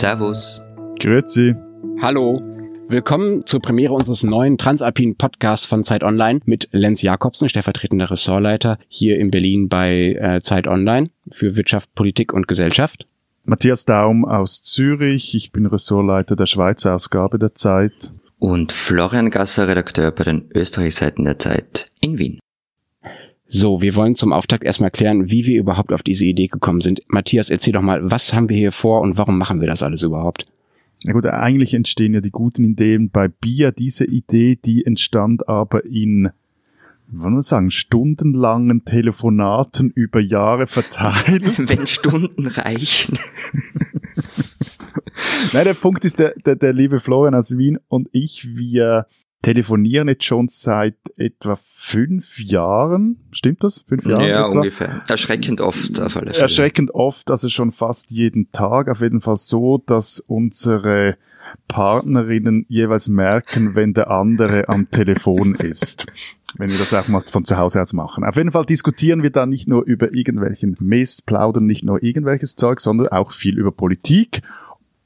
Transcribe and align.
Servus. 0.00 0.62
Grüezi. 0.98 1.54
Hallo. 2.00 2.40
Willkommen 2.88 3.44
zur 3.44 3.60
Premiere 3.60 3.92
unseres 3.92 4.22
neuen 4.22 4.56
Transalpinen 4.56 5.14
Podcasts 5.16 5.66
von 5.66 5.84
Zeit 5.84 6.02
Online 6.02 6.40
mit 6.46 6.70
Lenz 6.72 7.02
Jakobsen, 7.02 7.50
stellvertretender 7.50 8.10
Ressortleiter 8.10 8.78
hier 8.88 9.18
in 9.18 9.30
Berlin 9.30 9.68
bei 9.68 10.16
äh, 10.18 10.40
Zeit 10.40 10.66
Online 10.66 11.10
für 11.30 11.54
Wirtschaft, 11.54 11.94
Politik 11.94 12.32
und 12.32 12.48
Gesellschaft. 12.48 13.06
Matthias 13.44 13.84
Daum 13.84 14.24
aus 14.24 14.62
Zürich. 14.62 15.34
Ich 15.34 15.52
bin 15.52 15.66
Ressortleiter 15.66 16.34
der 16.34 16.46
Schweizer 16.46 16.94
Ausgabe 16.94 17.38
der 17.38 17.54
Zeit. 17.54 18.10
Und 18.38 18.72
Florian 18.72 19.30
Gasser, 19.30 19.68
Redakteur 19.68 20.12
bei 20.12 20.24
den 20.24 20.48
Österreichseiten 20.54 21.26
der 21.26 21.38
Zeit 21.38 21.90
in 22.00 22.16
Wien. 22.16 22.39
So, 23.52 23.82
wir 23.82 23.96
wollen 23.96 24.14
zum 24.14 24.32
Auftakt 24.32 24.62
erstmal 24.62 24.92
klären, 24.92 25.28
wie 25.28 25.44
wir 25.44 25.58
überhaupt 25.58 25.92
auf 25.92 26.04
diese 26.04 26.24
Idee 26.24 26.46
gekommen 26.46 26.80
sind. 26.80 27.02
Matthias, 27.08 27.50
erzähl 27.50 27.72
doch 27.72 27.82
mal, 27.82 28.08
was 28.08 28.32
haben 28.32 28.48
wir 28.48 28.56
hier 28.56 28.70
vor 28.70 29.00
und 29.00 29.16
warum 29.16 29.38
machen 29.38 29.60
wir 29.60 29.66
das 29.66 29.82
alles 29.82 30.04
überhaupt? 30.04 30.46
Na 31.02 31.14
gut, 31.14 31.26
eigentlich 31.26 31.74
entstehen 31.74 32.14
ja 32.14 32.20
die 32.20 32.30
guten 32.30 32.62
Ideen 32.62 33.10
bei 33.10 33.26
Bier. 33.26 33.72
Diese 33.72 34.04
Idee, 34.04 34.54
die 34.54 34.86
entstand 34.86 35.48
aber 35.48 35.84
in, 35.84 36.30
wollen 37.08 37.34
wir 37.34 37.42
sagen, 37.42 37.72
stundenlangen 37.72 38.84
Telefonaten 38.84 39.90
über 39.90 40.20
Jahre 40.20 40.68
verteilt. 40.68 41.58
Wenn 41.58 41.88
Stunden 41.88 42.46
reichen. 42.46 43.18
Nein, 45.52 45.64
der 45.64 45.74
Punkt 45.74 46.04
ist, 46.04 46.20
der, 46.20 46.34
der, 46.46 46.54
der 46.54 46.72
liebe 46.72 47.00
Florian 47.00 47.34
aus 47.34 47.58
Wien 47.58 47.80
und 47.88 48.08
ich, 48.12 48.56
wir 48.56 49.06
telefonieren 49.42 50.08
jetzt 50.08 50.24
schon 50.24 50.48
seit 50.48 50.96
etwa 51.16 51.56
fünf 51.56 52.40
Jahren. 52.40 53.16
Stimmt 53.32 53.64
das? 53.64 53.84
Fünf 53.88 54.04
Jahre? 54.06 54.28
Ja, 54.28 54.46
etwa? 54.48 54.58
ungefähr. 54.58 55.02
Erschreckend 55.08 55.60
oft 55.60 56.00
auf 56.00 56.16
alle 56.16 56.32
Fälle. 56.32 56.42
Erschreckend 56.42 56.94
oft, 56.94 57.30
also 57.30 57.48
schon 57.48 57.72
fast 57.72 58.10
jeden 58.10 58.52
Tag. 58.52 58.88
Auf 58.88 59.00
jeden 59.00 59.20
Fall 59.20 59.36
so, 59.36 59.78
dass 59.78 60.20
unsere 60.20 61.16
Partnerinnen 61.68 62.66
jeweils 62.68 63.08
merken, 63.08 63.74
wenn 63.74 63.94
der 63.94 64.10
andere 64.10 64.68
am 64.68 64.90
Telefon 64.90 65.54
ist. 65.54 66.06
Wenn 66.56 66.70
wir 66.70 66.78
das 66.78 66.92
auch 66.92 67.08
mal 67.08 67.22
von 67.30 67.44
zu 67.44 67.56
Hause 67.56 67.80
aus 67.80 67.92
machen. 67.92 68.24
Auf 68.24 68.36
jeden 68.36 68.50
Fall 68.50 68.64
diskutieren 68.64 69.22
wir 69.22 69.30
da 69.30 69.46
nicht 69.46 69.68
nur 69.68 69.84
über 69.84 70.12
irgendwelchen 70.12 70.76
Mist, 70.80 71.26
plaudern 71.26 71.64
nicht 71.64 71.84
nur 71.84 72.02
irgendwelches 72.02 72.56
Zeug, 72.56 72.80
sondern 72.80 73.08
auch 73.08 73.30
viel 73.30 73.56
über 73.56 73.70
Politik, 73.70 74.42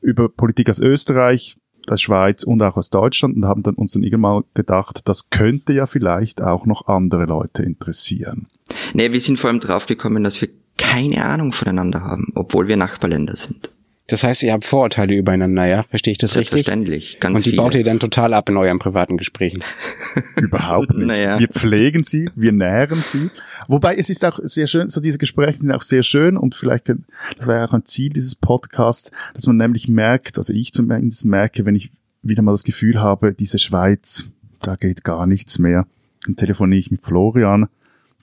über 0.00 0.28
Politik 0.28 0.70
aus 0.70 0.80
Österreich, 0.80 1.58
der 1.90 1.96
Schweiz 1.96 2.42
und 2.42 2.62
auch 2.62 2.76
aus 2.76 2.90
Deutschland 2.90 3.36
und 3.36 3.44
haben 3.44 3.62
dann 3.62 3.74
uns 3.74 3.92
dann 3.92 4.02
irgendwann 4.02 4.20
mal 4.20 4.44
gedacht, 4.54 5.08
das 5.08 5.30
könnte 5.30 5.72
ja 5.72 5.86
vielleicht 5.86 6.42
auch 6.42 6.66
noch 6.66 6.86
andere 6.88 7.24
Leute 7.26 7.62
interessieren. 7.62 8.46
Nee, 8.92 9.12
wir 9.12 9.20
sind 9.20 9.38
vor 9.38 9.50
allem 9.50 9.60
draufgekommen, 9.60 10.24
dass 10.24 10.40
wir 10.40 10.48
keine 10.76 11.24
Ahnung 11.24 11.52
voneinander 11.52 12.02
haben, 12.02 12.32
obwohl 12.34 12.68
wir 12.68 12.76
Nachbarländer 12.76 13.36
sind. 13.36 13.70
Das 14.06 14.22
heißt, 14.22 14.42
ihr 14.42 14.52
habt 14.52 14.66
Vorurteile 14.66 15.14
übereinander, 15.14 15.64
ja? 15.64 15.82
Verstehe 15.82 16.12
ich 16.12 16.18
das 16.18 16.36
richtig? 16.36 16.50
Selbstverständlich, 16.50 17.20
ganz 17.20 17.38
Und 17.38 17.46
die 17.46 17.50
viele. 17.50 17.62
baut 17.62 17.74
ihr 17.74 17.84
dann 17.84 17.98
total 17.98 18.34
ab 18.34 18.50
in 18.50 18.56
euren 18.58 18.78
privaten 18.78 19.16
Gesprächen. 19.16 19.62
Überhaupt 20.36 20.92
nicht. 20.94 21.06
Naja. 21.06 21.38
Wir 21.38 21.48
pflegen 21.48 22.04
sie, 22.04 22.28
wir 22.34 22.52
nähren 22.52 23.00
sie. 23.00 23.30
Wobei 23.66 23.96
es 23.96 24.10
ist 24.10 24.22
auch 24.26 24.38
sehr 24.42 24.66
schön, 24.66 24.90
so 24.90 25.00
diese 25.00 25.16
Gespräche 25.16 25.58
sind 25.58 25.72
auch 25.72 25.80
sehr 25.80 26.02
schön 26.02 26.36
und 26.36 26.54
vielleicht, 26.54 26.90
das 26.90 27.46
war 27.46 27.56
ja 27.56 27.66
auch 27.66 27.72
ein 27.72 27.86
Ziel 27.86 28.10
dieses 28.10 28.34
Podcasts, 28.34 29.10
dass 29.32 29.46
man 29.46 29.56
nämlich 29.56 29.88
merkt, 29.88 30.36
also 30.36 30.52
ich 30.52 30.74
zumindest 30.74 31.24
merke, 31.24 31.64
wenn 31.64 31.74
ich 31.74 31.90
wieder 32.22 32.42
mal 32.42 32.52
das 32.52 32.64
Gefühl 32.64 33.00
habe, 33.00 33.32
diese 33.32 33.58
Schweiz, 33.58 34.26
da 34.60 34.76
geht 34.76 35.02
gar 35.04 35.26
nichts 35.26 35.58
mehr, 35.58 35.86
dann 36.26 36.36
telefoniere 36.36 36.80
ich 36.80 36.90
mit 36.90 37.00
Florian, 37.00 37.68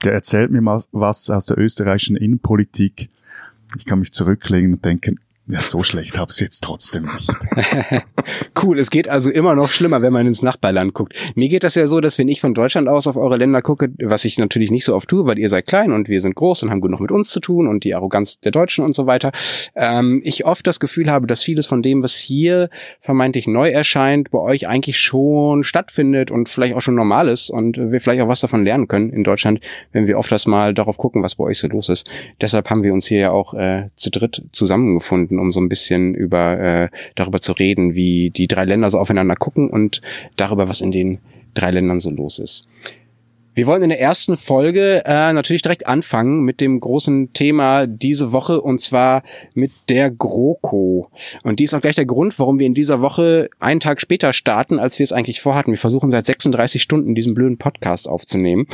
der 0.04 0.12
erzählt 0.12 0.52
mir 0.52 0.60
mal 0.60 0.80
was 0.92 1.28
aus 1.28 1.46
der 1.46 1.58
österreichischen 1.58 2.16
Innenpolitik. 2.16 3.08
Ich 3.76 3.84
kann 3.84 3.98
mich 3.98 4.12
zurücklegen 4.12 4.74
und 4.74 4.84
denken, 4.84 5.18
ja, 5.46 5.60
so 5.60 5.82
schlecht 5.82 6.16
ich 6.16 6.40
jetzt 6.40 6.60
trotzdem 6.60 7.04
nicht. 7.04 7.32
Cool, 8.62 8.78
es 8.78 8.90
geht 8.90 9.08
also 9.08 9.30
immer 9.30 9.56
noch 9.56 9.68
schlimmer, 9.70 10.02
wenn 10.02 10.12
man 10.12 10.26
ins 10.26 10.42
Nachbarland 10.42 10.94
guckt. 10.94 11.14
Mir 11.34 11.48
geht 11.48 11.64
das 11.64 11.74
ja 11.74 11.86
so, 11.86 12.00
dass 12.00 12.18
wenn 12.18 12.28
ich 12.28 12.40
von 12.40 12.54
Deutschland 12.54 12.86
aus 12.88 13.06
auf 13.08 13.16
eure 13.16 13.36
Länder 13.36 13.60
gucke, 13.62 13.90
was 14.00 14.24
ich 14.24 14.38
natürlich 14.38 14.70
nicht 14.70 14.84
so 14.84 14.94
oft 14.94 15.08
tue, 15.08 15.26
weil 15.26 15.38
ihr 15.38 15.48
seid 15.48 15.66
klein 15.66 15.90
und 15.90 16.08
wir 16.08 16.20
sind 16.20 16.36
groß 16.36 16.62
und 16.62 16.70
haben 16.70 16.80
genug 16.80 17.00
mit 17.00 17.10
uns 17.10 17.30
zu 17.30 17.40
tun 17.40 17.66
und 17.66 17.82
die 17.82 17.94
Arroganz 17.94 18.38
der 18.38 18.52
Deutschen 18.52 18.84
und 18.84 18.94
so 18.94 19.06
weiter, 19.06 19.32
ähm, 19.74 20.20
ich 20.24 20.44
oft 20.44 20.66
das 20.66 20.78
Gefühl 20.78 21.10
habe, 21.10 21.26
dass 21.26 21.42
vieles 21.42 21.66
von 21.66 21.82
dem, 21.82 22.02
was 22.02 22.16
hier 22.16 22.70
vermeintlich 23.00 23.48
neu 23.48 23.70
erscheint, 23.70 24.30
bei 24.30 24.38
euch 24.38 24.68
eigentlich 24.68 25.00
schon 25.00 25.64
stattfindet 25.64 26.30
und 26.30 26.48
vielleicht 26.48 26.74
auch 26.74 26.82
schon 26.82 26.94
normal 26.94 27.28
ist 27.28 27.50
und 27.50 27.76
wir 27.78 28.00
vielleicht 28.00 28.22
auch 28.22 28.28
was 28.28 28.40
davon 28.40 28.64
lernen 28.64 28.86
können 28.86 29.10
in 29.10 29.24
Deutschland, 29.24 29.60
wenn 29.90 30.06
wir 30.06 30.18
oft 30.18 30.30
das 30.30 30.46
mal 30.46 30.72
darauf 30.72 30.98
gucken, 30.98 31.22
was 31.22 31.34
bei 31.34 31.44
euch 31.44 31.58
so 31.58 31.66
los 31.66 31.88
ist. 31.88 32.08
Deshalb 32.40 32.70
haben 32.70 32.82
wir 32.82 32.92
uns 32.92 33.06
hier 33.06 33.18
ja 33.18 33.30
auch 33.32 33.54
äh, 33.54 33.88
zu 33.96 34.10
dritt 34.10 34.44
zusammengefunden, 34.52 35.31
um 35.38 35.52
so 35.52 35.60
ein 35.60 35.68
bisschen 35.68 36.14
über 36.14 36.58
äh, 36.58 36.88
darüber 37.14 37.40
zu 37.40 37.52
reden, 37.52 37.94
wie 37.94 38.30
die 38.30 38.46
drei 38.46 38.64
Länder 38.64 38.90
so 38.90 38.98
aufeinander 38.98 39.36
gucken 39.36 39.70
und 39.70 40.00
darüber, 40.36 40.68
was 40.68 40.80
in 40.80 40.92
den 40.92 41.18
drei 41.54 41.70
Ländern 41.70 42.00
so 42.00 42.10
los 42.10 42.38
ist. 42.38 42.66
Wir 43.54 43.66
wollen 43.66 43.82
in 43.82 43.90
der 43.90 44.00
ersten 44.00 44.38
Folge 44.38 45.02
äh, 45.04 45.32
natürlich 45.34 45.60
direkt 45.60 45.86
anfangen 45.86 46.40
mit 46.40 46.58
dem 46.60 46.80
großen 46.80 47.34
Thema 47.34 47.86
diese 47.86 48.32
Woche 48.32 48.62
und 48.62 48.80
zwar 48.80 49.24
mit 49.52 49.72
der 49.90 50.10
GroKo. 50.10 51.10
Und 51.42 51.60
die 51.60 51.64
ist 51.64 51.74
auch 51.74 51.82
gleich 51.82 51.96
der 51.96 52.06
Grund, 52.06 52.38
warum 52.38 52.58
wir 52.58 52.66
in 52.66 52.72
dieser 52.72 53.02
Woche 53.02 53.50
einen 53.60 53.80
Tag 53.80 54.00
später 54.00 54.32
starten, 54.32 54.78
als 54.78 54.98
wir 54.98 55.04
es 55.04 55.12
eigentlich 55.12 55.42
vorhatten. 55.42 55.70
Wir 55.70 55.78
versuchen 55.78 56.10
seit 56.10 56.24
36 56.24 56.80
Stunden 56.80 57.14
diesen 57.14 57.34
blöden 57.34 57.58
Podcast 57.58 58.08
aufzunehmen. 58.08 58.66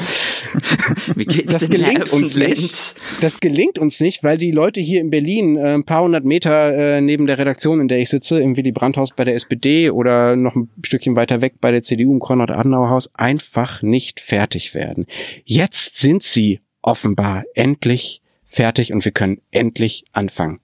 Wie 1.16 1.24
geht's 1.24 1.54
Das 1.54 1.68
gelingt 1.68 2.12
uns 2.12 2.36
nicht. 2.36 2.94
Das 3.20 3.40
gelingt 3.40 3.80
uns 3.80 3.98
nicht, 3.98 4.22
weil 4.22 4.38
die 4.38 4.52
Leute 4.52 4.80
hier 4.80 5.00
in 5.00 5.10
Berlin 5.10 5.56
äh, 5.56 5.74
ein 5.74 5.84
paar 5.84 6.04
hundert 6.04 6.24
Meter 6.24 6.72
äh, 6.74 7.00
neben 7.00 7.26
der 7.26 7.38
Redaktion, 7.38 7.80
in 7.80 7.88
der 7.88 7.98
ich 7.98 8.10
sitze, 8.10 8.40
im 8.40 8.56
Willy 8.56 8.70
Brandt-Haus 8.70 9.10
bei 9.16 9.24
der 9.24 9.34
SPD 9.34 9.90
oder 9.90 10.36
noch 10.36 10.54
ein 10.54 10.68
Stückchen 10.84 11.16
weiter 11.16 11.40
weg 11.40 11.54
bei 11.60 11.72
der 11.72 11.82
CDU 11.82 12.12
im 12.12 12.20
Konrad-Adenauer-Haus 12.20 13.12
einfach 13.16 13.82
nicht 13.82 14.20
fertig 14.20 14.67
werden. 14.74 15.06
Jetzt 15.44 15.98
sind 15.98 16.22
sie 16.22 16.60
offenbar 16.82 17.44
endlich 17.54 18.22
fertig 18.44 18.92
und 18.92 19.04
wir 19.04 19.12
können 19.12 19.40
endlich 19.50 20.04
anfangen. 20.12 20.60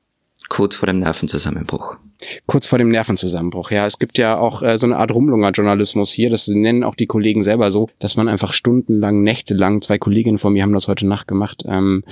Kurz 0.49 0.77
vor 0.77 0.87
dem 0.87 1.01
Nervenzusammenbruch. 1.01 1.97
Kurz 2.47 2.67
vor 2.67 2.79
dem 2.79 2.89
Nervenzusammenbruch. 2.89 3.71
Ja, 3.71 3.87
es 3.87 3.99
gibt 3.99 4.19
ja 4.19 4.39
auch 4.39 4.63
äh, 4.63 4.77
so 4.79 4.87
eine 4.87 4.97
Art 4.97 5.13
Rumlunger-Journalismus 5.13 6.13
hier. 6.13 6.31
Das 6.31 6.49
nennen 6.49 6.85
auch 6.85 6.95
die 6.95 7.07
Kollegen 7.07 7.43
selber 7.43 7.71
so, 7.71 7.89
dass 7.99 8.17
man 8.17 8.29
einfach 8.29 8.53
stundenlang, 8.53 9.23
nächtelang, 9.23 9.81
zwei 9.83 9.99
Kolleginnen 9.99 10.39
von 10.39 10.53
mir 10.53 10.63
haben 10.63 10.73
das 10.73 10.89
heute 10.89 11.07
Nacht 11.07 11.29
gemacht, 11.29 11.65
ähm, 11.67 12.05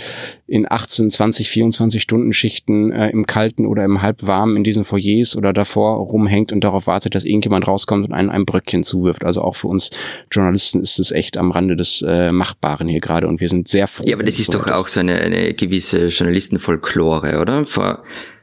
in 0.47 0.71
18, 0.71 1.11
20, 1.11 1.49
24 1.49 2.03
Stunden 2.03 2.33
Schichten 2.33 2.93
äh, 2.93 3.11
im 3.11 3.27
Kalten 3.27 3.67
oder 3.67 3.85
im 3.85 4.03
Halbwarmen 4.03 4.57
in 4.57 4.65
diesen 4.65 4.85
Foyers 4.85 5.37
oder 5.37 5.53
davor 5.53 5.97
rumhängt 5.97 6.53
und 6.53 6.63
darauf 6.63 6.87
wartet, 6.87 7.15
dass 7.15 7.25
irgendjemand 7.25 7.67
rauskommt 7.67 8.07
und 8.07 8.13
einen 8.13 8.31
ein 8.31 8.45
Bröckchen 8.45 8.83
zuwirft. 8.83 9.25
Also 9.25 9.43
auch 9.43 9.57
für 9.57 9.69
uns 9.69 9.91
Journalisten 10.31 10.81
ist 10.81 10.99
es 10.99 11.11
echt 11.11 11.37
am 11.37 11.51
Rande 11.51 11.77
des 11.77 12.05
äh, 12.07 12.33
Machbaren 12.33 12.89
hier 12.89 13.01
gerade 13.01 13.29
und 13.29 13.41
wir 13.41 13.49
sind 13.49 13.69
sehr 13.69 13.89
froh. 13.89 14.05
Ja, 14.07 14.17
aber 14.17 14.25
das 14.25 14.39
ist 14.39 14.53
so 14.53 14.59
doch 14.59 14.69
auch 14.69 14.89
so 14.89 15.01
eine, 15.01 15.19
eine 15.19 15.55
gewisse 15.55 16.07
Journalistenfolklore, 16.07 17.41
oder? 17.41 17.65
Vor, 17.67 18.03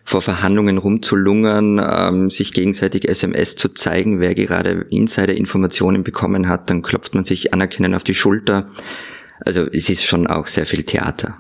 vor 0.10 0.24
Verhandlungen 0.24 0.80
rumzulungern, 0.80 1.80
ähm, 1.80 2.30
sich 2.32 2.52
gegenseitig 2.52 3.08
SMS 3.08 3.56
zu 3.56 3.70
zeigen, 3.70 4.20
wer 4.20 4.34
gerade 4.34 4.88
Insider-Informationen 4.90 6.04
bekommen 6.04 6.48
hat, 6.50 6.72
dann 6.72 6.82
klopft 6.82 7.14
man 7.14 7.24
sich 7.26 7.54
anerkennend 7.54 7.96
auf 7.96 8.04
die 8.04 8.16
Schulter. 8.16 8.70
Also 9.46 9.68
es 9.72 9.88
ist 9.88 10.04
schon 10.04 10.26
auch 10.26 10.48
sehr 10.48 10.66
viel 10.66 10.82
Theater. 10.84 11.38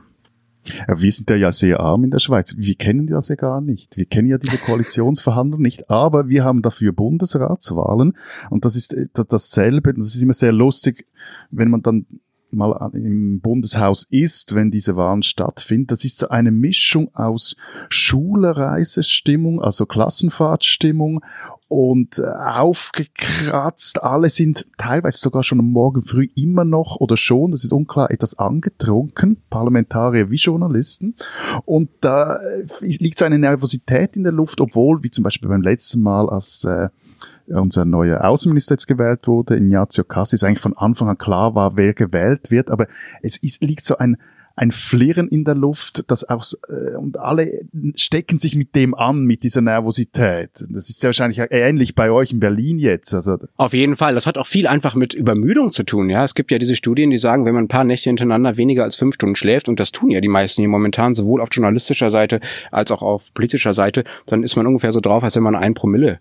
Ja, 0.87 1.01
wir 1.01 1.11
sind 1.11 1.31
ja, 1.31 1.51
sehr 1.51 1.79
arm 1.79 2.03
in 2.03 2.11
der 2.11 2.19
Schweiz. 2.19 2.53
Wir 2.57 2.75
kennen 2.75 3.07
das 3.07 3.29
ja 3.29 3.35
gar 3.35 3.59
nicht. 3.59 3.97
Wir 3.97 4.05
kennen 4.05 4.27
ja 4.27 4.37
diese 4.37 4.59
Koalitionsverhandlungen 4.59 5.63
nicht, 5.63 5.89
aber 5.89 6.27
wir 6.29 6.43
haben 6.43 6.61
dafür 6.61 6.91
Bundesratswahlen 6.91 8.15
und 8.51 8.65
das 8.65 8.75
ist 8.75 8.93
äh, 8.93 9.07
das- 9.13 9.25
dasselbe. 9.25 9.95
Das 9.95 10.13
ist 10.13 10.21
immer 10.21 10.33
sehr 10.33 10.51
lustig, 10.51 11.07
wenn 11.49 11.71
man 11.71 11.81
dann 11.81 12.05
mal 12.51 12.91
im 12.93 13.39
Bundeshaus 13.41 14.07
ist, 14.09 14.55
wenn 14.55 14.71
diese 14.71 14.95
Wahlen 14.95 15.23
stattfinden. 15.23 15.87
Das 15.87 16.03
ist 16.03 16.17
so 16.17 16.29
eine 16.29 16.51
Mischung 16.51 17.13
aus 17.13 17.55
Schulreisestimmung, 17.89 19.61
also 19.61 19.85
Klassenfahrtstimmung 19.85 21.21
und 21.69 22.17
äh, 22.17 22.23
aufgekratzt. 22.23 24.03
Alle 24.03 24.29
sind 24.29 24.65
teilweise 24.77 25.19
sogar 25.19 25.43
schon 25.43 25.59
am 25.59 25.71
Morgen 25.71 26.01
früh 26.01 26.27
immer 26.35 26.65
noch 26.65 26.97
oder 26.99 27.15
schon, 27.15 27.51
das 27.51 27.63
ist 27.63 27.71
unklar, 27.71 28.09
etwas 28.09 28.39
angetrunken, 28.39 29.37
Parlamentarier 29.49 30.31
wie 30.31 30.35
Journalisten. 30.35 31.15
Und 31.65 31.89
da 32.01 32.37
äh, 32.37 32.65
liegt 32.81 33.19
so 33.19 33.25
eine 33.25 33.37
Nervosität 33.37 34.15
in 34.15 34.23
der 34.23 34.33
Luft, 34.33 34.59
obwohl, 34.61 35.03
wie 35.03 35.11
zum 35.11 35.23
Beispiel 35.23 35.49
beim 35.49 35.61
letzten 35.61 36.01
Mal, 36.01 36.27
als 36.27 36.65
äh, 36.65 36.89
unser 37.49 37.85
neuer 37.85 38.23
Außenminister 38.23 38.75
jetzt 38.75 38.87
gewählt 38.87 39.27
wurde, 39.27 39.57
Ignazio 39.57 40.03
Cassis, 40.03 40.43
eigentlich 40.43 40.59
von 40.59 40.77
Anfang 40.77 41.09
an 41.09 41.17
klar 41.17 41.55
war, 41.55 41.77
wer 41.77 41.93
gewählt 41.93 42.51
wird, 42.51 42.71
aber 42.71 42.87
es 43.21 43.37
ist, 43.37 43.61
liegt 43.61 43.83
so 43.83 43.97
ein, 43.97 44.17
ein 44.59 44.71
Flirren 44.71 45.29
in 45.29 45.45
der 45.45 45.55
Luft, 45.55 46.11
das 46.11 46.27
auch, 46.27 46.43
äh, 46.67 46.97
und 46.97 47.17
alle 47.17 47.61
stecken 47.95 48.37
sich 48.37 48.57
mit 48.57 48.75
dem 48.75 48.93
an, 48.93 49.23
mit 49.23 49.43
dieser 49.43 49.61
Nervosität. 49.61 50.49
Das 50.69 50.89
ist 50.89 51.01
ja 51.01 51.07
wahrscheinlich 51.07 51.39
ähnlich 51.49 51.95
bei 51.95 52.11
euch 52.11 52.33
in 52.33 52.41
Berlin 52.41 52.77
jetzt. 52.77 53.13
Also. 53.13 53.37
Auf 53.55 53.71
jeden 53.71 53.95
Fall. 53.95 54.15
Das 54.15 54.27
hat 54.27 54.37
auch 54.37 54.47
viel 54.47 54.67
einfach 54.67 54.95
mit 54.95 55.13
Übermüdung 55.13 55.71
zu 55.71 55.83
tun, 55.83 56.09
ja. 56.09 56.25
Es 56.25 56.35
gibt 56.35 56.51
ja 56.51 56.57
diese 56.57 56.75
Studien, 56.75 57.09
die 57.09 57.17
sagen, 57.17 57.45
wenn 57.45 57.55
man 57.55 57.65
ein 57.65 57.69
paar 57.69 57.85
Nächte 57.85 58.09
hintereinander 58.09 58.57
weniger 58.57 58.83
als 58.83 58.97
fünf 58.97 59.15
Stunden 59.15 59.37
schläft, 59.37 59.69
und 59.69 59.79
das 59.79 59.93
tun 59.93 60.11
ja 60.11 60.19
die 60.19 60.27
meisten 60.27 60.61
hier 60.61 60.69
momentan, 60.69 61.15
sowohl 61.15 61.39
auf 61.39 61.49
journalistischer 61.53 62.09
Seite 62.09 62.41
als 62.69 62.91
auch 62.91 63.01
auf 63.01 63.33
politischer 63.33 63.73
Seite, 63.73 64.03
dann 64.25 64.43
ist 64.43 64.57
man 64.57 64.67
ungefähr 64.67 64.91
so 64.91 64.99
drauf, 64.99 65.23
als 65.23 65.37
wenn 65.37 65.43
man 65.43 65.55
ein 65.55 65.73
Promille 65.73 66.19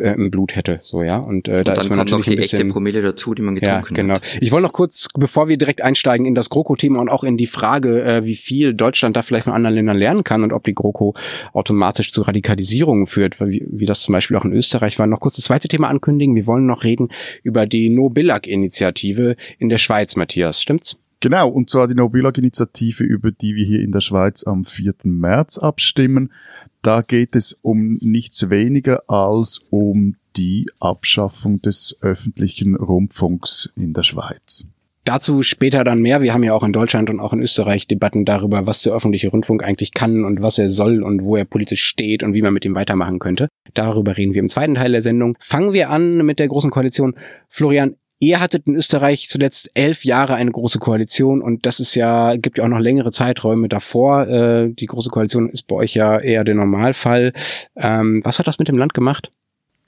äh, 0.00 0.12
im 0.12 0.30
Blut 0.30 0.56
hätte, 0.56 0.80
so 0.82 1.02
ja. 1.02 1.18
Und, 1.18 1.48
äh, 1.48 1.58
und 1.58 1.68
da 1.68 1.74
ist 1.74 1.88
man 1.88 1.98
natürlich 1.98 2.18
noch 2.18 2.24
die 2.24 2.38
ein 2.38 2.42
bisschen, 2.42 2.60
echte 2.60 2.72
Promille 2.72 3.02
dazu, 3.02 3.34
die 3.34 3.42
man 3.42 3.54
getrunken 3.54 3.94
ja, 3.94 4.02
genau. 4.02 4.14
hat. 4.14 4.38
Ich 4.40 4.52
wollte 4.52 4.66
noch 4.66 4.72
kurz, 4.72 5.08
bevor 5.16 5.48
wir 5.48 5.56
direkt 5.56 5.82
einsteigen 5.82 6.26
in 6.26 6.34
das 6.34 6.50
GroKo-Thema 6.50 7.00
und 7.00 7.08
auch 7.08 7.24
in 7.24 7.36
die 7.36 7.46
Frage, 7.46 8.02
äh, 8.02 8.24
wie 8.24 8.36
viel 8.36 8.74
Deutschland 8.74 9.16
da 9.16 9.22
vielleicht 9.22 9.44
von 9.44 9.52
anderen 9.52 9.74
Ländern 9.74 9.96
lernen 9.96 10.24
kann 10.24 10.42
und 10.42 10.52
ob 10.52 10.64
die 10.64 10.74
GroKo 10.74 11.14
automatisch 11.52 12.12
zu 12.12 12.22
Radikalisierungen 12.22 13.06
führt, 13.06 13.40
wie, 13.40 13.66
wie 13.70 13.86
das 13.86 14.00
zum 14.00 14.12
Beispiel 14.12 14.36
auch 14.36 14.44
in 14.44 14.52
Österreich 14.52 14.98
war. 14.98 15.06
Noch 15.06 15.20
kurz 15.20 15.36
das 15.36 15.46
zweite 15.46 15.68
Thema 15.68 15.88
ankündigen. 15.88 16.34
Wir 16.34 16.46
wollen 16.46 16.66
noch 16.66 16.84
reden 16.84 17.08
über 17.42 17.66
die 17.66 17.88
No-Billag-Initiative 17.88 19.36
in 19.58 19.68
der 19.68 19.78
Schweiz, 19.78 20.16
Matthias. 20.16 20.62
Stimmt's? 20.62 20.98
Genau, 21.20 21.48
und 21.48 21.68
zwar 21.68 21.88
die 21.88 21.94
No-Billag-Initiative, 21.94 23.02
über 23.02 23.32
die 23.32 23.56
wir 23.56 23.66
hier 23.66 23.80
in 23.80 23.90
der 23.90 24.00
Schweiz 24.00 24.44
am 24.44 24.64
4. 24.64 24.94
März 25.04 25.58
abstimmen. 25.58 26.32
Da 26.80 27.02
geht 27.02 27.34
es 27.34 27.58
um 27.62 27.94
nichts 28.00 28.50
weniger 28.50 29.02
als 29.10 29.60
um 29.70 30.14
die 30.36 30.70
Abschaffung 30.78 31.60
des 31.60 31.98
öffentlichen 32.02 32.76
Rundfunks 32.76 33.72
in 33.74 33.94
der 33.94 34.04
Schweiz. 34.04 34.68
Dazu 35.08 35.42
später 35.42 35.84
dann 35.84 36.00
mehr. 36.00 36.20
Wir 36.20 36.34
haben 36.34 36.44
ja 36.44 36.52
auch 36.52 36.62
in 36.62 36.72
Deutschland 36.72 37.08
und 37.08 37.18
auch 37.18 37.32
in 37.32 37.40
Österreich 37.40 37.88
Debatten 37.88 38.24
darüber, 38.24 38.66
was 38.66 38.82
der 38.82 38.92
öffentliche 38.92 39.28
Rundfunk 39.28 39.64
eigentlich 39.64 39.94
kann 39.94 40.24
und 40.24 40.42
was 40.42 40.58
er 40.58 40.68
soll 40.68 41.02
und 41.02 41.24
wo 41.24 41.34
er 41.34 41.46
politisch 41.46 41.82
steht 41.82 42.22
und 42.22 42.34
wie 42.34 42.42
man 42.42 42.52
mit 42.52 42.64
ihm 42.64 42.74
weitermachen 42.74 43.18
könnte. 43.18 43.48
Darüber 43.74 44.16
reden 44.16 44.34
wir 44.34 44.42
im 44.42 44.48
zweiten 44.48 44.74
Teil 44.74 44.92
der 44.92 45.02
Sendung. 45.02 45.36
Fangen 45.40 45.72
wir 45.72 45.90
an 45.90 46.18
mit 46.26 46.38
der 46.38 46.48
Großen 46.48 46.70
Koalition. 46.70 47.14
Florian, 47.48 47.96
Ihr 48.20 48.40
hattet 48.40 48.66
in 48.66 48.74
Österreich 48.74 49.28
zuletzt 49.28 49.70
elf 49.74 50.04
Jahre 50.04 50.34
eine 50.34 50.50
große 50.50 50.80
Koalition 50.80 51.40
und 51.40 51.66
das 51.66 51.78
ist 51.78 51.94
ja, 51.94 52.36
gibt 52.36 52.58
ja 52.58 52.64
auch 52.64 52.68
noch 52.68 52.80
längere 52.80 53.12
Zeiträume 53.12 53.68
davor. 53.68 54.26
Äh, 54.26 54.70
die 54.70 54.86
große 54.86 55.10
Koalition 55.10 55.48
ist 55.48 55.68
bei 55.68 55.76
euch 55.76 55.94
ja 55.94 56.18
eher 56.18 56.42
der 56.42 56.56
Normalfall. 56.56 57.32
Ähm, 57.76 58.20
was 58.24 58.40
hat 58.40 58.48
das 58.48 58.58
mit 58.58 58.66
dem 58.66 58.76
Land 58.76 58.92
gemacht? 58.92 59.30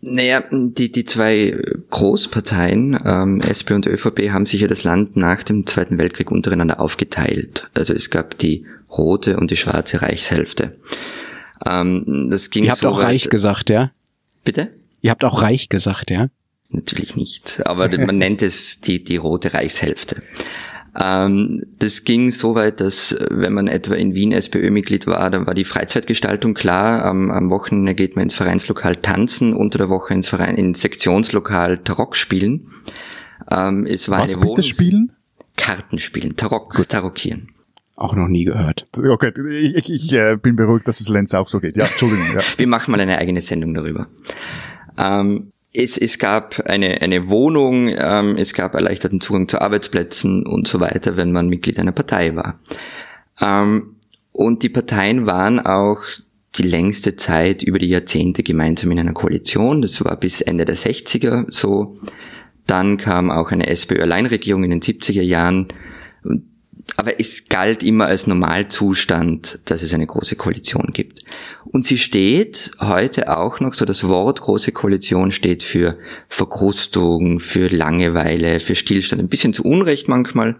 Naja, 0.02 0.44
die, 0.50 0.92
die 0.92 1.04
zwei 1.04 1.60
Großparteien, 1.90 2.98
ähm, 3.04 3.40
SP 3.44 3.74
und 3.74 3.86
ÖVP, 3.86 4.30
haben 4.30 4.46
sich 4.46 4.60
ja 4.60 4.68
das 4.68 4.84
Land 4.84 5.16
nach 5.16 5.42
dem 5.42 5.66
Zweiten 5.66 5.98
Weltkrieg 5.98 6.30
untereinander 6.30 6.80
aufgeteilt. 6.80 7.68
Also 7.74 7.92
es 7.92 8.10
gab 8.10 8.38
die 8.38 8.64
rote 8.96 9.36
und 9.36 9.50
die 9.50 9.56
schwarze 9.56 10.00
Reichshälfte. 10.00 10.76
Ähm, 11.66 12.28
das 12.30 12.50
ging 12.50 12.64
Ihr 12.64 12.70
habt 12.70 12.80
so 12.80 12.88
auch 12.88 12.98
weit, 12.98 13.06
reich 13.06 13.28
gesagt, 13.28 13.68
ja? 13.68 13.90
Bitte? 14.44 14.68
Ihr 15.02 15.10
habt 15.10 15.24
auch 15.24 15.42
reich 15.42 15.68
gesagt, 15.68 16.10
ja? 16.10 16.28
Natürlich 16.70 17.16
nicht, 17.16 17.62
aber 17.66 17.88
man 18.06 18.18
nennt 18.18 18.42
es 18.42 18.80
die, 18.80 19.02
die 19.02 19.16
rote 19.16 19.54
Reichshälfte. 19.54 20.22
Ähm, 20.98 21.62
das 21.78 22.04
ging 22.04 22.30
so 22.30 22.54
weit, 22.54 22.80
dass 22.80 23.16
wenn 23.30 23.52
man 23.52 23.68
etwa 23.68 23.94
in 23.94 24.14
Wien 24.14 24.32
SPÖ-Mitglied 24.32 25.06
war, 25.06 25.30
dann 25.30 25.46
war 25.46 25.54
die 25.54 25.64
Freizeitgestaltung 25.64 26.54
klar. 26.54 27.04
Am, 27.04 27.30
am, 27.30 27.50
Wochenende 27.50 27.94
geht 27.94 28.16
man 28.16 28.24
ins 28.24 28.34
Vereinslokal 28.34 28.96
tanzen, 28.96 29.54
unter 29.54 29.78
der 29.78 29.88
Woche 29.88 30.14
ins, 30.14 30.28
Verein, 30.28 30.56
ins 30.56 30.80
Sektionslokal 30.80 31.78
Tarok 31.78 32.16
spielen. 32.16 32.72
Ähm, 33.50 33.86
es 33.86 34.08
war 34.08 34.20
Was 34.20 34.36
eine 34.36 34.46
bitte 34.46 34.62
spielen? 34.62 35.12
Karten 35.56 35.98
spielen, 35.98 36.36
Tarok, 36.36 36.74
Gut. 36.74 36.88
Tarockieren. 36.88 37.50
Auch 37.94 38.14
noch 38.14 38.28
nie 38.28 38.44
gehört. 38.44 38.86
Okay, 38.96 39.32
ich, 39.50 39.76
ich, 39.76 39.92
ich 39.92 40.12
äh, 40.14 40.36
bin 40.36 40.56
beruhigt, 40.56 40.88
dass 40.88 41.00
es 41.00 41.08
Lenz 41.08 41.34
auch 41.34 41.48
so 41.48 41.60
geht. 41.60 41.76
Ja, 41.76 41.84
Entschuldigung. 41.84 42.24
Ja. 42.34 42.40
Wir 42.56 42.66
machen 42.66 42.92
mal 42.92 43.00
eine 43.00 43.18
eigene 43.18 43.42
Sendung 43.42 43.74
darüber. 43.74 44.08
Ähm, 44.96 45.52
es, 45.72 45.96
es 45.96 46.18
gab 46.18 46.60
eine, 46.66 47.00
eine 47.00 47.28
Wohnung, 47.28 47.88
ähm, 47.88 48.36
es 48.36 48.54
gab 48.54 48.74
erleichterten 48.74 49.20
Zugang 49.20 49.48
zu 49.48 49.60
Arbeitsplätzen 49.60 50.46
und 50.46 50.66
so 50.66 50.80
weiter, 50.80 51.16
wenn 51.16 51.32
man 51.32 51.48
Mitglied 51.48 51.78
einer 51.78 51.92
Partei 51.92 52.34
war. 52.34 52.58
Ähm, 53.40 53.96
und 54.32 54.62
die 54.62 54.68
Parteien 54.68 55.26
waren 55.26 55.60
auch 55.60 56.00
die 56.56 56.62
längste 56.62 57.14
Zeit 57.14 57.62
über 57.62 57.78
die 57.78 57.88
Jahrzehnte 57.88 58.42
gemeinsam 58.42 58.90
in 58.90 58.98
einer 58.98 59.12
Koalition. 59.12 59.82
Das 59.82 60.04
war 60.04 60.16
bis 60.16 60.40
Ende 60.40 60.64
der 60.64 60.76
60er 60.76 61.44
so. 61.48 61.98
Dann 62.66 62.96
kam 62.96 63.30
auch 63.30 63.50
eine 63.50 63.68
SPÖ-Alleinregierung 63.68 64.64
in 64.64 64.70
den 64.70 64.80
70er 64.80 65.22
Jahren 65.22 65.68
aber 66.96 67.18
es 67.20 67.48
galt 67.48 67.82
immer 67.82 68.06
als 68.06 68.26
Normalzustand, 68.26 69.60
dass 69.64 69.82
es 69.82 69.94
eine 69.94 70.06
große 70.06 70.36
Koalition 70.36 70.90
gibt. 70.92 71.24
Und 71.64 71.84
sie 71.84 71.98
steht 71.98 72.72
heute 72.80 73.36
auch 73.36 73.60
noch, 73.60 73.74
so 73.74 73.84
das 73.84 74.06
Wort 74.06 74.40
große 74.40 74.72
Koalition 74.72 75.30
steht 75.30 75.62
für 75.62 75.98
Verkrustung, 76.28 77.40
für 77.40 77.68
Langeweile, 77.68 78.60
für 78.60 78.74
Stillstand, 78.74 79.20
ein 79.20 79.28
bisschen 79.28 79.54
zu 79.54 79.64
Unrecht 79.64 80.08
manchmal. 80.08 80.56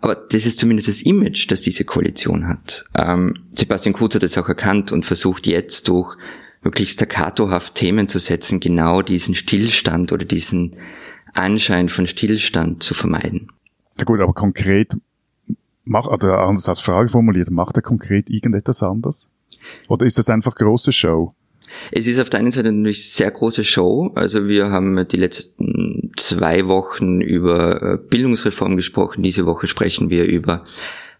Aber 0.00 0.14
das 0.14 0.46
ist 0.46 0.58
zumindest 0.58 0.88
das 0.88 1.02
Image, 1.02 1.50
das 1.50 1.60
diese 1.62 1.84
Koalition 1.84 2.48
hat. 2.48 2.84
Ähm, 2.96 3.34
Sebastian 3.54 3.92
Kurz 3.92 4.14
hat 4.14 4.22
es 4.22 4.38
auch 4.38 4.48
erkannt 4.48 4.92
und 4.92 5.04
versucht 5.04 5.46
jetzt 5.46 5.88
durch 5.88 6.16
wirklich 6.62 6.92
staccatohaft 6.92 7.74
Themen 7.74 8.08
zu 8.08 8.18
setzen, 8.18 8.60
genau 8.60 9.02
diesen 9.02 9.34
Stillstand 9.34 10.12
oder 10.12 10.24
diesen 10.24 10.76
Anschein 11.34 11.88
von 11.88 12.06
Stillstand 12.06 12.82
zu 12.82 12.94
vermeiden. 12.94 13.48
Ja 13.98 14.04
gut, 14.04 14.20
aber 14.20 14.32
konkret 14.32 14.94
Mach, 15.84 16.06
also 16.06 16.28
anders 16.32 16.68
als 16.68 16.80
Frage 16.80 17.08
formuliert, 17.08 17.50
macht 17.50 17.76
er 17.76 17.82
konkret 17.82 18.30
irgendetwas 18.30 18.82
anders? 18.82 19.28
Oder 19.88 20.06
ist 20.06 20.18
das 20.18 20.30
einfach 20.30 20.54
große 20.54 20.92
Show? 20.92 21.34
Es 21.92 22.06
ist 22.06 22.20
auf 22.20 22.30
der 22.30 22.40
einen 22.40 22.50
Seite 22.50 22.72
natürlich 22.72 23.10
sehr 23.12 23.30
große 23.30 23.64
Show. 23.64 24.12
Also 24.14 24.48
wir 24.48 24.70
haben 24.70 25.06
die 25.08 25.16
letzten 25.16 26.12
zwei 26.16 26.66
Wochen 26.66 27.20
über 27.20 27.82
äh, 27.82 27.98
Bildungsreform 27.98 28.76
gesprochen. 28.76 29.22
Diese 29.22 29.46
Woche 29.46 29.66
sprechen 29.66 30.10
wir 30.10 30.24
über 30.24 30.64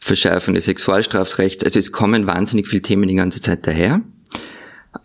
Verschärfung 0.01 0.55
des 0.55 0.65
Sexualstrafrechts. 0.65 1.65
Also 1.65 1.79
es 1.79 1.93
kommen 1.93 2.27
wahnsinnig 2.27 2.69
viele 2.69 2.83
Themen 2.83 3.09
die 3.09 3.15
ganze 3.15 3.41
Zeit 3.41 3.67
daher. 3.67 4.01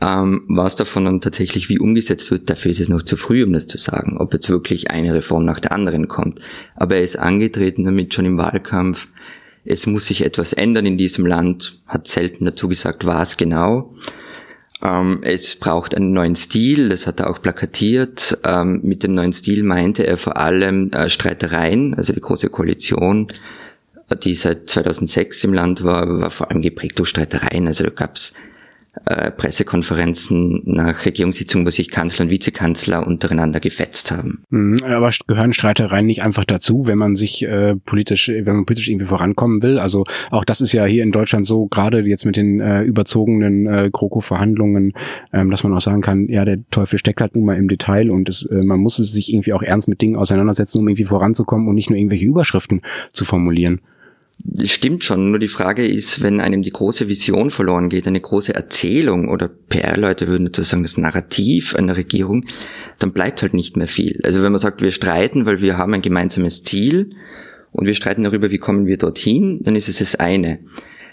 Ähm, 0.02 0.46
was 0.48 0.76
davon 0.76 1.06
dann 1.06 1.22
tatsächlich 1.22 1.70
wie 1.70 1.80
umgesetzt 1.80 2.32
wird, 2.32 2.50
dafür 2.50 2.72
ist 2.72 2.80
es 2.80 2.90
noch 2.90 3.04
zu 3.04 3.18
früh, 3.18 3.44
um 3.44 3.54
das 3.54 3.68
zu 3.68 3.78
sagen, 3.78 4.18
ob 4.18 4.34
jetzt 4.34 4.50
wirklich 4.50 4.90
eine 4.90 5.14
Reform 5.14 5.46
nach 5.46 5.60
der 5.60 5.74
anderen 5.74 6.08
kommt. 6.08 6.40
Aber 6.76 6.96
er 6.96 7.04
ist 7.04 7.18
angetreten 7.18 7.84
damit 7.84 8.14
schon 8.14 8.26
im 8.26 8.38
Wahlkampf, 8.38 9.08
es 9.66 9.88
muss 9.88 10.06
sich 10.06 10.24
etwas 10.24 10.54
ändern 10.54 10.86
in 10.86 10.98
diesem 10.98 11.26
Land, 11.26 11.80
hat 11.88 12.08
selten 12.08 12.46
dazu 12.46 12.68
gesagt, 12.68 13.06
was 13.06 13.38
genau. 13.38 13.96
Ähm, 14.82 15.20
es 15.24 15.56
braucht 15.56 15.96
einen 15.96 16.14
neuen 16.14 16.36
Stil, 16.36 16.90
das 16.90 17.08
hat 17.08 17.20
er 17.20 17.30
auch 17.30 17.42
plakatiert. 17.42 18.38
Ähm, 18.44 18.82
mit 18.84 19.04
dem 19.04 19.16
neuen 19.16 19.34
Stil 19.34 19.64
meinte 19.64 20.06
er 20.06 20.18
vor 20.18 20.38
allem 20.38 20.92
äh, 20.92 21.10
Streitereien, 21.10 21.96
also 21.96 22.14
die 22.14 22.22
Große 22.22 22.50
Koalition, 22.50 23.28
die 24.24 24.36
seit 24.36 24.70
2006 24.70 25.46
im 25.46 25.54
Land 25.54 25.84
war, 25.84 26.20
war 26.20 26.30
vor 26.30 26.52
allem 26.52 26.62
geprägt 26.62 27.00
durch 27.00 27.10
Streitereien. 27.10 27.66
Also 27.66 27.86
da 27.86 27.90
gab 27.90 28.16
es 28.16 28.34
äh, 29.06 29.32
Pressekonferenzen 29.32 30.62
nach 30.66 31.06
Regierungssitzungen, 31.06 31.66
wo 31.66 31.70
sich 31.70 31.92
Kanzler 31.92 32.26
und 32.26 32.32
Vizekanzler 32.32 33.06
untereinander 33.06 33.60
gefetzt 33.60 34.12
haben. 34.12 34.44
Mhm, 34.50 34.78
aber 34.84 35.12
gehören 35.28 35.54
Streitereien 35.54 36.06
nicht 36.06 36.24
einfach 36.24 36.46
dazu, 36.46 36.86
wenn 36.86 36.98
man 36.98 37.16
sich 37.16 37.44
äh, 37.44 37.76
politisch, 37.76 38.30
wenn 38.30 38.56
man 38.56 38.66
politisch 38.66 38.90
irgendwie 38.90 39.08
vorankommen 39.08 39.62
will? 39.62 39.80
Also 39.80 40.06
auch 40.32 40.46
das 40.46 40.62
ist 40.62 40.74
ja 40.74 40.86
hier 40.86 41.04
in 41.04 41.12
Deutschland 41.12 41.46
so, 41.46 41.68
gerade 41.68 42.02
jetzt 42.02 42.26
mit 42.26 42.36
den 42.36 42.60
äh, 42.60 42.84
überzogenen 42.84 43.68
äh, 43.68 43.90
GroKo-Verhandlungen, 43.92 44.94
ähm, 45.34 45.52
dass 45.52 45.64
man 45.64 45.74
auch 45.74 45.82
sagen 45.82 46.02
kann, 46.02 46.28
ja, 46.28 46.46
der 46.46 46.60
Teufel 46.72 47.00
steckt 47.00 47.22
halt 47.22 47.36
nun 47.36 47.46
mal 47.46 47.58
im 47.58 47.68
Detail 47.68 48.12
und 48.12 48.30
es, 48.30 48.46
äh, 48.46 48.64
man 48.64 48.80
muss 48.80 48.96
sich 48.96 49.32
irgendwie 49.32 49.54
auch 49.54 49.62
ernst 49.62 49.88
mit 49.88 50.02
Dingen 50.02 50.16
auseinandersetzen, 50.16 50.80
um 50.80 50.88
irgendwie 50.88 51.06
voranzukommen 51.06 51.68
und 51.68 51.76
nicht 51.76 51.90
nur 51.90 51.98
irgendwelche 51.98 52.26
Überschriften 52.26 52.82
zu 53.12 53.26
formulieren. 53.26 53.82
Stimmt 54.66 55.04
schon, 55.06 55.32
nur 55.32 55.40
die 55.40 55.48
Frage 55.48 55.88
ist, 55.88 56.22
wenn 56.22 56.42
einem 56.42 56.62
die 56.62 56.72
große 56.72 57.08
Vision 57.08 57.50
verloren 57.50 57.90
geht, 57.90 58.06
eine 58.06 58.20
große 58.20 58.54
Erzählung 58.54 59.30
oder 59.30 59.48
PR-Leute 59.48 60.28
würden 60.28 60.46
dazu 60.46 60.62
sagen, 60.62 60.84
das 60.84 60.98
Narrativ 60.98 61.74
einer 61.76 61.96
Regierung, 61.96 62.46
dann 63.00 63.14
bleibt 63.14 63.42
halt 63.42 63.54
nicht 63.54 63.78
mehr 63.78 63.88
viel. 63.88 64.20
Also 64.24 64.44
wenn 64.44 64.52
man 64.52 64.60
sagt, 64.60 64.82
wir 64.82 64.92
streiten, 64.92 65.46
weil 65.46 65.62
wir 65.62 65.78
haben 65.78 65.94
ein 65.94 66.02
gemeinsames 66.02 66.64
Ziel 66.64 67.12
und 67.72 67.86
wir 67.86 67.96
streiten 67.96 68.24
darüber, 68.24 68.52
wie 68.52 68.58
kommen 68.58 68.88
wir 68.88 68.98
dorthin, 68.98 69.62
dann 69.64 69.76
ist 69.76 69.88
es 69.88 70.00
das 70.00 70.16
eine. 70.16 70.60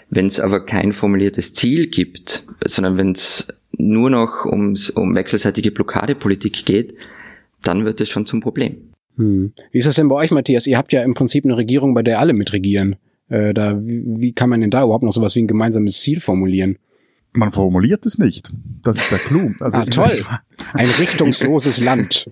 Wenn 0.09 0.25
es 0.25 0.39
aber 0.39 0.65
kein 0.65 0.91
formuliertes 0.91 1.53
Ziel 1.53 1.87
gibt, 1.87 2.43
sondern 2.65 2.97
wenn 2.97 3.13
es 3.13 3.47
nur 3.71 4.09
noch 4.09 4.45
ums, 4.45 4.89
um 4.89 5.15
wechselseitige 5.15 5.71
Blockadepolitik 5.71 6.65
geht, 6.65 6.95
dann 7.63 7.85
wird 7.85 8.01
es 8.01 8.09
schon 8.09 8.25
zum 8.25 8.41
Problem. 8.41 8.89
Hm. 9.15 9.53
Wie 9.71 9.77
ist 9.77 9.87
das 9.87 9.95
denn 9.95 10.09
bei 10.09 10.15
euch, 10.15 10.31
Matthias? 10.31 10.67
Ihr 10.67 10.77
habt 10.77 10.91
ja 10.91 11.03
im 11.03 11.13
Prinzip 11.13 11.45
eine 11.45 11.55
Regierung, 11.55 11.93
bei 11.93 12.03
der 12.03 12.19
alle 12.19 12.33
mitregieren. 12.33 12.97
Äh, 13.29 13.53
da, 13.53 13.79
wie, 13.85 14.03
wie 14.05 14.33
kann 14.33 14.49
man 14.49 14.61
denn 14.61 14.71
da 14.71 14.83
überhaupt 14.83 15.03
noch 15.03 15.13
sowas 15.13 15.35
wie 15.35 15.41
ein 15.41 15.47
gemeinsames 15.47 16.01
Ziel 16.01 16.19
formulieren? 16.19 16.77
Man 17.35 17.51
formuliert 17.51 18.05
es 18.05 18.19
nicht. 18.19 18.53
Das 18.83 18.97
ist 18.97 19.11
der 19.11 19.17
Clou. 19.17 19.53
Also 19.59 19.79
ah, 19.79 19.85
toll. 19.85 20.23
Ein 20.73 20.87
richtungsloses 20.87 21.77
Land. 21.83 22.29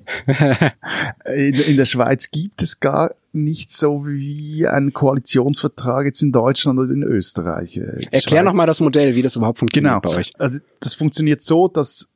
in, 1.25 1.53
in, 1.55 1.77
der 1.77 1.85
Schweiz 1.85 2.29
gibt 2.29 2.61
es 2.61 2.79
gar 2.79 3.15
nicht 3.33 3.71
so 3.71 4.05
wie 4.05 4.67
ein 4.67 4.93
Koalitionsvertrag 4.93 6.05
jetzt 6.05 6.21
in 6.21 6.31
Deutschland 6.31 6.77
oder 6.77 6.91
in 6.91 7.01
Österreich. 7.01 7.77
Äh, 7.77 8.01
Erklär 8.11 8.43
nochmal 8.43 8.67
das 8.67 8.79
Modell, 8.79 9.15
wie 9.15 9.23
das 9.23 9.35
überhaupt 9.35 9.57
funktioniert 9.57 10.01
genau. 10.01 10.13
bei 10.13 10.19
euch. 10.19 10.31
Also 10.37 10.59
das 10.79 10.93
funktioniert 10.93 11.41
so, 11.41 11.67
dass 11.67 12.11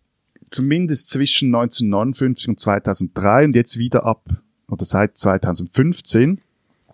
zumindest 0.51 1.09
zwischen 1.09 1.47
1959 1.55 2.49
und 2.49 2.59
2003 2.59 3.45
und 3.45 3.55
jetzt 3.55 3.79
wieder 3.79 4.05
ab 4.05 4.23
oder 4.69 4.85
seit 4.85 5.17
2015 5.17 6.41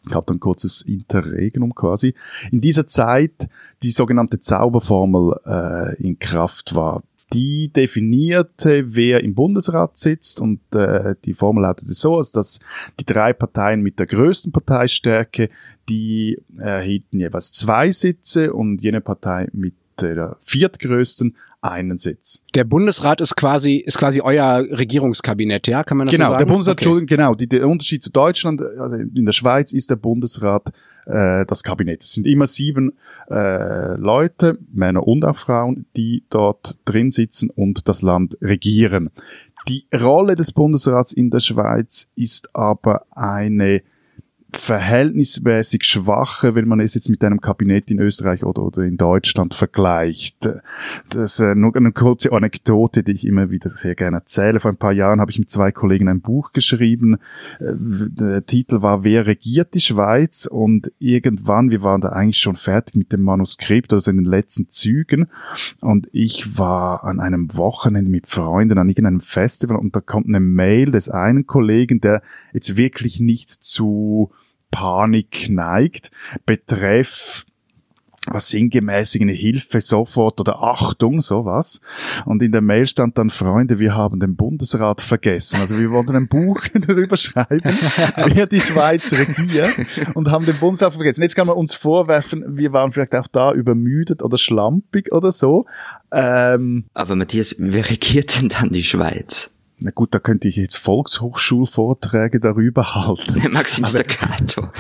ich 0.08 0.15
habe 0.15 0.25
dann 0.27 0.39
kurzes 0.39 0.81
Interregnum 0.81 1.75
quasi. 1.75 2.15
In 2.51 2.62
dieser 2.62 2.88
Zeit 2.88 3.50
die 3.84 3.91
sogenannte 3.91 4.39
Zauberformel 4.39 5.39
äh, 5.46 6.03
in 6.03 6.20
Kraft 6.20 6.75
war. 6.75 7.03
Die 7.34 7.70
definierte, 7.70 8.96
wer 8.96 9.24
im 9.24 9.36
Bundesrat 9.36 9.96
sitzt 9.98 10.41
und 10.41 10.60
äh, 10.75 11.15
die 11.24 11.34
Formel 11.34 11.63
lautete 11.63 11.93
so, 11.93 12.17
also 12.17 12.39
dass 12.39 12.60
die 13.00 13.05
drei 13.05 13.31
Parteien 13.31 13.81
mit 13.81 14.00
der 14.00 14.08
größten 14.08 14.51
Parteistärke, 14.51 15.50
die 15.88 16.41
erhielten 16.58 17.20
jeweils 17.20 17.51
zwei 17.51 17.91
Sitze 17.91 18.53
und 18.53 18.81
jene 18.81 19.01
Partei 19.01 19.48
mit 19.53 19.75
der 20.01 20.38
viertgrößten 20.41 21.36
einen 21.62 21.98
Sitz. 21.98 22.43
Der 22.55 22.63
Bundesrat 22.63 23.22
ist 23.22 23.36
quasi 23.36 23.75
ist 23.75 23.98
quasi 23.98 24.22
euer 24.22 24.65
Regierungskabinett, 24.72 25.67
ja? 25.67 25.84
Kann 25.84 25.98
man 25.98 26.05
das 26.05 26.15
genau, 26.15 26.25
so 26.25 26.31
sagen? 26.31 26.38
Der 26.39 26.46
Bundesrat, 26.46 26.74
okay. 26.74 26.86
Entschuldigung, 26.86 27.17
genau. 27.17 27.36
Die, 27.36 27.48
der 27.48 27.67
Unterschied 27.67 28.01
zu 28.01 28.12
Deutschland, 28.12 28.62
also 28.62 28.98
in 28.98 29.25
der 29.25 29.31
Schweiz 29.31 29.72
ist 29.72 29.89
der 29.91 29.96
Bundesrat 29.96 30.72
äh, 31.05 31.46
das 31.46 31.63
Kabinett. 31.63 32.01
Es 32.01 32.13
sind 32.13 32.25
immer 32.25 32.48
sieben 32.48 32.93
äh, 33.29 33.96
Leute, 33.96 34.58
Männer 34.74 35.08
und 35.08 35.24
auch 35.24 35.36
Frauen, 35.36 35.86
die 35.96 36.24
dort 36.29 36.79
drin 36.86 37.12
sitzen 37.12 37.50
und 37.51 37.88
das 37.88 38.01
Land 38.01 38.38
regieren. 38.41 39.12
Die 39.67 39.86
Rolle 39.93 40.34
des 40.36 40.51
Bundesrats 40.51 41.13
in 41.13 41.29
der 41.29 41.39
Schweiz 41.39 42.12
ist 42.15 42.55
aber 42.55 43.05
eine 43.12 43.84
verhältnismäßig 44.58 45.84
schwache, 45.84 46.55
wenn 46.55 46.67
man 46.67 46.79
es 46.79 46.93
jetzt 46.93 47.10
mit 47.10 47.24
einem 47.24 47.41
Kabinett 47.41 47.89
in 47.89 48.00
Österreich 48.00 48.43
oder, 48.43 48.63
oder 48.63 48.84
in 48.84 48.98
Deutschland 48.98 49.53
vergleicht. 49.53 50.50
Das 51.10 51.39
äh, 51.39 51.55
nur 51.55 51.75
eine 51.75 51.91
kurze 51.91 52.31
Anekdote, 52.31 53.03
die 53.03 53.13
ich 53.13 53.25
immer 53.25 53.50
wieder 53.50 53.70
sehr 53.70 53.96
gerne 53.96 54.17
erzähle. 54.17 54.60
Vor 54.60 54.72
ein 54.72 54.77
paar 54.77 54.91
Jahren 54.91 55.20
habe 55.22 55.31
ich 55.31 55.39
mit 55.39 55.50
zwei 55.50 55.72
Kollegen 55.72 56.08
ein 56.08 56.22
Buch 56.22 56.51
geschrieben. 56.53 57.15
Äh, 57.60 57.74
der 57.74 58.46
Titel 58.46 58.81
war 58.81 59.03
Wer 59.03 59.25
regiert 59.25 59.74
die 59.74 59.81
Schweiz? 59.81 60.46
Und 60.46 60.91
irgendwann, 61.00 61.72
wir 61.72 61.81
waren 61.81 62.01
da 62.01 62.10
eigentlich 62.10 62.38
schon 62.38 62.55
fertig 62.55 62.96
mit 62.96 63.12
dem 63.12 63.24
Manuskript, 63.24 63.93
also 63.93 64.12
in 64.12 64.17
den 64.17 64.25
letzten 64.25 64.70
Zügen. 64.70 65.27
Und 65.79 66.10
ich 66.12 66.58
war 66.58 67.03
an 67.03 67.20
einem 67.20 67.55
Wochenende 67.55 68.12
mit 68.12 68.27
Freunden 68.27 68.77
an 68.77 68.89
irgendeinem 68.89 69.22
Festival 69.22 69.77
und 69.77 69.96
da 69.96 70.01
kommt 70.01 70.27
eine 70.27 70.39
Mail 70.39 70.91
des 70.91 71.10
einen 71.10 71.48
Kollegen, 71.48 72.01
der 72.01 72.22
jetzt 72.53 72.77
wirklich 72.77 73.20
nicht 73.20 73.50
zu 73.50 74.31
Panik 74.71 75.49
neigt, 75.49 76.11
betreff 76.45 77.45
was 78.27 78.49
sinngemäß 78.49 79.17
eine 79.19 79.31
Hilfe 79.31 79.81
sofort 79.81 80.39
oder 80.39 80.61
Achtung, 80.61 81.21
sowas. 81.21 81.81
Und 82.25 82.43
in 82.43 82.51
der 82.51 82.61
Mail 82.61 82.85
stand 82.85 83.17
dann, 83.17 83.31
Freunde, 83.31 83.79
wir 83.79 83.95
haben 83.95 84.19
den 84.19 84.35
Bundesrat 84.35 85.01
vergessen. 85.01 85.59
Also 85.59 85.79
wir 85.79 85.89
wollten 85.91 86.15
ein 86.15 86.27
Buch 86.27 86.61
darüber 86.87 87.17
schreiben, 87.17 87.61
wer 88.15 88.45
die 88.45 88.61
Schweiz 88.61 89.11
regiert 89.13 89.75
und 90.13 90.29
haben 90.29 90.45
den 90.45 90.57
Bundesrat 90.59 90.93
vergessen. 90.93 91.23
Jetzt 91.23 91.35
kann 91.35 91.47
man 91.47 91.55
uns 91.55 91.73
vorwerfen, 91.73 92.43
wir 92.57 92.73
waren 92.73 92.91
vielleicht 92.91 93.15
auch 93.15 93.27
da 93.27 93.53
übermüdet 93.53 94.21
oder 94.21 94.37
schlampig 94.37 95.11
oder 95.11 95.31
so. 95.31 95.65
Ähm, 96.11 96.85
Aber 96.93 97.15
Matthias, 97.15 97.55
wer 97.57 97.89
regiert 97.89 98.39
denn 98.39 98.49
dann 98.49 98.69
die 98.69 98.83
Schweiz? 98.83 99.51
Na 99.83 99.91
gut, 99.91 100.13
da 100.13 100.19
könnte 100.19 100.47
ich 100.47 100.57
jetzt 100.57 100.77
Volkshochschulvorträge 100.77 102.39
darüber 102.39 102.93
halten. 102.93 103.51
Maxim 103.51 103.85
Staccato. 103.85 104.69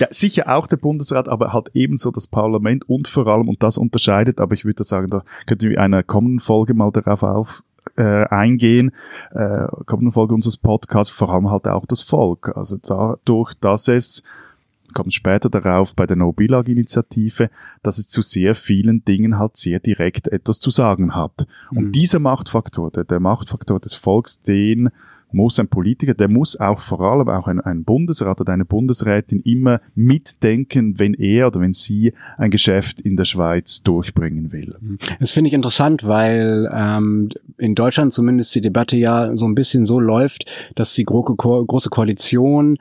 Ja, 0.00 0.08
sicher 0.10 0.48
auch 0.48 0.66
der 0.66 0.78
Bundesrat, 0.78 1.28
aber 1.28 1.52
halt 1.52 1.70
ebenso 1.72 2.10
das 2.10 2.26
Parlament 2.26 2.88
und 2.88 3.06
vor 3.06 3.28
allem, 3.28 3.48
und 3.48 3.62
das 3.62 3.78
unterscheidet, 3.78 4.40
aber 4.40 4.54
ich 4.54 4.64
würde 4.64 4.82
sagen, 4.82 5.10
da 5.10 5.22
könnten 5.46 5.70
wir 5.70 5.76
in 5.76 5.82
einer 5.82 6.02
kommenden 6.02 6.40
Folge 6.40 6.74
mal 6.74 6.90
darauf 6.90 7.22
auf, 7.22 7.62
äh, 7.96 8.24
eingehen, 8.26 8.90
äh, 9.30 9.68
kommenden 9.86 10.10
Folge 10.10 10.34
unseres 10.34 10.56
Podcasts, 10.56 11.14
vor 11.14 11.30
allem 11.30 11.52
halt 11.52 11.68
auch 11.68 11.86
das 11.86 12.02
Volk. 12.02 12.56
Also 12.56 12.78
dadurch, 12.82 13.54
dass 13.60 13.86
es 13.86 14.24
kommt 14.94 15.14
später 15.14 15.50
darauf 15.50 15.94
bei 15.94 16.06
der 16.06 16.16
No-Bilag-Initiative, 16.16 17.50
dass 17.82 17.98
es 17.98 18.08
zu 18.08 18.22
sehr 18.22 18.54
vielen 18.54 19.04
Dingen 19.04 19.38
halt 19.38 19.56
sehr 19.56 19.80
direkt 19.80 20.28
etwas 20.28 20.60
zu 20.60 20.70
sagen 20.70 21.14
hat. 21.14 21.46
Und 21.70 21.86
mhm. 21.86 21.92
dieser 21.92 22.18
Machtfaktor, 22.18 22.90
der, 22.90 23.04
der 23.04 23.20
Machtfaktor 23.20 23.80
des 23.80 23.94
Volks, 23.94 24.42
den 24.42 24.90
muss 25.32 25.58
ein 25.58 25.68
Politiker, 25.68 26.14
der 26.14 26.28
muss 26.28 26.58
auch 26.58 26.78
vor 26.78 27.00
allem 27.00 27.28
auch 27.28 27.48
ein, 27.48 27.60
ein 27.60 27.84
Bundesrat 27.84 28.40
oder 28.40 28.52
eine 28.52 28.64
Bundesrätin 28.64 29.40
immer 29.40 29.80
mitdenken, 29.94 30.98
wenn 30.98 31.14
er 31.14 31.48
oder 31.48 31.60
wenn 31.60 31.72
sie 31.72 32.12
ein 32.38 32.50
Geschäft 32.50 33.00
in 33.00 33.16
der 33.16 33.24
Schweiz 33.24 33.82
durchbringen 33.82 34.52
will. 34.52 34.76
Das 35.20 35.32
finde 35.32 35.48
ich 35.48 35.54
interessant, 35.54 36.04
weil 36.04 36.70
ähm, 36.72 37.30
in 37.58 37.74
Deutschland 37.74 38.12
zumindest 38.12 38.54
die 38.54 38.60
Debatte 38.60 38.96
ja 38.96 39.36
so 39.36 39.46
ein 39.46 39.54
bisschen 39.54 39.84
so 39.84 40.00
läuft, 40.00 40.46
dass 40.74 40.94
die 40.94 41.04
Gro 41.04 41.22
große 41.22 41.90
Koalition 41.90 42.78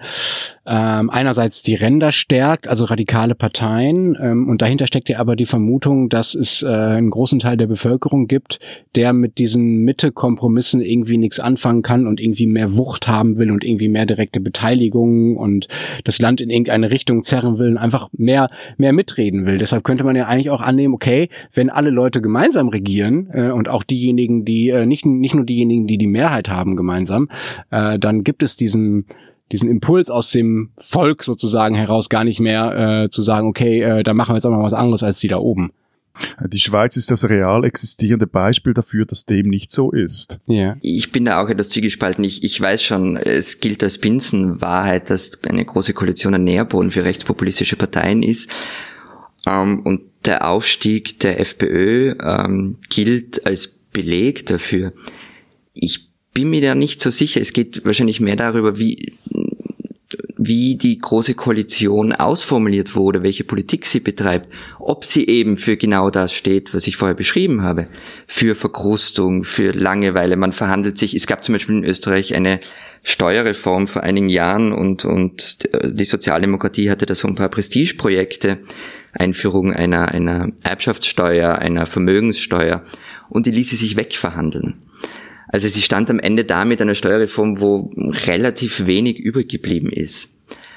ähm, 0.65 1.09
einerseits 1.09 1.61
die 1.63 1.75
Ränder 1.75 2.11
stärkt, 2.11 2.67
also 2.67 2.85
radikale 2.85 3.35
Parteien, 3.35 4.17
ähm, 4.19 4.49
und 4.49 4.61
dahinter 4.61 4.87
steckt 4.87 5.09
ja 5.09 5.19
aber 5.19 5.35
die 5.35 5.45
Vermutung, 5.45 6.09
dass 6.09 6.33
es 6.33 6.63
äh, 6.63 6.67
einen 6.67 7.11
großen 7.11 7.39
Teil 7.39 7.57
der 7.57 7.67
Bevölkerung 7.67 8.27
gibt, 8.27 8.59
der 8.95 9.13
mit 9.13 9.37
diesen 9.37 9.77
Mitte-Kompromissen 9.83 10.81
irgendwie 10.81 11.17
nichts 11.17 11.39
anfangen 11.39 11.83
kann 11.83 12.07
und 12.07 12.19
irgendwie 12.19 12.47
mehr 12.47 12.75
Wucht 12.75 13.07
haben 13.07 13.37
will 13.37 13.51
und 13.51 13.63
irgendwie 13.63 13.89
mehr 13.89 14.05
direkte 14.05 14.39
Beteiligung 14.39 15.37
und 15.37 15.67
das 16.03 16.19
Land 16.19 16.41
in 16.41 16.49
irgendeine 16.49 16.89
Richtung 16.89 17.23
zerren 17.23 17.59
will 17.59 17.71
und 17.71 17.77
einfach 17.77 18.09
mehr, 18.13 18.49
mehr 18.77 18.93
mitreden 18.93 19.45
will. 19.45 19.57
Deshalb 19.57 19.83
könnte 19.83 20.03
man 20.03 20.15
ja 20.15 20.25
eigentlich 20.25 20.49
auch 20.49 20.61
annehmen, 20.61 20.93
okay, 20.93 21.29
wenn 21.53 21.69
alle 21.69 21.89
Leute 21.89 22.21
gemeinsam 22.21 22.69
regieren 22.69 23.29
äh, 23.31 23.51
und 23.51 23.69
auch 23.69 23.83
diejenigen, 23.83 24.45
die, 24.45 24.69
äh, 24.69 24.85
nicht, 24.85 25.05
nicht 25.05 25.35
nur 25.35 25.45
diejenigen, 25.45 25.87
die 25.87 25.97
die 25.97 26.07
Mehrheit 26.07 26.49
haben 26.49 26.75
gemeinsam, 26.75 27.29
äh, 27.71 27.99
dann 27.99 28.23
gibt 28.23 28.41
es 28.41 28.57
diesen, 28.57 29.05
diesen 29.51 29.69
Impuls 29.69 30.09
aus 30.09 30.31
dem 30.31 30.71
Volk 30.77 31.23
sozusagen 31.23 31.75
heraus 31.75 32.09
gar 32.09 32.23
nicht 32.23 32.39
mehr 32.39 33.05
äh, 33.05 33.09
zu 33.09 33.21
sagen, 33.21 33.47
okay, 33.47 33.81
äh, 33.81 34.03
da 34.03 34.13
machen 34.13 34.31
wir 34.31 34.37
jetzt 34.37 34.45
auch 34.45 34.51
mal 34.51 34.63
was 34.63 34.73
anderes 34.73 35.03
als 35.03 35.19
die 35.19 35.27
da 35.27 35.37
oben. 35.37 35.71
Die 36.45 36.59
Schweiz 36.59 36.95
ist 36.95 37.11
das 37.11 37.29
real 37.29 37.65
existierende 37.65 38.25
Beispiel 38.25 38.73
dafür, 38.73 39.05
dass 39.05 39.25
dem 39.25 39.49
nicht 39.49 39.71
so 39.71 39.91
ist. 39.91 40.39
Ja. 40.47 40.77
Ich 40.81 41.11
bin 41.11 41.25
da 41.25 41.43
auch 41.43 41.49
etwas 41.49 41.69
zwiegespalten. 41.69 42.23
Ich, 42.23 42.43
ich 42.43 42.59
weiß 42.59 42.81
schon, 42.81 43.17
es 43.17 43.59
gilt 43.59 43.83
als 43.83 43.97
Binsenwahrheit, 43.97 45.09
dass 45.09 45.43
eine 45.43 45.65
große 45.65 45.93
Koalition 45.93 46.33
ein 46.33 46.43
Nährboden 46.43 46.91
für 46.91 47.03
rechtspopulistische 47.03 47.75
Parteien 47.75 48.23
ist. 48.23 48.49
Ähm, 49.45 49.81
und 49.81 50.01
der 50.25 50.47
Aufstieg 50.47 51.19
der 51.19 51.39
FPÖ 51.39 52.15
ähm, 52.21 52.77
gilt 52.89 53.45
als 53.45 53.67
Beleg 53.67 54.45
dafür. 54.45 54.93
Ich 55.73 56.04
bin 56.35 56.49
mir 56.49 56.61
da 56.61 56.75
nicht 56.75 57.01
so 57.01 57.09
sicher. 57.09 57.41
Es 57.41 57.53
geht 57.53 57.83
wahrscheinlich 57.85 58.19
mehr 58.19 58.35
darüber, 58.35 58.77
wie 58.77 59.13
wie 60.37 60.75
die 60.75 60.97
große 60.99 61.33
Koalition 61.33 62.11
ausformuliert 62.11 62.95
wurde, 62.95 63.23
welche 63.23 63.43
Politik 63.43 63.85
sie 63.85 63.99
betreibt, 63.99 64.47
ob 64.77 65.03
sie 65.03 65.25
eben 65.27 65.57
für 65.57 65.75
genau 65.75 66.11
das 66.11 66.33
steht, 66.33 66.73
was 66.75 66.85
ich 66.85 66.97
vorher 66.97 67.15
beschrieben 67.15 67.63
habe, 67.63 67.87
für 68.27 68.53
Verkrustung, 68.53 69.43
für 69.43 69.71
Langeweile. 69.71 70.35
Man 70.35 70.51
verhandelt 70.51 70.99
sich, 70.99 71.15
es 71.15 71.25
gab 71.25 71.43
zum 71.43 71.53
Beispiel 71.53 71.77
in 71.77 71.83
Österreich 71.83 72.35
eine 72.35 72.59
Steuerreform 73.01 73.87
vor 73.87 74.03
einigen 74.03 74.29
Jahren 74.29 74.71
und, 74.71 75.03
und 75.05 75.67
die 75.83 76.05
Sozialdemokratie 76.05 76.91
hatte 76.91 77.07
da 77.07 77.15
so 77.15 77.27
ein 77.27 77.35
paar 77.35 77.49
Prestigeprojekte, 77.49 78.59
Einführung 79.13 79.73
einer, 79.73 80.09
einer 80.09 80.49
Erbschaftssteuer, 80.63 81.55
einer 81.55 81.87
Vermögenssteuer 81.87 82.83
und 83.29 83.47
die 83.47 83.51
ließ 83.51 83.69
sie 83.71 83.77
sich 83.77 83.95
wegverhandeln. 83.95 84.85
Also 85.55 85.69
sie 85.69 85.81
stand 85.81 86.09
am 86.09 86.19
Ende 86.19 86.43
da 86.43 86.65
mit 86.65 86.81
einer 86.81 86.95
Steuerreform, 86.95 87.61
wo 87.61 87.89
relativ 88.25 88.87
wenig 88.87 89.17
übrig 89.17 89.47
geblieben 89.47 89.89
ist. 89.89 90.33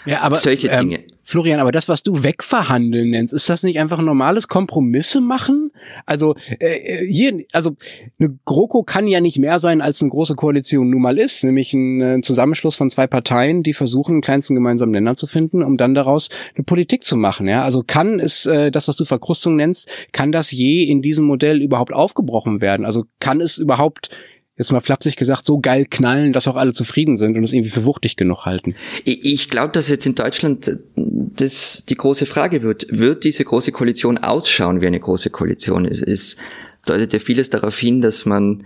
Ja, 0.07 0.21
aber 0.21 0.37
solche 0.37 0.69
ähm, 0.69 0.91
Dinge. 0.91 1.05
Florian, 1.25 1.59
aber 1.59 1.73
das, 1.73 1.89
was 1.89 2.05
du 2.05 2.23
wegverhandeln 2.23 3.11
nennst, 3.11 3.35
ist 3.35 3.51
das 3.51 3.65
nicht 3.65 3.81
einfach 3.81 3.99
ein 3.99 4.05
normales 4.05 4.47
Kompromisse 4.47 5.21
machen? 5.21 5.73
Also 6.07 6.37
äh, 6.61 7.05
hier, 7.07 7.45
also 7.51 7.75
eine 8.21 8.39
GroKo 8.45 8.85
kann 8.85 9.09
ja 9.09 9.21
nicht 9.21 9.41
mehr 9.41 9.59
sein, 9.59 9.81
als 9.81 10.01
eine 10.01 10.13
große 10.13 10.37
Koalition 10.37 10.91
nun 10.91 11.03
mal 11.03 11.19
ist, 11.19 11.43
nämlich 11.43 11.75
ein, 11.75 12.01
ein 12.01 12.23
Zusammenschluss 12.23 12.77
von 12.77 12.89
zwei 12.89 13.09
Parteien, 13.09 13.65
die 13.65 13.75
versuchen, 13.75 14.13
einen 14.13 14.21
kleinsten 14.23 14.55
gemeinsamen 14.55 14.93
Nenner 14.93 15.17
zu 15.17 15.27
finden, 15.27 15.65
um 15.65 15.77
dann 15.77 15.93
daraus 15.93 16.29
eine 16.55 16.63
Politik 16.63 17.03
zu 17.03 17.17
machen. 17.17 17.49
Ja, 17.49 17.65
also 17.65 17.83
kann 17.85 18.21
es 18.21 18.47
äh, 18.47 18.71
das, 18.71 18.87
was 18.87 18.95
du 18.95 19.05
Verkrustung 19.05 19.57
nennst, 19.57 19.91
kann 20.13 20.31
das 20.31 20.53
je 20.53 20.85
in 20.85 21.03
diesem 21.03 21.25
Modell 21.25 21.61
überhaupt 21.61 21.93
aufgebrochen 21.93 22.61
werden? 22.61 22.87
Also 22.87 23.07
kann 23.19 23.41
es 23.41 23.59
überhaupt 23.59 24.11
jetzt 24.59 24.73
mal 24.73 24.81
flapsig 24.81 25.17
gesagt, 25.17 25.47
so 25.47 25.61
geil 25.61 25.87
knallen, 25.89 26.33
dass 26.33 26.49
auch 26.49 26.57
alle 26.57 26.73
zufrieden 26.73 27.17
sind 27.17 27.37
und 27.37 27.45
es 27.45 27.53
irgendwie 27.53 27.71
für 27.71 27.85
wuchtig 27.85 28.17
genug 28.17 28.45
halten. 28.45 28.75
Ich, 29.05 29.49
glaube, 29.49 29.73
dass 29.73 29.89
jetzt 29.89 30.05
in 30.05 30.17
Deutschland 30.17 30.79
das 30.97 31.85
die 31.89 31.95
große 31.95 32.27
Frage 32.27 32.63
wird. 32.63 32.87
Wird 32.91 33.25
diese 33.25 33.45
große 33.45 33.73
Koalition 33.73 34.19
ausschauen 34.19 34.81
wie 34.81 34.87
eine 34.87 35.01
große 35.01 35.31
Koalition? 35.31 35.87
Es, 35.87 36.03
es 36.03 36.37
deutet 36.85 37.13
ja 37.13 37.19
vieles 37.21 37.51
darauf 37.51 37.79
hin, 37.79 38.01
dass 38.01 38.27
man 38.27 38.65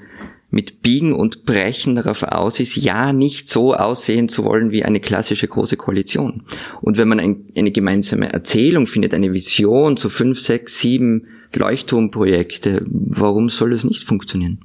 mit 0.51 0.83
Biegen 0.83 1.15
und 1.15 1.45
Brechen 1.45 1.97
darauf 1.97 2.23
aus 2.23 2.61
ist, 2.61 2.77
ja 2.77 3.13
nicht 3.13 3.49
so 3.49 3.75
aussehen 3.75 4.29
zu 4.29 4.45
wollen 4.45 4.71
wie 4.71 4.85
eine 4.85 5.01
klassische 5.01 5.49
große 5.49 5.77
Koalition. 5.77 6.43
Und 6.83 6.99
wenn 6.99 7.09
man 7.09 7.21
ein, 7.21 7.47
eine 7.57 7.71
gemeinsame 7.71 8.33
Erzählung 8.33 8.87
findet, 8.87 9.15
eine 9.15 9.33
Vision 9.33 9.97
zu 9.97 10.11
fünf, 10.11 10.41
sechs, 10.41 10.79
sieben 10.79 11.27
Leuchtturmprojekte, 11.55 12.85
warum 12.87 13.49
soll 13.49 13.73
es 13.73 13.85
nicht 13.85 14.05
funktionieren? 14.05 14.61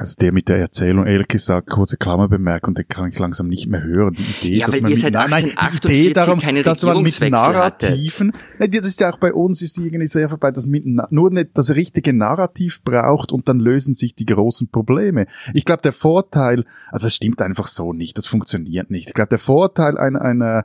Also 0.00 0.14
der 0.18 0.32
mit 0.32 0.48
der 0.48 0.56
Erzählung, 0.56 1.06
ehrlich 1.06 1.28
gesagt, 1.28 1.68
kurze 1.68 1.98
Klammerbemerkung, 1.98 2.74
den 2.74 2.88
kann 2.88 3.10
ich 3.10 3.18
langsam 3.18 3.48
nicht 3.48 3.68
mehr 3.68 3.82
hören. 3.82 4.14
Die 4.14 4.22
Idee, 4.22 4.56
ja, 4.56 4.66
dass 4.66 4.80
man 4.80 4.96
seit 4.96 5.12
nein, 5.12 5.28
nein, 5.28 5.52
die 5.84 5.88
Idee 5.88 6.12
darum, 6.14 6.40
dass 6.40 6.82
man 6.82 7.02
mit 7.02 7.20
Narrativen, 7.20 8.32
nein, 8.58 8.70
das 8.70 8.86
ist 8.86 8.98
ja 9.00 9.12
auch 9.12 9.18
bei 9.18 9.34
uns, 9.34 9.60
ist 9.60 9.76
die 9.76 9.84
irgendwie 9.84 10.06
sehr 10.06 10.30
vorbei, 10.30 10.52
dass 10.52 10.66
mit, 10.66 10.86
nur 10.86 11.30
nicht 11.30 11.50
das 11.52 11.74
richtige 11.74 12.14
Narrativ 12.14 12.82
braucht 12.82 13.30
und 13.30 13.46
dann 13.46 13.60
lösen 13.60 13.92
sich 13.92 14.14
die 14.14 14.24
großen 14.24 14.68
Probleme. 14.68 15.26
Ich 15.52 15.66
glaube, 15.66 15.82
der 15.82 15.92
Vorteil, 15.92 16.64
also 16.90 17.06
es 17.06 17.14
stimmt 17.14 17.42
einfach 17.42 17.66
so 17.66 17.92
nicht, 17.92 18.16
das 18.16 18.26
funktioniert 18.26 18.90
nicht. 18.90 19.08
Ich 19.08 19.14
glaube, 19.14 19.28
der 19.28 19.38
Vorteil 19.38 19.98
einer, 19.98 20.22
einer 20.22 20.64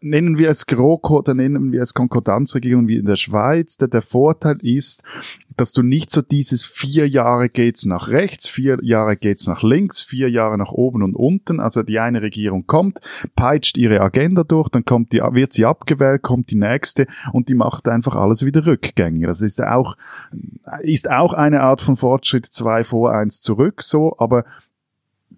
nennen 0.00 0.38
wir 0.38 0.48
es 0.48 0.66
GroKo 0.66 1.18
oder 1.18 1.34
nennen 1.34 1.72
wir 1.72 1.80
es 1.82 1.94
Konkordanzregierung 1.94 2.88
wie 2.88 2.96
in 2.96 3.06
der 3.06 3.16
Schweiz. 3.16 3.76
Der, 3.76 3.88
der 3.88 4.02
Vorteil 4.02 4.58
ist, 4.62 5.02
dass 5.56 5.72
du 5.72 5.82
nicht 5.82 6.10
so 6.10 6.22
dieses 6.22 6.64
vier 6.64 7.08
Jahre 7.08 7.48
geht's 7.48 7.84
nach 7.84 8.08
rechts, 8.08 8.48
vier 8.48 8.78
Jahre 8.82 9.16
geht's 9.16 9.46
nach 9.46 9.62
links, 9.62 10.02
vier 10.02 10.28
Jahre 10.30 10.58
nach 10.58 10.72
oben 10.72 11.02
und 11.02 11.14
unten. 11.14 11.60
Also 11.60 11.82
die 11.82 11.98
eine 11.98 12.22
Regierung 12.22 12.66
kommt, 12.66 13.00
peitscht 13.36 13.76
ihre 13.76 14.00
Agenda 14.00 14.44
durch, 14.44 14.68
dann 14.68 14.84
kommt 14.84 15.12
die, 15.12 15.18
wird 15.18 15.52
sie 15.52 15.64
abgewählt, 15.64 16.22
kommt 16.22 16.50
die 16.50 16.56
nächste 16.56 17.06
und 17.32 17.48
die 17.48 17.54
macht 17.54 17.88
einfach 17.88 18.14
alles 18.14 18.44
wieder 18.44 18.66
rückgängig. 18.66 19.26
Das 19.26 19.42
ist 19.42 19.62
auch, 19.62 19.96
ist 20.82 21.10
auch 21.10 21.32
eine 21.32 21.60
Art 21.60 21.80
von 21.80 21.96
Fortschritt, 21.96 22.46
zwei 22.46 22.84
vor, 22.84 23.12
eins 23.12 23.40
zurück, 23.40 23.82
so, 23.82 24.16
aber 24.18 24.44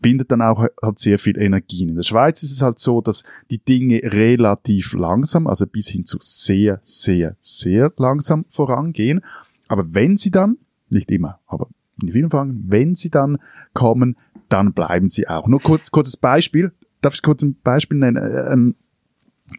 bindet 0.05 0.31
dann 0.31 0.43
auch 0.43 0.67
halt 0.83 0.99
sehr 0.99 1.19
viel 1.19 1.39
Energien. 1.39 1.89
In 1.89 1.97
der 1.97 2.03
Schweiz 2.03 2.43
ist 2.43 2.53
es 2.53 2.61
halt 2.61 2.79
so, 2.79 3.01
dass 3.01 3.25
die 3.51 3.59
Dinge 3.59 4.03
relativ 4.05 4.93
langsam, 4.93 5.47
also 5.47 5.67
bis 5.67 5.89
hin 5.89 6.05
zu 6.05 6.19
sehr, 6.21 6.79
sehr, 6.83 7.37
sehr 7.41 7.91
langsam 7.97 8.45
vorangehen. 8.51 9.23
Aber 9.67 9.95
wenn 9.95 10.19
sie 10.19 10.31
dann, 10.31 10.59
nicht 10.91 11.11
immer, 11.11 11.41
aber 11.47 11.69
in 12.03 12.13
vielen 12.13 12.29
Fragen, 12.29 12.65
wenn 12.69 12.95
sie 12.95 13.09
dann 13.09 13.39
kommen, 13.73 14.17
dann 14.51 14.75
bleiben 14.75 15.09
sie 15.09 15.27
auch. 15.27 15.49
Nur 15.49 15.63
kurz, 15.63 15.91
kurzes 15.91 16.19
Beispiel. 16.19 16.73
Darf 17.01 17.15
ich 17.15 17.23
kurz 17.23 17.43
ein 17.43 17.57
Beispiel 17.65 17.97
nennen? 17.97 18.19
Ähm, 18.53 18.75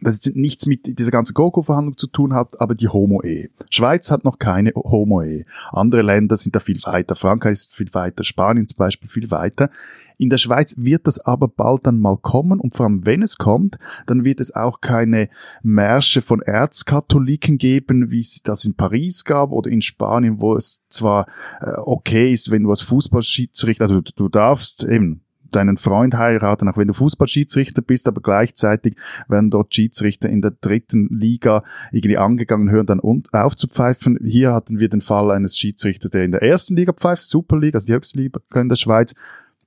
das 0.00 0.24
jetzt 0.24 0.36
nichts 0.36 0.66
mit 0.66 0.98
dieser 0.98 1.12
ganzen 1.12 1.34
GoGo-Verhandlung 1.34 1.96
zu 1.96 2.08
tun 2.08 2.34
hat, 2.34 2.60
aber 2.60 2.74
die 2.74 2.88
Homo-Ehe. 2.88 3.50
Schweiz 3.70 4.10
hat 4.10 4.24
noch 4.24 4.38
keine 4.38 4.72
Homo-Ehe. 4.74 5.44
Andere 5.70 6.02
Länder 6.02 6.36
sind 6.36 6.56
da 6.56 6.60
viel 6.60 6.82
weiter. 6.82 7.14
Frankreich 7.14 7.52
ist 7.52 7.74
viel 7.74 7.94
weiter. 7.94 8.24
Spanien 8.24 8.66
zum 8.66 8.78
Beispiel 8.78 9.08
viel 9.08 9.30
weiter. 9.30 9.70
In 10.18 10.28
der 10.28 10.38
Schweiz 10.38 10.74
wird 10.78 11.06
das 11.06 11.20
aber 11.20 11.46
bald 11.46 11.86
dann 11.86 12.00
mal 12.00 12.16
kommen 12.16 12.58
und 12.58 12.74
vor 12.74 12.86
allem 12.86 13.06
wenn 13.06 13.22
es 13.22 13.36
kommt, 13.36 13.78
dann 14.06 14.24
wird 14.24 14.40
es 14.40 14.54
auch 14.54 14.80
keine 14.80 15.28
Märsche 15.62 16.20
von 16.22 16.40
Erzkatholiken 16.42 17.58
geben, 17.58 18.10
wie 18.10 18.20
es 18.20 18.42
das 18.42 18.64
in 18.64 18.74
Paris 18.74 19.24
gab 19.24 19.52
oder 19.52 19.70
in 19.70 19.82
Spanien, 19.82 20.40
wo 20.40 20.56
es 20.56 20.84
zwar 20.88 21.26
äh, 21.60 21.72
okay 21.76 22.32
ist, 22.32 22.50
wenn 22.50 22.64
du 22.64 22.70
als 22.70 22.80
Fußballschiedsrichter, 22.80 23.84
also 23.84 24.00
du, 24.00 24.12
du 24.14 24.28
darfst 24.28 24.84
eben 24.84 25.25
deinen 25.50 25.76
Freund 25.76 26.14
heiraten, 26.14 26.68
auch 26.68 26.76
wenn 26.76 26.88
du 26.88 26.94
Fußballschiedsrichter 26.94 27.82
bist, 27.82 28.08
aber 28.08 28.20
gleichzeitig 28.20 28.96
werden 29.28 29.50
dort 29.50 29.74
Schiedsrichter 29.74 30.28
in 30.28 30.40
der 30.40 30.52
dritten 30.60 31.08
Liga 31.10 31.62
irgendwie 31.92 32.18
angegangen, 32.18 32.70
hören 32.70 32.86
dann 32.86 33.00
aufzupfeifen. 33.00 34.18
Hier 34.22 34.52
hatten 34.52 34.78
wir 34.80 34.88
den 34.88 35.00
Fall 35.00 35.30
eines 35.30 35.58
Schiedsrichters, 35.58 36.10
der 36.10 36.24
in 36.24 36.32
der 36.32 36.42
ersten 36.42 36.76
Liga 36.76 36.92
pfeift, 36.92 37.24
Superliga, 37.24 37.76
also 37.76 37.86
die 37.86 37.94
höchste 37.94 38.18
Liga 38.18 38.40
in 38.54 38.68
der 38.68 38.76
Schweiz. 38.76 39.14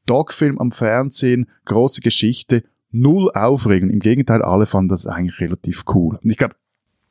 Dogfilm 0.06 0.58
am 0.58 0.72
Fernsehen, 0.72 1.48
große 1.66 2.02
Geschichte, 2.02 2.64
null 2.92 3.30
Aufregung. 3.34 3.90
Im 3.90 4.00
Gegenteil, 4.00 4.42
alle 4.42 4.66
fanden 4.66 4.90
das 4.90 5.06
eigentlich 5.06 5.40
relativ 5.40 5.84
cool. 5.94 6.20
Und 6.24 6.32
ich 6.32 6.38
glaube, 6.38 6.56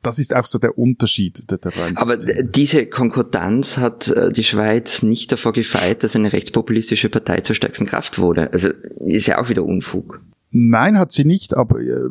das 0.02 0.18
ist 0.18 0.34
auch 0.34 0.46
so 0.46 0.58
der 0.58 0.78
Unterschied 0.78 1.50
der, 1.50 1.58
der 1.58 1.70
beiden 1.70 1.96
Aber 1.96 2.16
diese 2.16 2.86
Konkordanz 2.86 3.78
hat 3.78 4.08
äh, 4.08 4.32
die 4.32 4.44
Schweiz 4.44 5.02
nicht 5.02 5.32
davor 5.32 5.52
gefeit, 5.52 6.04
dass 6.04 6.14
eine 6.14 6.32
rechtspopulistische 6.32 7.08
Partei 7.08 7.40
zur 7.40 7.56
stärksten 7.56 7.86
Kraft 7.86 8.18
wurde. 8.18 8.52
Also 8.52 8.70
ist 9.06 9.26
ja 9.26 9.40
auch 9.40 9.48
wieder 9.48 9.64
Unfug. 9.64 10.20
Nein, 10.50 10.98
hat 10.98 11.12
sie 11.12 11.24
nicht, 11.24 11.54
aber 11.54 11.80
äh, 11.80 12.08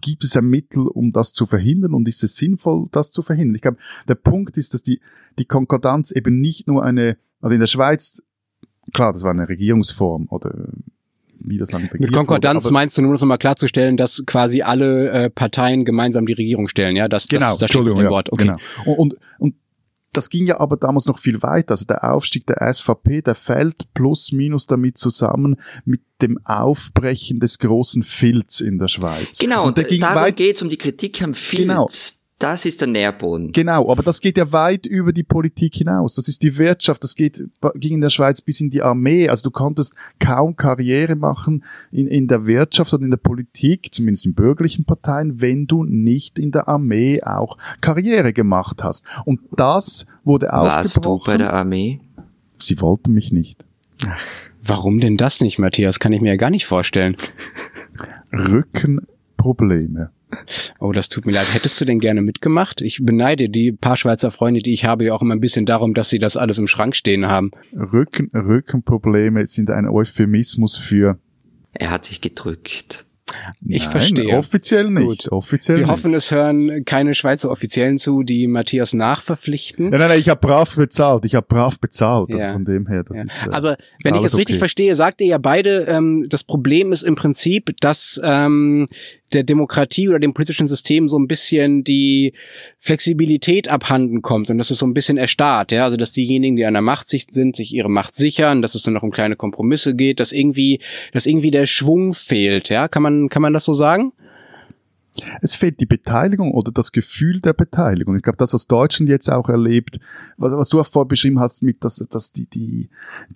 gibt 0.00 0.24
es 0.24 0.36
ein 0.36 0.46
Mittel, 0.46 0.86
um 0.86 1.12
das 1.12 1.32
zu 1.32 1.44
verhindern 1.44 1.92
und 1.92 2.08
ist 2.08 2.24
es 2.24 2.36
sinnvoll, 2.36 2.86
das 2.92 3.10
zu 3.10 3.22
verhindern? 3.22 3.56
Ich 3.56 3.62
glaube, 3.62 3.78
der 4.08 4.14
Punkt 4.14 4.56
ist, 4.56 4.74
dass 4.74 4.82
die, 4.82 5.00
die 5.38 5.44
Konkordanz 5.44 6.12
eben 6.12 6.40
nicht 6.40 6.66
nur 6.66 6.84
eine, 6.84 7.18
also 7.40 7.52
in 7.52 7.60
der 7.60 7.66
Schweiz, 7.66 8.22
klar, 8.92 9.12
das 9.12 9.22
war 9.22 9.32
eine 9.32 9.48
Regierungsform 9.48 10.28
oder 10.30 10.68
wie 11.44 11.58
das 11.58 11.72
Land 11.72 11.92
Mit 11.98 12.12
Konkordanz 12.12 12.64
wurde, 12.64 12.74
meinst 12.74 12.98
du 12.98 13.02
nur, 13.02 13.10
um 13.10 13.14
das 13.14 13.22
mal 13.22 13.36
klarzustellen, 13.36 13.96
dass 13.96 14.24
quasi 14.26 14.62
alle 14.62 15.10
äh, 15.10 15.30
Parteien 15.30 15.84
gemeinsam 15.84 16.26
die 16.26 16.32
Regierung 16.32 16.68
stellen, 16.68 16.96
ja? 16.96 17.08
Das, 17.08 17.28
genau, 17.28 17.50
das, 17.50 17.58
das 17.58 17.62
Entschuldigung, 17.62 18.02
ja, 18.02 18.10
Wort. 18.10 18.32
Okay. 18.32 18.44
Genau. 18.44 18.56
Und, 18.84 19.12
und, 19.12 19.18
und 19.38 19.54
das 20.12 20.30
ging 20.30 20.46
ja 20.46 20.60
aber 20.60 20.76
damals 20.76 21.06
noch 21.06 21.18
viel 21.18 21.42
weiter. 21.42 21.72
Also 21.72 21.84
der 21.84 22.12
Aufstieg 22.12 22.46
der 22.46 22.72
SVP, 22.72 23.22
der 23.22 23.34
fällt 23.34 23.92
plus 23.94 24.32
minus 24.32 24.66
damit 24.66 24.96
zusammen 24.96 25.56
mit 25.84 26.00
dem 26.22 26.38
Aufbrechen 26.44 27.40
des 27.40 27.58
großen 27.58 28.02
Filz 28.02 28.60
in 28.60 28.78
der 28.78 28.88
Schweiz. 28.88 29.38
Genau, 29.38 29.66
und 29.66 29.76
der 29.76 29.84
ging 29.84 30.00
darum 30.00 30.34
geht 30.34 30.56
es 30.56 30.62
um 30.62 30.70
die 30.70 30.78
Kritik 30.78 31.20
am 31.22 31.34
Filz. 31.34 31.60
Genau. 31.60 31.88
Das 32.40 32.64
ist 32.64 32.80
der 32.80 32.88
Nährboden. 32.88 33.52
Genau, 33.52 33.90
aber 33.90 34.02
das 34.02 34.20
geht 34.20 34.36
ja 34.36 34.50
weit 34.50 34.86
über 34.86 35.12
die 35.12 35.22
Politik 35.22 35.76
hinaus. 35.76 36.16
Das 36.16 36.26
ist 36.26 36.42
die 36.42 36.58
Wirtschaft, 36.58 37.04
das 37.04 37.14
geht, 37.14 37.44
ging 37.76 37.94
in 37.94 38.00
der 38.00 38.10
Schweiz 38.10 38.40
bis 38.40 38.60
in 38.60 38.70
die 38.70 38.82
Armee. 38.82 39.28
Also 39.28 39.44
du 39.44 39.50
konntest 39.52 39.94
kaum 40.18 40.56
Karriere 40.56 41.14
machen 41.14 41.64
in, 41.92 42.08
in 42.08 42.26
der 42.26 42.46
Wirtschaft 42.46 42.92
oder 42.92 43.04
in 43.04 43.10
der 43.10 43.18
Politik, 43.18 43.94
zumindest 43.94 44.26
in 44.26 44.34
bürgerlichen 44.34 44.84
Parteien, 44.84 45.40
wenn 45.40 45.66
du 45.66 45.84
nicht 45.84 46.38
in 46.38 46.50
der 46.50 46.66
Armee 46.66 47.22
auch 47.22 47.56
Karriere 47.80 48.32
gemacht 48.32 48.82
hast. 48.82 49.06
Und 49.24 49.40
das 49.52 50.06
wurde 50.24 50.46
Warst 50.46 50.78
aufgebrochen. 50.78 51.18
Warst 51.18 51.26
du 51.26 51.32
bei 51.32 51.38
der 51.38 51.52
Armee? 51.52 52.00
Sie 52.56 52.80
wollten 52.80 53.12
mich 53.12 53.30
nicht. 53.32 53.64
Ach, 54.06 54.18
warum 54.60 54.98
denn 54.98 55.16
das 55.16 55.40
nicht, 55.40 55.58
Matthias? 55.60 56.00
Kann 56.00 56.12
ich 56.12 56.20
mir 56.20 56.30
ja 56.30 56.36
gar 56.36 56.50
nicht 56.50 56.66
vorstellen. 56.66 57.16
Rückenprobleme. 58.32 60.10
Oh, 60.80 60.92
das 60.92 61.08
tut 61.08 61.26
mir 61.26 61.32
leid. 61.32 61.52
Hättest 61.52 61.80
du 61.80 61.84
denn 61.84 61.98
gerne 62.00 62.22
mitgemacht? 62.22 62.80
Ich 62.80 63.00
beneide 63.02 63.48
die 63.48 63.72
paar 63.72 63.96
Schweizer 63.96 64.30
Freunde, 64.30 64.60
die 64.60 64.72
ich 64.72 64.84
habe, 64.84 65.04
ja 65.04 65.14
auch 65.14 65.22
immer 65.22 65.34
ein 65.34 65.40
bisschen 65.40 65.66
darum, 65.66 65.94
dass 65.94 66.10
sie 66.10 66.18
das 66.18 66.36
alles 66.36 66.58
im 66.58 66.66
Schrank 66.66 66.96
stehen 66.96 67.26
haben. 67.26 67.50
Rücken, 67.74 68.30
Rückenprobleme 68.34 69.46
sind 69.46 69.70
ein 69.70 69.88
Euphemismus 69.88 70.76
für. 70.76 71.18
Er 71.72 71.90
hat 71.90 72.04
sich 72.04 72.20
gedrückt. 72.20 73.06
Ich 73.66 73.84
Nein, 73.84 73.90
verstehe. 73.90 74.36
Offiziell 74.36 74.90
nicht. 74.90 75.24
Gut. 75.24 75.32
Offiziell 75.32 75.78
Wir 75.78 75.86
nicht. 75.86 75.92
hoffen, 75.92 76.14
es 76.14 76.30
hören 76.30 76.84
keine 76.84 77.14
Schweizer 77.14 77.50
Offiziellen 77.50 77.96
zu, 77.96 78.22
die 78.22 78.46
Matthias 78.46 78.92
nachverpflichten. 78.92 79.88
Nein, 79.88 79.98
nein, 79.98 80.08
nein 80.10 80.20
ich 80.20 80.28
habe 80.28 80.40
brav 80.40 80.76
bezahlt. 80.76 81.24
Ich 81.24 81.34
habe 81.34 81.46
brav 81.46 81.80
bezahlt. 81.80 82.30
Also 82.30 82.38
ja. 82.38 82.44
Also 82.44 82.52
von 82.52 82.64
dem 82.66 82.86
her, 82.86 83.02
das 83.02 83.18
ja. 83.18 83.24
ist. 83.24 83.46
Äh, 83.46 83.50
Aber 83.50 83.76
wenn 84.02 84.14
ich 84.14 84.24
es 84.24 84.36
richtig 84.36 84.56
okay. 84.56 84.60
verstehe, 84.60 84.94
sagt 84.94 85.20
ihr 85.22 85.28
ja 85.28 85.38
beide, 85.38 85.84
ähm, 85.84 86.26
das 86.28 86.44
Problem 86.44 86.92
ist 86.92 87.02
im 87.02 87.14
Prinzip, 87.14 87.74
dass 87.80 88.20
ähm, 88.22 88.88
der 89.34 89.42
Demokratie 89.42 90.08
oder 90.08 90.18
dem 90.18 90.32
politischen 90.32 90.68
System 90.68 91.08
so 91.08 91.18
ein 91.18 91.26
bisschen 91.26 91.84
die 91.84 92.32
Flexibilität 92.78 93.68
abhanden 93.68 94.22
kommt 94.22 94.50
und 94.50 94.58
dass 94.58 94.70
es 94.70 94.78
so 94.78 94.86
ein 94.86 94.94
bisschen 94.94 95.16
erstarrt, 95.16 95.72
ja, 95.72 95.84
also 95.84 95.96
dass 95.96 96.12
diejenigen, 96.12 96.56
die 96.56 96.64
an 96.64 96.74
der 96.74 96.82
Macht 96.82 97.08
sind, 97.08 97.56
sich 97.56 97.74
ihre 97.74 97.90
Macht 97.90 98.14
sichern, 98.14 98.62
dass 98.62 98.74
es 98.74 98.82
dann 98.82 98.94
noch 98.94 99.02
um 99.02 99.10
kleine 99.10 99.36
Kompromisse 99.36 99.94
geht, 99.94 100.20
dass 100.20 100.32
irgendwie, 100.32 100.80
dass 101.12 101.26
irgendwie 101.26 101.50
der 101.50 101.66
Schwung 101.66 102.14
fehlt, 102.14 102.68
ja, 102.68 102.88
kann 102.88 103.02
man, 103.02 103.28
kann 103.28 103.42
man 103.42 103.52
das 103.52 103.64
so 103.64 103.72
sagen? 103.72 104.12
Es 105.40 105.54
fehlt 105.54 105.80
die 105.80 105.86
Beteiligung 105.86 106.52
oder 106.52 106.72
das 106.72 106.92
Gefühl 106.92 107.40
der 107.40 107.52
Beteiligung. 107.52 108.16
Ich 108.16 108.22
glaube, 108.22 108.36
das, 108.36 108.54
was 108.54 108.66
Deutschland 108.66 109.08
jetzt 109.08 109.30
auch 109.30 109.48
erlebt, 109.48 109.98
was, 110.36 110.52
was 110.52 110.68
du 110.68 110.80
auch 110.80 110.86
vorher 110.86 111.08
beschrieben 111.08 111.40
hast, 111.40 111.62
mit, 111.62 111.84
dass, 111.84 111.96
dass 111.96 112.32
die, 112.32 112.46
die, 112.48 112.88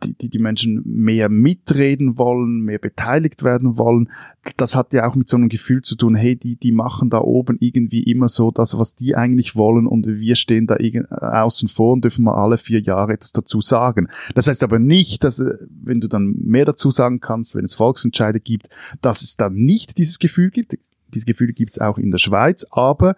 die, 0.02 0.28
die 0.28 0.38
Menschen 0.38 0.82
mehr 0.84 1.28
mitreden 1.28 2.18
wollen, 2.18 2.60
mehr 2.60 2.78
beteiligt 2.78 3.42
werden 3.44 3.78
wollen, 3.78 4.08
das 4.56 4.74
hat 4.74 4.92
ja 4.92 5.08
auch 5.08 5.14
mit 5.14 5.28
so 5.28 5.36
einem 5.36 5.48
Gefühl 5.48 5.82
zu 5.82 5.96
tun, 5.96 6.14
hey, 6.14 6.36
die, 6.36 6.56
die 6.56 6.72
machen 6.72 7.10
da 7.10 7.20
oben 7.20 7.56
irgendwie 7.60 8.02
immer 8.02 8.28
so 8.28 8.50
das, 8.50 8.78
was 8.78 8.94
die 8.94 9.14
eigentlich 9.14 9.56
wollen 9.56 9.86
und 9.86 10.06
wir 10.06 10.36
stehen 10.36 10.66
da 10.66 10.76
außen 10.76 11.68
vor 11.68 11.92
und 11.92 12.04
dürfen 12.04 12.24
mal 12.24 12.34
alle 12.34 12.58
vier 12.58 12.80
Jahre 12.80 13.12
etwas 13.12 13.32
dazu 13.32 13.60
sagen. 13.60 14.08
Das 14.34 14.46
heißt 14.46 14.64
aber 14.64 14.78
nicht, 14.78 15.24
dass, 15.24 15.40
äh, 15.40 15.54
wenn 15.82 16.00
du 16.00 16.08
dann 16.08 16.34
mehr 16.38 16.64
dazu 16.64 16.90
sagen 16.90 17.20
kannst, 17.20 17.54
wenn 17.54 17.64
es 17.64 17.74
Volksentscheide 17.74 18.40
gibt, 18.40 18.68
dass 19.00 19.22
es 19.22 19.36
dann 19.36 19.54
nicht 19.54 19.98
dieses 19.98 20.18
Gefühl 20.18 20.50
gibt 20.50 20.78
diese 21.14 21.26
Gefühle 21.26 21.52
gibt 21.52 21.74
es 21.74 21.80
auch 21.80 21.98
in 21.98 22.10
der 22.10 22.18
Schweiz, 22.18 22.66
aber 22.70 23.16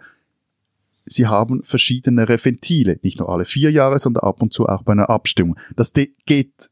sie 1.05 1.27
haben 1.27 1.63
verschiedene 1.63 2.29
Ventile. 2.29 2.99
Nicht 3.03 3.19
nur 3.19 3.29
alle 3.29 3.45
vier 3.45 3.71
Jahre, 3.71 3.99
sondern 3.99 4.25
ab 4.25 4.43
und 4.43 4.53
zu 4.53 4.67
auch 4.69 4.83
bei 4.83 4.93
einer 4.93 5.11
Abstimmung. 5.11 5.57
Das 5.77 5.93
geht 5.93 6.71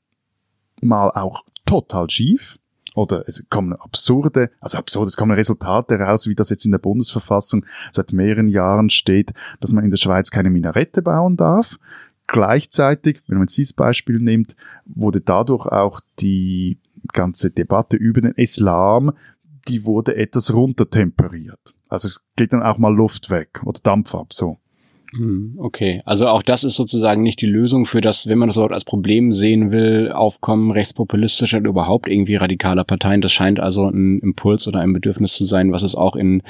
mal 0.80 1.10
auch 1.10 1.44
total 1.66 2.08
schief. 2.10 2.58
Oder 2.94 3.22
es 3.28 3.44
kommen 3.48 3.74
absurde, 3.74 4.50
also 4.60 4.78
absurde, 4.78 5.08
es 5.08 5.16
kommen 5.16 5.30
Resultate 5.30 6.00
raus, 6.00 6.26
wie 6.26 6.34
das 6.34 6.50
jetzt 6.50 6.64
in 6.64 6.72
der 6.72 6.78
Bundesverfassung 6.78 7.64
seit 7.92 8.12
mehreren 8.12 8.48
Jahren 8.48 8.90
steht, 8.90 9.32
dass 9.60 9.72
man 9.72 9.84
in 9.84 9.90
der 9.90 9.98
Schweiz 9.98 10.32
keine 10.32 10.50
Minarette 10.50 11.02
bauen 11.02 11.36
darf 11.36 11.78
Gleichzeitig, 12.28 13.22
wenn 13.26 13.38
man 13.38 13.46
jetzt 13.46 13.56
dieses 13.56 13.72
Beispiel 13.72 14.20
nimmt, 14.20 14.54
wurde 14.84 15.22
dadurch 15.22 15.64
auch 15.64 16.00
die 16.20 16.78
ganze 17.14 17.50
Debatte 17.50 17.96
über 17.96 18.20
den 18.20 18.32
Islam, 18.32 19.12
die 19.68 19.84
wurde 19.84 20.16
etwas 20.16 20.52
runtertemperiert. 20.52 21.74
Also 21.88 22.06
es 22.06 22.24
geht 22.36 22.52
dann 22.52 22.62
auch 22.62 22.78
mal 22.78 22.94
Luft 22.94 23.30
weg 23.30 23.62
oder 23.64 23.80
Dampf 23.82 24.14
ab, 24.14 24.32
so. 24.32 24.58
Hm, 25.16 25.54
okay, 25.56 26.02
also 26.04 26.26
auch 26.28 26.42
das 26.42 26.64
ist 26.64 26.76
sozusagen 26.76 27.22
nicht 27.22 27.40
die 27.40 27.46
Lösung 27.46 27.86
für 27.86 28.02
das, 28.02 28.28
wenn 28.28 28.36
man 28.36 28.48
das 28.48 28.56
überhaupt 28.56 28.74
als 28.74 28.84
Problem 28.84 29.32
sehen 29.32 29.72
will, 29.72 30.12
Aufkommen 30.12 30.70
rechtspopulistischer 30.70 31.58
oder 31.58 31.70
überhaupt 31.70 32.08
irgendwie 32.08 32.36
radikaler 32.36 32.84
Parteien. 32.84 33.22
Das 33.22 33.32
scheint 33.32 33.58
also 33.58 33.88
ein 33.88 34.18
Impuls 34.18 34.68
oder 34.68 34.80
ein 34.80 34.92
Bedürfnis 34.92 35.32
zu 35.32 35.46
sein, 35.46 35.72
was 35.72 35.82
es 35.82 35.94
auch 35.94 36.14
in 36.14 36.42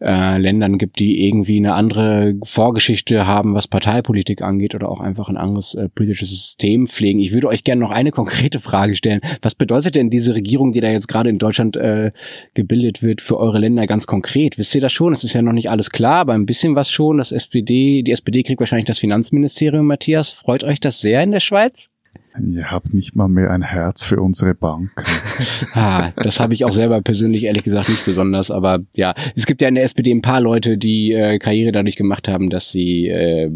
äh, 0.00 0.36
Ländern 0.36 0.78
gibt, 0.78 0.98
die 0.98 1.28
irgendwie 1.28 1.58
eine 1.58 1.74
andere 1.74 2.34
Vorgeschichte 2.42 3.24
haben, 3.24 3.54
was 3.54 3.68
Parteipolitik 3.68 4.42
angeht 4.42 4.74
oder 4.74 4.88
auch 4.88 5.00
einfach 5.00 5.28
ein 5.28 5.36
anderes 5.36 5.74
äh, 5.74 5.88
politisches 5.88 6.30
System 6.30 6.88
pflegen. 6.88 7.20
Ich 7.20 7.32
würde 7.32 7.46
euch 7.46 7.62
gerne 7.62 7.82
noch 7.82 7.92
eine 7.92 8.10
konkrete 8.10 8.58
Frage 8.58 8.96
stellen. 8.96 9.20
Was 9.42 9.54
bedeutet 9.54 9.94
denn 9.94 10.10
diese 10.10 10.34
Regierung, 10.34 10.72
die 10.72 10.80
da 10.80 10.90
jetzt 10.90 11.06
gerade 11.06 11.30
in 11.30 11.38
Deutschland 11.38 11.76
äh, 11.76 12.10
gebildet 12.54 13.04
wird, 13.04 13.20
für 13.20 13.38
eure 13.38 13.60
Länder 13.60 13.86
ganz 13.86 14.08
konkret? 14.08 14.58
Wisst 14.58 14.74
ihr 14.74 14.80
das 14.80 14.92
schon? 14.92 15.12
Es 15.12 15.22
ist 15.22 15.34
ja 15.34 15.42
noch 15.42 15.52
nicht 15.52 15.70
alles 15.70 15.90
klar, 15.90 16.16
aber 16.16 16.32
ein 16.32 16.46
bisschen 16.46 16.74
was 16.74 16.90
schon. 16.90 17.18
Das 17.18 17.30
SPD 17.30 17.75
die 18.02 18.12
SPD 18.12 18.42
kriegt 18.42 18.60
wahrscheinlich 18.60 18.86
das 18.86 18.98
Finanzministerium, 18.98 19.86
Matthias. 19.86 20.30
Freut 20.30 20.64
euch 20.64 20.80
das 20.80 21.00
sehr 21.00 21.22
in 21.22 21.32
der 21.32 21.40
Schweiz? 21.40 21.88
Ihr 22.38 22.70
habt 22.70 22.92
nicht 22.92 23.16
mal 23.16 23.28
mehr 23.28 23.50
ein 23.50 23.62
Herz 23.62 24.04
für 24.04 24.20
unsere 24.20 24.54
Bank. 24.54 24.90
ah, 25.72 26.12
das 26.16 26.38
habe 26.38 26.54
ich 26.54 26.64
auch 26.64 26.72
selber 26.72 27.00
persönlich 27.00 27.44
ehrlich 27.44 27.64
gesagt 27.64 27.88
nicht 27.88 28.04
besonders, 28.04 28.50
aber 28.50 28.80
ja, 28.94 29.14
es 29.34 29.46
gibt 29.46 29.62
ja 29.62 29.68
in 29.68 29.74
der 29.74 29.84
SPD 29.84 30.10
ein 30.12 30.22
paar 30.22 30.40
Leute, 30.40 30.76
die 30.76 31.12
äh, 31.12 31.38
Karriere 31.38 31.72
dadurch 31.72 31.96
gemacht 31.96 32.28
haben, 32.28 32.50
dass 32.50 32.70
sie 32.70 33.08
äh, 33.08 33.50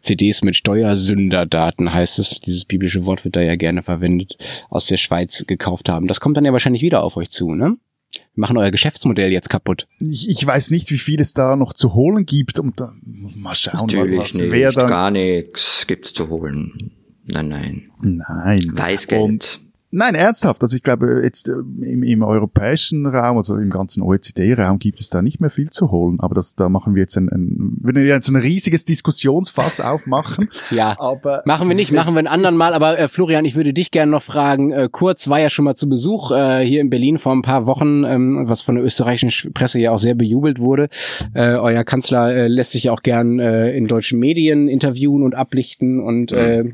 CDs 0.00 0.42
mit 0.42 0.56
Steuersünderdaten, 0.56 1.92
heißt 1.92 2.18
es, 2.18 2.40
dieses 2.40 2.64
biblische 2.64 3.04
Wort 3.04 3.24
wird 3.24 3.36
da 3.36 3.42
ja 3.42 3.56
gerne 3.56 3.82
verwendet, 3.82 4.38
aus 4.70 4.86
der 4.86 4.96
Schweiz 4.96 5.44
gekauft 5.46 5.88
haben. 5.88 6.06
Das 6.06 6.20
kommt 6.20 6.36
dann 6.36 6.44
ja 6.44 6.52
wahrscheinlich 6.52 6.82
wieder 6.82 7.02
auf 7.02 7.16
euch 7.16 7.30
zu, 7.30 7.54
ne? 7.54 7.76
Machen 8.34 8.56
euer 8.56 8.70
Geschäftsmodell 8.70 9.30
jetzt 9.30 9.50
kaputt. 9.50 9.86
Ich, 10.00 10.28
ich 10.28 10.46
weiß 10.46 10.70
nicht, 10.70 10.90
wie 10.90 10.98
viel 10.98 11.20
es 11.20 11.34
da 11.34 11.56
noch 11.56 11.72
zu 11.72 11.94
holen 11.94 12.26
gibt 12.26 12.58
und 12.58 12.80
dann 12.80 13.00
mal 13.36 13.54
schauen, 13.54 13.86
Natürlich 13.86 14.18
was 14.18 14.34
nicht, 14.34 14.50
wer 14.50 14.72
dann 14.72 14.88
gar 14.88 15.10
nichts 15.10 15.86
gibt's 15.86 16.12
zu 16.12 16.28
holen. 16.28 16.92
Nein, 17.24 17.48
nein. 17.48 17.90
Nein. 18.00 18.72
Weißgeld. 18.72 19.22
Und 19.22 19.60
Nein, 19.94 20.14
ernsthaft. 20.14 20.62
Also 20.62 20.74
ich 20.74 20.82
glaube, 20.82 21.20
jetzt 21.22 21.50
äh, 21.50 21.52
im, 21.52 22.02
im 22.02 22.22
europäischen 22.22 23.04
Raum, 23.04 23.36
also 23.36 23.58
im 23.58 23.68
ganzen 23.68 24.02
OECD-Raum 24.02 24.78
gibt 24.78 24.98
es 25.00 25.10
da 25.10 25.20
nicht 25.20 25.38
mehr 25.38 25.50
viel 25.50 25.68
zu 25.68 25.90
holen. 25.90 26.18
Aber 26.18 26.34
das, 26.34 26.56
da 26.56 26.70
machen 26.70 26.94
wir 26.94 27.02
jetzt 27.02 27.14
ein, 27.18 27.28
ein 27.28 27.76
würden 27.82 28.02
wir 28.02 28.08
jetzt 28.08 28.30
ein 28.30 28.36
riesiges 28.36 28.86
Diskussionsfass 28.86 29.80
aufmachen. 29.82 30.48
ja, 30.70 30.96
aber 30.98 31.42
machen 31.44 31.68
wir 31.68 31.76
nicht, 31.76 31.92
machen 31.92 32.14
wir 32.14 32.20
ein 32.20 32.26
anderen 32.26 32.56
Mal. 32.56 32.72
Aber 32.72 32.98
äh, 32.98 33.08
Florian, 33.08 33.44
ich 33.44 33.54
würde 33.54 33.74
dich 33.74 33.90
gerne 33.90 34.10
noch 34.10 34.22
fragen. 34.22 34.72
Äh, 34.72 34.88
Kurz 34.90 35.28
war 35.28 35.40
ja 35.40 35.50
schon 35.50 35.66
mal 35.66 35.74
zu 35.74 35.90
Besuch 35.90 36.30
äh, 36.30 36.64
hier 36.64 36.80
in 36.80 36.88
Berlin 36.88 37.18
vor 37.18 37.32
ein 37.32 37.42
paar 37.42 37.66
Wochen, 37.66 38.04
ähm, 38.04 38.44
was 38.48 38.62
von 38.62 38.76
der 38.76 38.84
österreichischen 38.84 39.52
Presse 39.52 39.78
ja 39.78 39.90
auch 39.90 39.98
sehr 39.98 40.14
bejubelt 40.14 40.58
wurde. 40.58 40.88
Äh, 41.34 41.56
euer 41.56 41.84
Kanzler 41.84 42.34
äh, 42.34 42.48
lässt 42.48 42.72
sich 42.72 42.84
ja 42.84 42.92
auch 42.92 43.02
gern 43.02 43.40
äh, 43.40 43.76
in 43.76 43.88
deutschen 43.88 44.18
Medien 44.18 44.68
interviewen 44.68 45.22
und 45.22 45.34
ablichten 45.34 46.00
und 46.00 46.32
äh, 46.32 46.64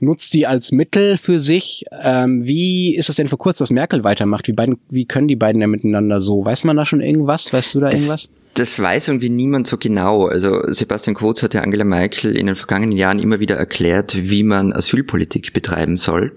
nutzt 0.00 0.34
die 0.34 0.48
als 0.48 0.72
Mittel 0.72 1.18
für 1.18 1.38
sich. 1.38 1.84
Ähm, 1.92 2.47
wie 2.48 2.96
ist 2.96 3.08
es 3.08 3.16
denn 3.16 3.28
für 3.28 3.36
kurz, 3.36 3.58
dass 3.58 3.70
Merkel 3.70 4.02
weitermacht? 4.02 4.48
Wie, 4.48 4.52
beiden, 4.52 4.78
wie 4.90 5.04
können 5.04 5.28
die 5.28 5.36
beiden 5.36 5.60
denn 5.60 5.70
miteinander 5.70 6.20
so? 6.20 6.44
Weiß 6.44 6.64
man 6.64 6.74
da 6.74 6.84
schon 6.84 7.00
irgendwas? 7.00 7.52
Weißt 7.52 7.74
du 7.74 7.80
da 7.80 7.90
das, 7.90 8.00
irgendwas? 8.00 8.28
Das 8.54 8.80
weiß 8.80 9.08
irgendwie 9.08 9.28
niemand 9.28 9.68
so 9.68 9.76
genau. 9.76 10.26
Also 10.26 10.62
Sebastian 10.66 11.14
Kurz 11.14 11.42
hat 11.42 11.54
ja 11.54 11.60
Angela 11.60 11.84
Merkel 11.84 12.36
in 12.36 12.46
den 12.46 12.56
vergangenen 12.56 12.96
Jahren 12.96 13.20
immer 13.20 13.38
wieder 13.38 13.56
erklärt, 13.56 14.16
wie 14.30 14.42
man 14.42 14.72
Asylpolitik 14.72 15.52
betreiben 15.52 15.96
soll. 15.96 16.32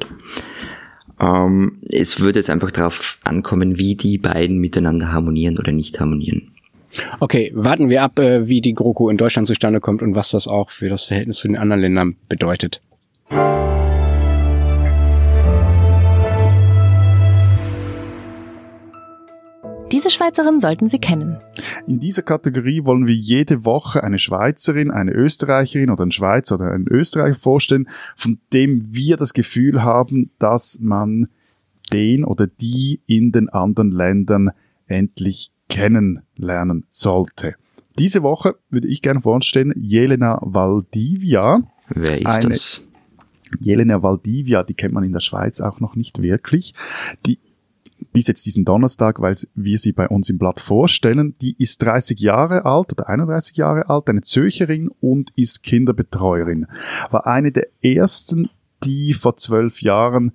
Ähm, 1.19 1.78
es 1.89 2.19
würde 2.19 2.39
jetzt 2.39 2.50
einfach 2.50 2.71
darauf 2.71 3.17
ankommen, 3.24 3.78
wie 3.78 3.95
die 3.95 4.17
beiden 4.17 4.58
miteinander 4.58 5.12
harmonieren 5.12 5.58
oder 5.58 5.71
nicht 5.71 6.00
harmonieren. 6.00 6.52
Okay, 7.19 7.52
warten 7.56 7.89
wir 7.89 8.04
ab, 8.04 8.19
äh, 8.19 8.47
wie 8.47 8.60
die 8.60 8.74
GroKo 8.74 9.10
in 9.10 9.17
Deutschland 9.17 9.47
zustande 9.47 9.80
kommt 9.80 10.02
und 10.02 10.13
was 10.13 10.32
das 10.32 10.47
auch 10.47 10.69
für 10.69 10.89
das 10.89 11.06
Verhältnis 11.06 11.38
zu 11.38 11.47
den 11.47 11.58
anderen 11.58 11.82
Ländern 11.82 12.15
bedeutet. 12.28 12.82
Diese 20.01 20.09
Schweizerin 20.09 20.59
sollten 20.59 20.89
Sie 20.89 20.97
kennen. 20.97 21.37
In 21.85 21.99
dieser 21.99 22.23
Kategorie 22.23 22.85
wollen 22.85 23.05
wir 23.05 23.13
jede 23.13 23.65
Woche 23.65 24.03
eine 24.03 24.17
Schweizerin, 24.17 24.89
eine 24.89 25.11
Österreicherin 25.11 25.91
oder 25.91 26.01
einen 26.01 26.11
Schweizer 26.11 26.55
oder 26.55 26.71
einen 26.71 26.87
Österreicher 26.87 27.39
vorstellen, 27.39 27.87
von 28.15 28.39
dem 28.51 28.95
wir 28.95 29.15
das 29.15 29.33
Gefühl 29.33 29.83
haben, 29.83 30.31
dass 30.39 30.79
man 30.81 31.27
den 31.93 32.23
oder 32.25 32.47
die 32.47 33.01
in 33.05 33.31
den 33.31 33.47
anderen 33.49 33.91
Ländern 33.91 34.49
endlich 34.87 35.51
kennenlernen 35.69 36.87
sollte. 36.89 37.53
Diese 37.99 38.23
Woche 38.23 38.55
würde 38.71 38.87
ich 38.87 39.03
gerne 39.03 39.21
vorstellen 39.21 39.71
Jelena 39.75 40.39
Valdivia. 40.41 41.61
Wer 41.89 42.19
ist 42.19 42.25
eine, 42.25 42.49
das? 42.49 42.81
Jelena 43.59 44.01
Valdivia, 44.01 44.63
die 44.63 44.73
kennt 44.73 44.95
man 44.95 45.03
in 45.03 45.13
der 45.13 45.19
Schweiz 45.19 45.61
auch 45.61 45.79
noch 45.79 45.95
nicht 45.95 46.23
wirklich. 46.23 46.73
Die 47.27 47.37
bis 48.11 48.27
jetzt 48.27 48.45
diesen 48.45 48.65
Donnerstag, 48.65 49.21
weil 49.21 49.35
wir 49.55 49.77
sie 49.77 49.91
bei 49.91 50.07
uns 50.07 50.29
im 50.29 50.37
Blatt 50.37 50.59
vorstellen. 50.59 51.35
Die 51.41 51.55
ist 51.57 51.81
30 51.83 52.19
Jahre 52.19 52.65
alt 52.65 52.91
oder 52.91 53.09
31 53.09 53.57
Jahre 53.57 53.89
alt, 53.89 54.09
eine 54.09 54.21
Zürcherin 54.21 54.89
und 54.99 55.31
ist 55.35 55.63
Kinderbetreuerin. 55.63 56.67
War 57.09 57.27
eine 57.27 57.51
der 57.51 57.67
ersten, 57.81 58.49
die 58.83 59.13
vor 59.13 59.35
zwölf 59.35 59.81
Jahren 59.81 60.33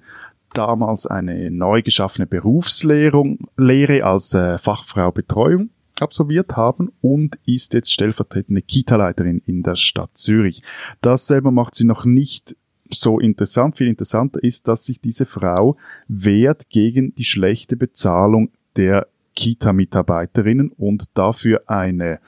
damals 0.53 1.07
eine 1.07 1.51
neu 1.51 1.83
geschaffene 1.83 2.27
Berufslehre 2.27 3.37
Lehre 3.57 4.05
als 4.05 4.33
äh, 4.35 4.59
Fachfrau 4.59 5.13
Betreuung 5.13 5.71
absolviert 6.01 6.57
haben 6.57 6.93
und 7.01 7.39
ist 7.47 7.75
jetzt 7.75 7.93
stellvertretende 7.93 8.63
Kita-Leiterin 8.63 9.43
in 9.47 9.63
der 9.63 9.77
Stadt 9.77 10.11
Zürich. 10.17 10.63
Das 11.01 11.27
selber 11.27 11.51
macht 11.51 11.75
sie 11.75 11.85
noch 11.85 12.05
nicht 12.05 12.57
so 12.91 13.19
interessant, 13.19 13.77
viel 13.77 13.89
interessanter 13.89 14.43
ist, 14.43 14.69
dass 14.69 14.85
sich 14.85 15.01
diese 15.01 15.27
Frau 15.27 15.77
wehrt 16.09 16.69
gegen 16.69 17.15
die 17.15 17.25
schlechte 17.25 17.77
Bezahlung 17.77 18.51
der 18.77 19.09
Kita-Mitarbeiterinnen 19.35 20.71
und 20.71 21.17
dafür 21.17 21.63
eine 21.67 22.21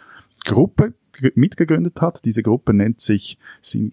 Gruppe 0.44 0.94
mitgegründet 1.34 2.00
hat. 2.00 2.24
Diese 2.24 2.42
Gruppe 2.42 2.72
nennt 2.72 3.00
sich 3.00 3.38
äh, 3.74 3.88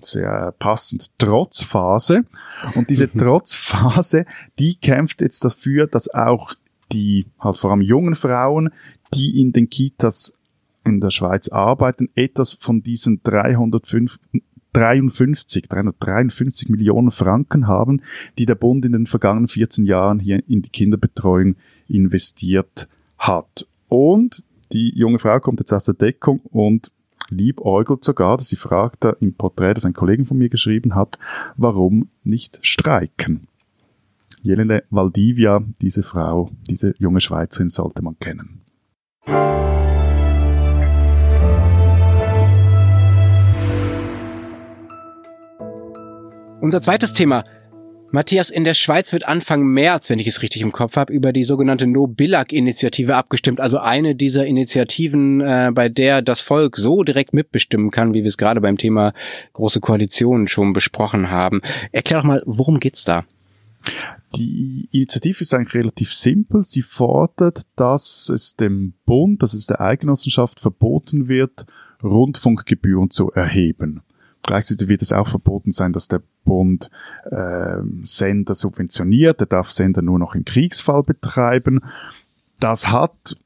sehr 0.00 0.54
passend 0.58 1.16
Trotzphase. 1.18 2.24
Und 2.74 2.90
diese 2.90 3.10
Trotzphase, 3.10 4.24
die 4.58 4.74
kämpft 4.76 5.20
jetzt 5.20 5.44
dafür, 5.44 5.86
dass 5.86 6.12
auch 6.12 6.54
die 6.92 7.26
halt 7.38 7.58
vor 7.58 7.70
allem 7.70 7.82
jungen 7.82 8.14
Frauen, 8.14 8.70
die 9.14 9.40
in 9.40 9.52
den 9.52 9.68
Kitas 9.68 10.38
in 10.84 11.00
der 11.00 11.10
Schweiz 11.10 11.48
arbeiten, 11.48 12.08
etwas 12.14 12.54
von 12.54 12.82
diesen 12.82 13.20
305, 13.22 14.18
353, 14.72 15.68
353 15.68 16.68
Millionen 16.68 17.10
Franken 17.10 17.66
haben, 17.66 18.02
die 18.38 18.46
der 18.46 18.54
Bund 18.54 18.84
in 18.84 18.92
den 18.92 19.06
vergangenen 19.06 19.48
14 19.48 19.84
Jahren 19.84 20.18
hier 20.18 20.42
in 20.48 20.62
die 20.62 20.70
Kinderbetreuung 20.70 21.56
investiert 21.88 22.88
hat. 23.18 23.66
Und 23.88 24.44
die 24.72 24.92
junge 24.94 25.18
Frau 25.18 25.40
kommt 25.40 25.60
jetzt 25.60 25.72
aus 25.72 25.84
der 25.84 25.94
Deckung 25.94 26.40
und 26.40 26.92
liebäugelt 27.30 28.04
sogar, 28.04 28.36
dass 28.36 28.48
sie 28.48 28.56
fragt 28.56 29.04
da 29.04 29.10
im 29.20 29.34
Porträt, 29.34 29.74
das 29.74 29.84
ein 29.84 29.94
Kollege 29.94 30.24
von 30.24 30.38
mir 30.38 30.48
geschrieben 30.48 30.94
hat, 30.94 31.18
warum 31.56 32.08
nicht 32.24 32.58
streiken? 32.62 33.48
Jelene 34.42 34.84
Valdivia, 34.90 35.62
diese 35.82 36.02
Frau, 36.02 36.50
diese 36.70 36.94
junge 36.98 37.20
Schweizerin 37.20 37.68
sollte 37.68 38.02
man 38.02 38.18
kennen. 38.18 38.60
Unser 46.60 46.82
zweites 46.82 47.12
Thema. 47.12 47.44
Matthias, 48.10 48.50
in 48.50 48.64
der 48.64 48.74
Schweiz 48.74 49.12
wird 49.12 49.28
Anfang 49.28 49.64
März, 49.64 50.10
wenn 50.10 50.18
ich 50.18 50.26
es 50.26 50.42
richtig 50.42 50.62
im 50.62 50.72
Kopf 50.72 50.96
habe, 50.96 51.12
über 51.12 51.32
die 51.32 51.44
sogenannte 51.44 51.86
No-Billag-Initiative 51.86 53.14
abgestimmt. 53.14 53.60
Also 53.60 53.78
eine 53.78 54.16
dieser 54.16 54.44
Initiativen, 54.44 55.40
äh, 55.40 55.70
bei 55.72 55.88
der 55.88 56.20
das 56.20 56.40
Volk 56.40 56.76
so 56.76 57.04
direkt 57.04 57.32
mitbestimmen 57.32 57.90
kann, 57.90 58.12
wie 58.12 58.22
wir 58.22 58.28
es 58.28 58.38
gerade 58.38 58.60
beim 58.60 58.76
Thema 58.76 59.12
Große 59.52 59.80
Koalition 59.80 60.48
schon 60.48 60.72
besprochen 60.72 61.30
haben. 61.30 61.60
Erklär 61.92 62.20
doch 62.20 62.26
mal, 62.26 62.42
worum 62.44 62.80
geht's 62.80 63.04
da? 63.04 63.24
Die 64.34 64.88
Initiative 64.90 65.42
ist 65.42 65.54
eigentlich 65.54 65.74
relativ 65.74 66.12
simpel. 66.12 66.64
Sie 66.64 66.82
fordert, 66.82 67.62
dass 67.76 68.30
es 68.34 68.56
dem 68.56 68.94
Bund, 69.06 69.42
dass 69.42 69.54
es 69.54 69.66
der 69.66 69.80
Eidgenossenschaft 69.80 70.60
verboten 70.60 71.28
wird, 71.28 71.66
Rundfunkgebühren 72.02 73.10
zu 73.10 73.30
erheben. 73.30 74.02
Gleichzeitig 74.48 74.88
wird 74.88 75.02
es 75.02 75.12
auch 75.12 75.28
verboten 75.28 75.72
sein, 75.72 75.92
dass 75.92 76.08
der 76.08 76.22
Bund 76.46 76.88
äh, 77.30 77.82
Sender 78.02 78.54
subventioniert. 78.54 79.42
Er 79.42 79.46
darf 79.46 79.70
Sender 79.70 80.00
nur 80.00 80.18
noch 80.18 80.34
im 80.34 80.46
Kriegsfall 80.46 81.02
betreiben. 81.02 81.80
Das 82.58 82.88
hat, 82.88 83.36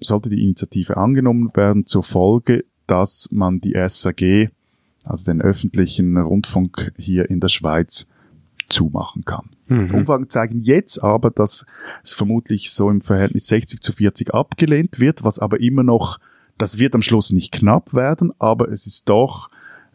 sollte 0.00 0.28
die 0.28 0.42
Initiative 0.42 0.98
angenommen 0.98 1.50
werden, 1.54 1.86
zur 1.86 2.02
Folge, 2.02 2.66
dass 2.86 3.30
man 3.32 3.60
die 3.60 3.74
SAG 3.86 4.50
also 5.06 5.32
den 5.32 5.40
öffentlichen 5.40 6.18
Rundfunk 6.18 6.92
hier 6.98 7.30
in 7.30 7.40
der 7.40 7.48
Schweiz, 7.48 8.10
zumachen 8.68 9.24
kann. 9.24 9.48
Mhm. 9.68 9.86
Umfragen 9.94 10.28
zeigen 10.28 10.60
jetzt 10.60 11.02
aber, 11.02 11.30
dass 11.30 11.64
es 12.04 12.12
vermutlich 12.12 12.70
so 12.70 12.90
im 12.90 13.00
Verhältnis 13.00 13.46
60 13.46 13.80
zu 13.80 13.92
40 13.92 14.34
abgelehnt 14.34 15.00
wird, 15.00 15.24
was 15.24 15.38
aber 15.38 15.58
immer 15.60 15.82
noch, 15.82 16.18
das 16.58 16.78
wird 16.78 16.94
am 16.94 17.00
Schluss 17.00 17.32
nicht 17.32 17.50
knapp 17.50 17.94
werden, 17.94 18.30
aber 18.38 18.70
es 18.70 18.86
ist 18.86 19.08
doch 19.08 19.48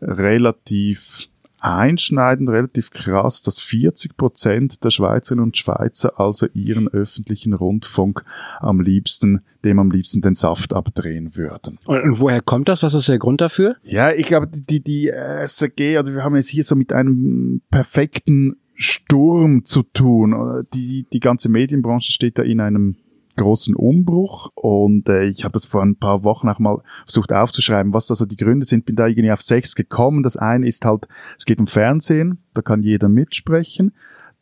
relativ 0.07 1.29
einschneidend, 1.63 2.49
relativ 2.49 2.91
krass, 2.91 3.41
dass 3.41 3.57
40 3.57 4.17
Prozent 4.17 4.83
der 4.83 4.91
Schweizerinnen 4.91 5.45
und 5.45 5.57
Schweizer 5.57 6.19
also 6.19 6.47
ihren 6.53 6.89
öffentlichen 6.89 7.53
Rundfunk 7.53 8.25
am 8.59 8.81
liebsten, 8.81 9.41
dem 9.63 9.79
am 9.79 9.89
liebsten 9.89 10.21
den 10.21 10.33
Saft 10.33 10.73
abdrehen 10.73 11.37
würden. 11.37 11.79
Und, 11.85 12.19
woher 12.19 12.41
kommt 12.41 12.67
das? 12.67 12.83
Was 12.83 12.93
ist 12.93 13.07
der 13.07 13.17
Grund 13.17 13.39
dafür? 13.39 13.77
Ja, 13.83 14.11
ich 14.11 14.27
glaube, 14.27 14.49
die, 14.51 14.83
die 14.83 15.09
SAG, 15.45 15.97
also 15.97 16.13
wir 16.13 16.23
haben 16.23 16.35
jetzt 16.35 16.49
hier 16.49 16.65
so 16.65 16.75
mit 16.75 16.91
einem 16.91 17.61
perfekten 17.71 18.57
Sturm 18.75 19.63
zu 19.63 19.83
tun. 19.83 20.65
Die, 20.73 21.05
die 21.13 21.19
ganze 21.21 21.47
Medienbranche 21.47 22.11
steht 22.11 22.37
da 22.37 22.43
in 22.43 22.59
einem 22.59 22.97
großen 23.37 23.75
Umbruch 23.75 24.51
und 24.55 25.09
äh, 25.09 25.25
ich 25.25 25.43
habe 25.43 25.53
das 25.53 25.65
vor 25.65 25.81
ein 25.81 25.95
paar 25.95 26.23
Wochen 26.23 26.49
auch 26.49 26.59
mal 26.59 26.81
versucht 27.05 27.33
aufzuschreiben, 27.33 27.93
was 27.93 28.07
da 28.07 28.15
so 28.15 28.25
die 28.25 28.35
Gründe 28.35 28.65
sind. 28.65 28.85
Bin 28.85 28.95
da 28.95 29.07
irgendwie 29.07 29.31
auf 29.31 29.41
sechs 29.41 29.75
gekommen. 29.75 30.23
Das 30.23 30.37
eine 30.37 30.67
ist 30.67 30.85
halt, 30.85 31.07
es 31.37 31.45
geht 31.45 31.59
um 31.59 31.67
Fernsehen, 31.67 32.43
da 32.53 32.61
kann 32.61 32.83
jeder 32.83 33.09
mitsprechen. 33.09 33.93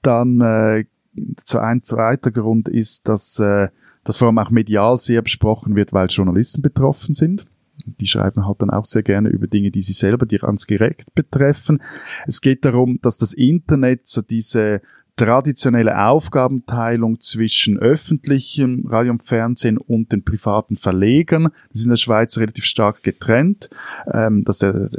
Dann 0.01 0.41
äh, 0.41 0.85
ein 1.15 1.83
zweiter 1.83 2.31
Grund 2.31 2.67
ist, 2.67 3.07
dass 3.07 3.39
äh, 3.39 3.69
das 4.03 4.17
vor 4.17 4.27
allem 4.27 4.39
auch 4.39 4.49
medial 4.49 4.97
sehr 4.97 5.21
besprochen 5.21 5.75
wird, 5.75 5.93
weil 5.93 6.07
Journalisten 6.07 6.61
betroffen 6.61 7.13
sind. 7.13 7.47
Die 7.85 8.07
schreiben 8.07 8.45
halt 8.45 8.61
dann 8.61 8.69
auch 8.69 8.85
sehr 8.85 9.03
gerne 9.03 9.29
über 9.29 9.47
Dinge, 9.47 9.71
die 9.71 9.81
sie 9.81 9.93
selber 9.93 10.25
ganz 10.25 10.65
direkt 10.67 11.13
betreffen. 11.15 11.81
Es 12.27 12.41
geht 12.41 12.63
darum, 12.63 12.99
dass 13.01 13.17
das 13.17 13.33
Internet 13.33 14.07
so 14.07 14.21
diese 14.21 14.81
traditionelle 15.25 16.03
Aufgabenteilung 16.07 17.19
zwischen 17.19 17.77
öffentlichem 17.77 18.87
Radio 18.87 19.11
und 19.11 19.23
Fernsehen 19.23 19.77
und 19.77 20.11
den 20.11 20.23
privaten 20.23 20.75
Verlegern, 20.75 21.51
das 21.69 21.81
ist 21.81 21.85
in 21.85 21.91
der 21.91 21.97
Schweiz 21.97 22.39
relativ 22.39 22.65
stark 22.65 23.03
getrennt, 23.03 23.69
ähm, 24.11 24.43
dass 24.43 24.57
der, 24.57 24.89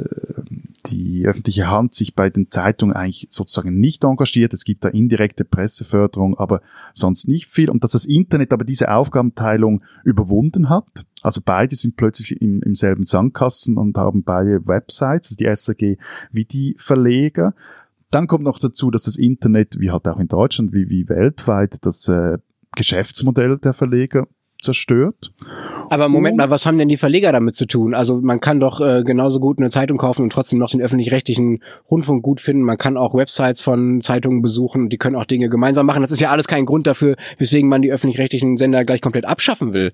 die 0.85 1.25
öffentliche 1.27 1.69
Hand 1.69 1.93
sich 1.93 2.15
bei 2.15 2.29
den 2.29 2.49
Zeitungen 2.49 2.95
eigentlich 2.95 3.27
sozusagen 3.31 3.77
nicht 3.81 4.05
engagiert. 4.05 4.53
Es 4.53 4.63
gibt 4.63 4.85
da 4.85 4.89
indirekte 4.89 5.43
Presseförderung, 5.43 6.37
aber 6.37 6.61
sonst 6.93 7.27
nicht 7.27 7.47
viel. 7.47 7.69
Und 7.69 7.83
dass 7.83 7.91
das 7.91 8.05
Internet 8.05 8.53
aber 8.53 8.63
diese 8.63 8.93
Aufgabenteilung 8.93 9.83
überwunden 10.05 10.69
hat. 10.69 11.05
Also 11.21 11.41
beide 11.43 11.75
sind 11.75 11.97
plötzlich 11.97 12.41
im, 12.41 12.61
im 12.61 12.75
selben 12.75 13.03
Sandkasten 13.03 13.77
und 13.77 13.97
haben 13.97 14.23
beide 14.23 14.67
Websites, 14.67 15.31
also 15.31 15.35
die 15.37 15.55
SAG 15.55 15.97
wie 16.31 16.45
die 16.45 16.75
Verleger. 16.77 17.53
Dann 18.13 18.27
kommt 18.27 18.43
noch 18.43 18.59
dazu, 18.59 18.91
dass 18.91 19.03
das 19.03 19.17
Internet, 19.17 19.79
wie 19.79 19.89
halt 19.91 20.07
auch 20.07 20.19
in 20.19 20.27
Deutschland, 20.27 20.71
wie, 20.71 20.89
wie 20.89 21.09
weltweit, 21.09 21.77
das 21.85 22.07
äh, 22.07 22.37
Geschäftsmodell 22.75 23.57
der 23.57 23.73
Verleger 23.73 24.27
zerstört. 24.61 25.33
Aber 25.89 26.07
Moment 26.09 26.37
mal, 26.37 26.49
was 26.49 26.65
haben 26.65 26.77
denn 26.77 26.87
die 26.87 26.97
Verleger 26.97 27.31
damit 27.31 27.55
zu 27.55 27.65
tun? 27.65 27.93
Also 27.93 28.21
man 28.21 28.39
kann 28.39 28.59
doch 28.59 28.79
äh, 28.79 29.03
genauso 29.03 29.39
gut 29.39 29.59
eine 29.59 29.69
Zeitung 29.69 29.97
kaufen 29.97 30.23
und 30.23 30.31
trotzdem 30.31 30.59
noch 30.59 30.69
den 30.69 30.81
öffentlich-rechtlichen 30.81 31.61
Rundfunk 31.89 32.23
gut 32.23 32.39
finden. 32.39 32.63
Man 32.63 32.77
kann 32.77 32.97
auch 32.97 33.13
Websites 33.13 33.61
von 33.61 33.99
Zeitungen 34.01 34.41
besuchen 34.41 34.83
und 34.83 34.89
die 34.89 34.97
können 34.97 35.15
auch 35.15 35.25
Dinge 35.25 35.49
gemeinsam 35.49 35.85
machen. 35.85 36.01
Das 36.01 36.11
ist 36.11 36.21
ja 36.21 36.29
alles 36.29 36.47
kein 36.47 36.65
Grund 36.65 36.87
dafür, 36.87 37.15
weswegen 37.37 37.69
man 37.69 37.81
die 37.81 37.91
öffentlich-rechtlichen 37.91 38.57
Sender 38.57 38.85
gleich 38.85 39.01
komplett 39.01 39.25
abschaffen 39.25 39.73
will. 39.73 39.91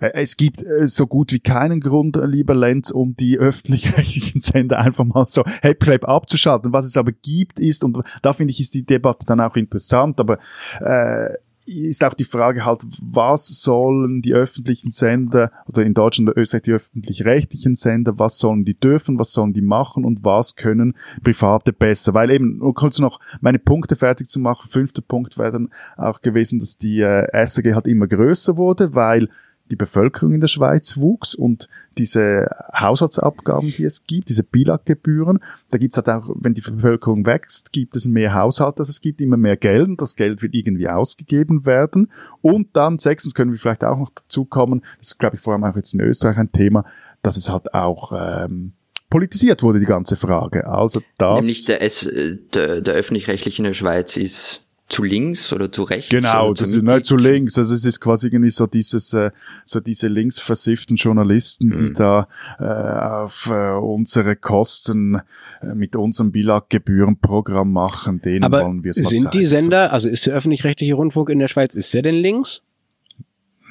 Äh, 0.00 0.10
es 0.14 0.36
gibt 0.36 0.62
äh, 0.62 0.88
so 0.88 1.06
gut 1.06 1.32
wie 1.32 1.40
keinen 1.40 1.80
Grund, 1.80 2.16
äh, 2.16 2.26
lieber 2.26 2.54
Lenz, 2.54 2.90
um 2.90 3.14
die 3.16 3.38
öffentlich-rechtlichen 3.38 4.40
Sender 4.40 4.78
einfach 4.78 5.04
mal 5.04 5.26
so 5.28 5.42
Hep 5.62 5.80
Clap 5.80 6.08
abzuschalten. 6.08 6.72
Was 6.72 6.86
es 6.86 6.96
aber 6.96 7.12
gibt 7.12 7.58
ist, 7.58 7.84
und 7.84 7.98
da 8.22 8.32
finde 8.32 8.52
ich, 8.52 8.60
ist 8.60 8.74
die 8.74 8.84
Debatte 8.84 9.26
dann 9.26 9.40
auch 9.40 9.56
interessant, 9.56 10.20
aber 10.20 10.38
äh, 10.80 11.34
ist 11.66 12.04
auch 12.04 12.14
die 12.14 12.24
Frage 12.24 12.64
halt, 12.64 12.82
was 13.02 13.48
sollen 13.48 14.22
die 14.22 14.34
öffentlichen 14.34 14.90
Sender, 14.90 15.50
oder 15.66 15.84
in 15.84 15.94
Deutschland 15.94 16.30
oder 16.30 16.40
Österreich 16.40 16.62
die 16.62 16.72
öffentlich-rechtlichen 16.72 17.74
Sender, 17.74 18.18
was 18.18 18.38
sollen 18.38 18.64
die 18.64 18.78
dürfen, 18.78 19.18
was 19.18 19.32
sollen 19.32 19.52
die 19.52 19.62
machen 19.62 20.04
und 20.04 20.24
was 20.24 20.54
können 20.54 20.94
Private 21.24 21.72
besser? 21.72 22.14
Weil 22.14 22.30
eben, 22.30 22.58
nur 22.58 22.74
kurz 22.74 23.00
noch 23.00 23.18
meine 23.40 23.58
Punkte 23.58 23.96
fertig 23.96 24.28
zu 24.28 24.38
machen, 24.38 24.68
fünfter 24.70 25.02
Punkt 25.02 25.38
wäre 25.38 25.52
dann 25.52 25.70
auch 25.96 26.20
gewesen, 26.20 26.60
dass 26.60 26.78
die 26.78 27.00
äh, 27.00 27.26
SRG 27.32 27.74
halt 27.74 27.88
immer 27.88 28.06
größer 28.06 28.56
wurde, 28.56 28.94
weil 28.94 29.28
die 29.70 29.76
Bevölkerung 29.76 30.34
in 30.34 30.40
der 30.40 30.48
Schweiz 30.48 30.98
wuchs 30.98 31.34
und 31.34 31.68
diese 31.98 32.48
Haushaltsabgaben, 32.78 33.72
die 33.76 33.84
es 33.84 34.06
gibt, 34.06 34.28
diese 34.28 34.42
Bilaggebühren, 34.42 35.40
da 35.70 35.78
gibt 35.78 35.94
es 35.94 35.96
halt 35.96 36.08
auch, 36.08 36.34
wenn 36.38 36.54
die 36.54 36.60
Bevölkerung 36.60 37.26
wächst, 37.26 37.72
gibt 37.72 37.96
es 37.96 38.06
mehr 38.06 38.34
Haushalte, 38.34 38.80
also 38.80 38.90
es 38.90 39.00
gibt 39.00 39.20
immer 39.20 39.36
mehr 39.36 39.56
Geld 39.56 39.88
und 39.88 40.00
das 40.00 40.16
Geld 40.16 40.42
wird 40.42 40.54
irgendwie 40.54 40.88
ausgegeben 40.88 41.66
werden. 41.66 42.10
Und 42.42 42.76
dann, 42.76 42.98
sechstens 42.98 43.34
können 43.34 43.52
wir 43.52 43.58
vielleicht 43.58 43.84
auch 43.84 43.98
noch 43.98 44.10
dazu 44.14 44.44
kommen, 44.44 44.82
das 44.98 45.08
ist, 45.08 45.18
glaube 45.18 45.36
ich, 45.36 45.42
vor 45.42 45.54
allem 45.54 45.64
auch 45.64 45.76
jetzt 45.76 45.94
in 45.94 46.00
Österreich 46.00 46.36
ein 46.36 46.52
Thema, 46.52 46.84
dass 47.22 47.36
es 47.36 47.50
halt 47.50 47.72
auch 47.74 48.12
ähm, 48.14 48.72
politisiert 49.08 49.62
wurde, 49.62 49.80
die 49.80 49.86
ganze 49.86 50.16
Frage. 50.16 50.68
Also 50.68 51.00
das... 51.18 51.44
Nämlich 51.44 51.64
der, 51.64 51.82
S, 51.82 52.04
äh, 52.04 52.36
der, 52.52 52.82
der 52.82 52.94
öffentlich-rechtliche 52.94 53.58
in 53.58 53.64
der 53.64 53.72
Schweiz 53.72 54.16
ist 54.16 54.65
zu 54.88 55.02
links 55.02 55.52
oder 55.52 55.70
zu 55.70 55.82
rechts? 55.82 56.10
Genau, 56.10 56.54
das 56.54 56.74
ist 56.74 56.82
nicht 56.82 57.04
zu 57.04 57.16
links. 57.16 57.58
Also 57.58 57.74
es 57.74 57.84
ist 57.84 58.00
quasi 58.00 58.28
irgendwie 58.28 58.50
so 58.50 58.66
dieses, 58.66 59.12
äh, 59.14 59.30
so 59.64 59.80
diese 59.80 60.08
linksversifften 60.08 60.96
Journalisten, 60.96 61.68
mhm. 61.68 61.76
die 61.76 61.92
da 61.92 62.28
äh, 62.58 62.64
auf 62.64 63.50
äh, 63.50 63.72
unsere 63.72 64.36
Kosten 64.36 65.20
äh, 65.60 65.74
mit 65.74 65.96
unserem 65.96 66.30
Bilaggebührenprogramm 66.32 67.72
machen. 67.72 68.20
Denen 68.20 68.44
Aber 68.44 68.64
wollen 68.64 68.84
wir 68.84 68.90
es 68.90 68.96
sind 68.96 69.24
zeigen. 69.24 69.30
die 69.32 69.46
Sender, 69.46 69.92
also 69.92 70.08
ist 70.08 70.26
der 70.26 70.34
öffentlich-rechtliche 70.34 70.94
Rundfunk 70.94 71.30
in 71.30 71.38
der 71.40 71.48
Schweiz, 71.48 71.74
ist 71.74 71.92
der 71.92 72.02
denn 72.02 72.16
links? 72.16 72.62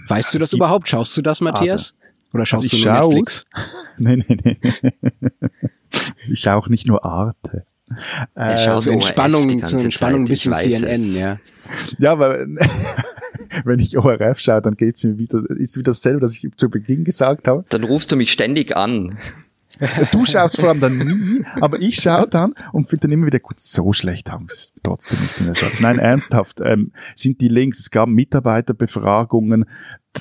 Weißt 0.08 0.34
du 0.34 0.40
das 0.40 0.54
überhaupt? 0.54 0.88
Schaust 0.88 1.16
du 1.18 1.22
das, 1.22 1.42
Matthias? 1.42 1.72
Also, 1.72 1.94
Oder 2.34 2.46
schaust 2.46 2.64
also 2.64 2.78
du 2.78 2.84
nur 2.84 3.00
Netflix? 3.00 3.46
nee, 3.98 4.18
nee, 4.18 4.38
nee. 4.44 4.60
ich 6.30 6.42
schaue 6.42 6.56
auch 6.56 6.68
nicht 6.68 6.86
nur 6.86 7.04
Arte. 7.06 7.66
Äh, 8.36 8.56
zur 8.58 8.82
so 8.82 8.90
Entspannung, 8.90 9.64
zur 9.64 9.80
Entspannung 9.80 10.22
ein 10.22 10.26
bisschen 10.26 10.54
CNN, 10.54 10.92
es. 10.92 11.16
ja. 11.16 11.40
Ja, 11.98 12.20
weil 12.20 12.48
wenn 13.64 13.80
ich 13.80 13.98
ORF 13.98 14.40
schaue, 14.40 14.62
dann 14.62 14.76
geht's 14.76 15.04
mir 15.04 15.18
wieder, 15.18 15.44
ist 15.50 15.78
wieder 15.78 15.92
dasselbe, 15.92 16.22
was 16.22 16.34
ich 16.34 16.48
zu 16.56 16.70
Beginn 16.70 17.04
gesagt 17.04 17.48
habe. 17.48 17.66
Dann 17.70 17.84
rufst 17.84 18.12
du 18.12 18.16
mich 18.16 18.32
ständig 18.32 18.76
an. 18.76 19.18
Du 20.14 20.24
schaust 20.24 20.58
vor 20.58 20.70
allem 20.70 20.80
dann 20.80 20.98
nie, 20.98 21.44
aber 21.60 21.82
ich 21.82 21.98
schaue 21.98 22.30
dann 22.30 22.54
und 22.72 22.88
finde 22.88 23.08
dann 23.08 23.12
immer 23.12 23.26
wieder, 23.26 23.40
gut, 23.40 23.60
so 23.60 23.92
schlecht 23.92 24.32
haben 24.32 24.48
wir 24.48 24.54
es 24.54 24.74
trotzdem 24.82 25.20
nicht 25.20 25.38
in 25.42 25.48
der 25.48 25.56
Schweiz. 25.56 25.82
Nein, 25.82 26.00
ernsthaft, 26.00 26.62
ähm, 26.62 26.94
sind 27.14 27.42
die 27.42 27.50
Links, 27.50 27.80
es 27.80 27.92
gab 27.92 28.08
Mitarbeiterbefragungen, 28.08 29.66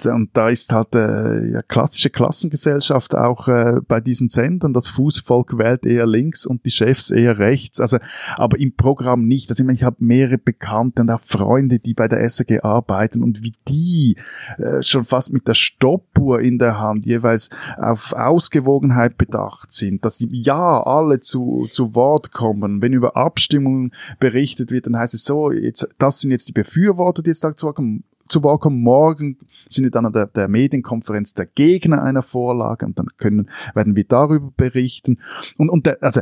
und 0.06 0.30
da 0.34 0.48
ist 0.48 0.72
halt 0.72 0.94
äh, 0.94 1.52
ja, 1.52 1.62
klassische 1.62 2.10
Klassengesellschaft 2.10 3.14
auch 3.14 3.48
äh, 3.48 3.80
bei 3.86 4.00
diesen 4.00 4.28
Sendern. 4.28 4.72
Das 4.72 4.88
Fußvolk 4.88 5.58
wählt 5.58 5.86
eher 5.86 6.06
links 6.06 6.46
und 6.46 6.64
die 6.64 6.70
Chefs 6.70 7.10
eher 7.10 7.38
rechts. 7.38 7.80
Also, 7.80 7.98
aber 8.36 8.58
im 8.58 8.74
Programm 8.74 9.26
nicht. 9.26 9.50
Also 9.50 9.62
ich, 9.62 9.66
meine, 9.66 9.76
ich 9.76 9.84
habe 9.84 9.96
mehrere 9.98 10.38
Bekannte 10.38 11.02
und 11.02 11.10
auch 11.10 11.20
Freunde, 11.20 11.78
die 11.78 11.94
bei 11.94 12.08
der 12.08 12.28
SAG 12.28 12.64
arbeiten 12.64 13.22
und 13.22 13.42
wie 13.42 13.52
die 13.68 14.16
äh, 14.58 14.82
schon 14.82 15.04
fast 15.04 15.32
mit 15.32 15.48
der 15.48 15.54
Stoppuhr 15.54 16.40
in 16.40 16.58
der 16.58 16.78
Hand 16.78 17.06
jeweils 17.06 17.50
auf 17.76 18.12
Ausgewogenheit 18.12 19.16
bedacht 19.18 19.70
sind, 19.70 20.04
dass 20.04 20.18
die 20.18 20.28
ja 20.30 20.82
alle 20.82 21.20
zu, 21.20 21.66
zu 21.70 21.94
Wort 21.94 22.32
kommen. 22.32 22.82
Wenn 22.82 22.92
über 22.92 23.16
Abstimmungen 23.16 23.92
berichtet 24.18 24.70
wird, 24.70 24.86
dann 24.86 24.96
heißt 24.96 25.14
es 25.14 25.24
so, 25.24 25.50
jetzt, 25.50 25.88
das 25.98 26.20
sind 26.20 26.30
jetzt 26.30 26.48
die 26.48 26.52
Befürworter, 26.52 27.22
die 27.22 27.30
jetzt 27.30 27.44
da 27.44 27.54
zu 27.54 27.72
kommen 27.72 28.04
zu 28.28 28.42
Wort 28.42 28.62
kommen. 28.62 28.82
Morgen 28.82 29.38
sind 29.68 29.84
wir 29.84 29.90
dann 29.90 30.06
an 30.06 30.12
der, 30.12 30.26
der 30.26 30.48
Medienkonferenz 30.48 31.34
der 31.34 31.46
Gegner 31.46 32.02
einer 32.02 32.22
Vorlage 32.22 32.86
und 32.86 32.98
dann 32.98 33.08
können, 33.16 33.50
werden 33.74 33.96
wir 33.96 34.04
darüber 34.04 34.50
berichten. 34.56 35.20
Und, 35.56 35.70
und 35.70 35.86
der, 35.86 36.02
also, 36.02 36.20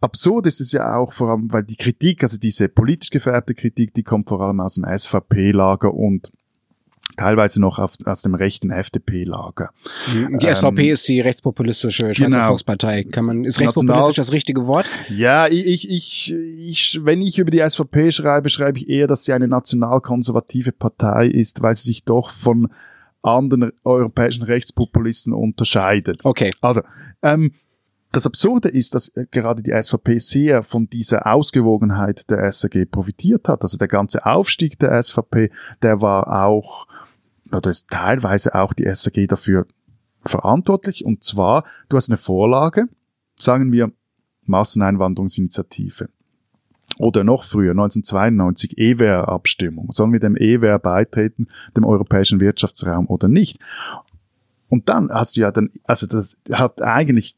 absurd 0.00 0.46
ist 0.46 0.60
es 0.60 0.72
ja 0.72 0.94
auch 0.94 1.12
vor 1.12 1.30
allem, 1.30 1.52
weil 1.52 1.64
die 1.64 1.76
Kritik, 1.76 2.22
also 2.22 2.38
diese 2.38 2.68
politisch 2.68 3.10
gefärbte 3.10 3.54
Kritik, 3.54 3.94
die 3.94 4.02
kommt 4.02 4.28
vor 4.28 4.40
allem 4.40 4.60
aus 4.60 4.74
dem 4.74 4.84
SVP-Lager 4.84 5.92
und 5.92 6.32
teilweise 7.16 7.60
noch 7.60 7.78
auf, 7.78 7.96
aus 8.04 8.22
dem 8.22 8.34
rechten 8.34 8.70
FDP-Lager. 8.70 9.70
Mhm. 10.12 10.38
Die 10.38 10.46
ähm, 10.46 10.54
SVP 10.54 10.90
ist 10.90 11.08
die 11.08 11.20
rechtspopulistische 11.20 12.14
Schweizer 12.14 12.30
genau. 12.30 12.48
Volkspartei. 12.48 13.04
Kann 13.04 13.24
man, 13.24 13.44
ist 13.44 13.60
rechtspopulistisch 13.60 14.16
das 14.16 14.32
richtige 14.32 14.66
Wort? 14.66 14.86
Ja, 15.08 15.46
ich, 15.48 15.88
ich, 15.88 16.32
ich, 16.32 17.00
wenn 17.02 17.22
ich 17.22 17.38
über 17.38 17.50
die 17.50 17.62
SVP 17.66 18.10
schreibe, 18.10 18.48
schreibe 18.48 18.78
ich 18.78 18.88
eher, 18.88 19.06
dass 19.06 19.24
sie 19.24 19.32
eine 19.32 19.48
nationalkonservative 19.48 20.72
Partei 20.72 21.26
ist, 21.26 21.62
weil 21.62 21.74
sie 21.74 21.84
sich 21.84 22.04
doch 22.04 22.30
von 22.30 22.68
anderen 23.22 23.72
europäischen 23.84 24.42
Rechtspopulisten 24.42 25.32
unterscheidet. 25.32 26.24
Okay. 26.24 26.50
Also, 26.60 26.82
ähm, 27.22 27.52
das 28.12 28.26
Absurde 28.26 28.68
ist, 28.68 28.94
dass 28.94 29.12
gerade 29.30 29.62
die 29.62 29.72
SVP 29.72 30.18
sehr 30.18 30.62
von 30.62 30.86
dieser 30.88 31.26
Ausgewogenheit 31.26 32.30
der 32.30 32.52
SAG 32.52 32.90
profitiert 32.90 33.48
hat. 33.48 33.62
Also 33.62 33.78
der 33.78 33.88
ganze 33.88 34.26
Aufstieg 34.26 34.78
der 34.78 35.02
SVP, 35.02 35.50
der 35.80 36.02
war 36.02 36.44
auch 36.44 36.86
oder 37.54 37.70
ist 37.70 37.90
teilweise 37.90 38.54
auch 38.54 38.72
die 38.72 38.92
SAG 38.92 39.26
dafür 39.28 39.66
verantwortlich. 40.24 41.04
Und 41.04 41.22
zwar, 41.24 41.64
du 41.88 41.96
hast 41.96 42.10
eine 42.10 42.16
Vorlage, 42.16 42.88
sagen 43.36 43.72
wir 43.72 43.92
Masseneinwanderungsinitiative. 44.44 46.08
Oder 46.98 47.24
noch 47.24 47.44
früher, 47.44 47.70
1992, 47.70 48.76
EWR-Abstimmung. 48.76 49.92
Sollen 49.92 50.12
wir 50.12 50.20
dem 50.20 50.36
EWR 50.36 50.78
beitreten, 50.78 51.46
dem 51.76 51.84
europäischen 51.84 52.40
Wirtschaftsraum 52.40 53.06
oder 53.06 53.28
nicht? 53.28 53.58
Und 54.68 54.88
dann 54.88 55.10
hast 55.10 55.36
du 55.36 55.40
ja 55.40 55.50
dann, 55.50 55.70
also 55.84 56.06
das 56.06 56.36
hat 56.50 56.82
eigentlich, 56.82 57.36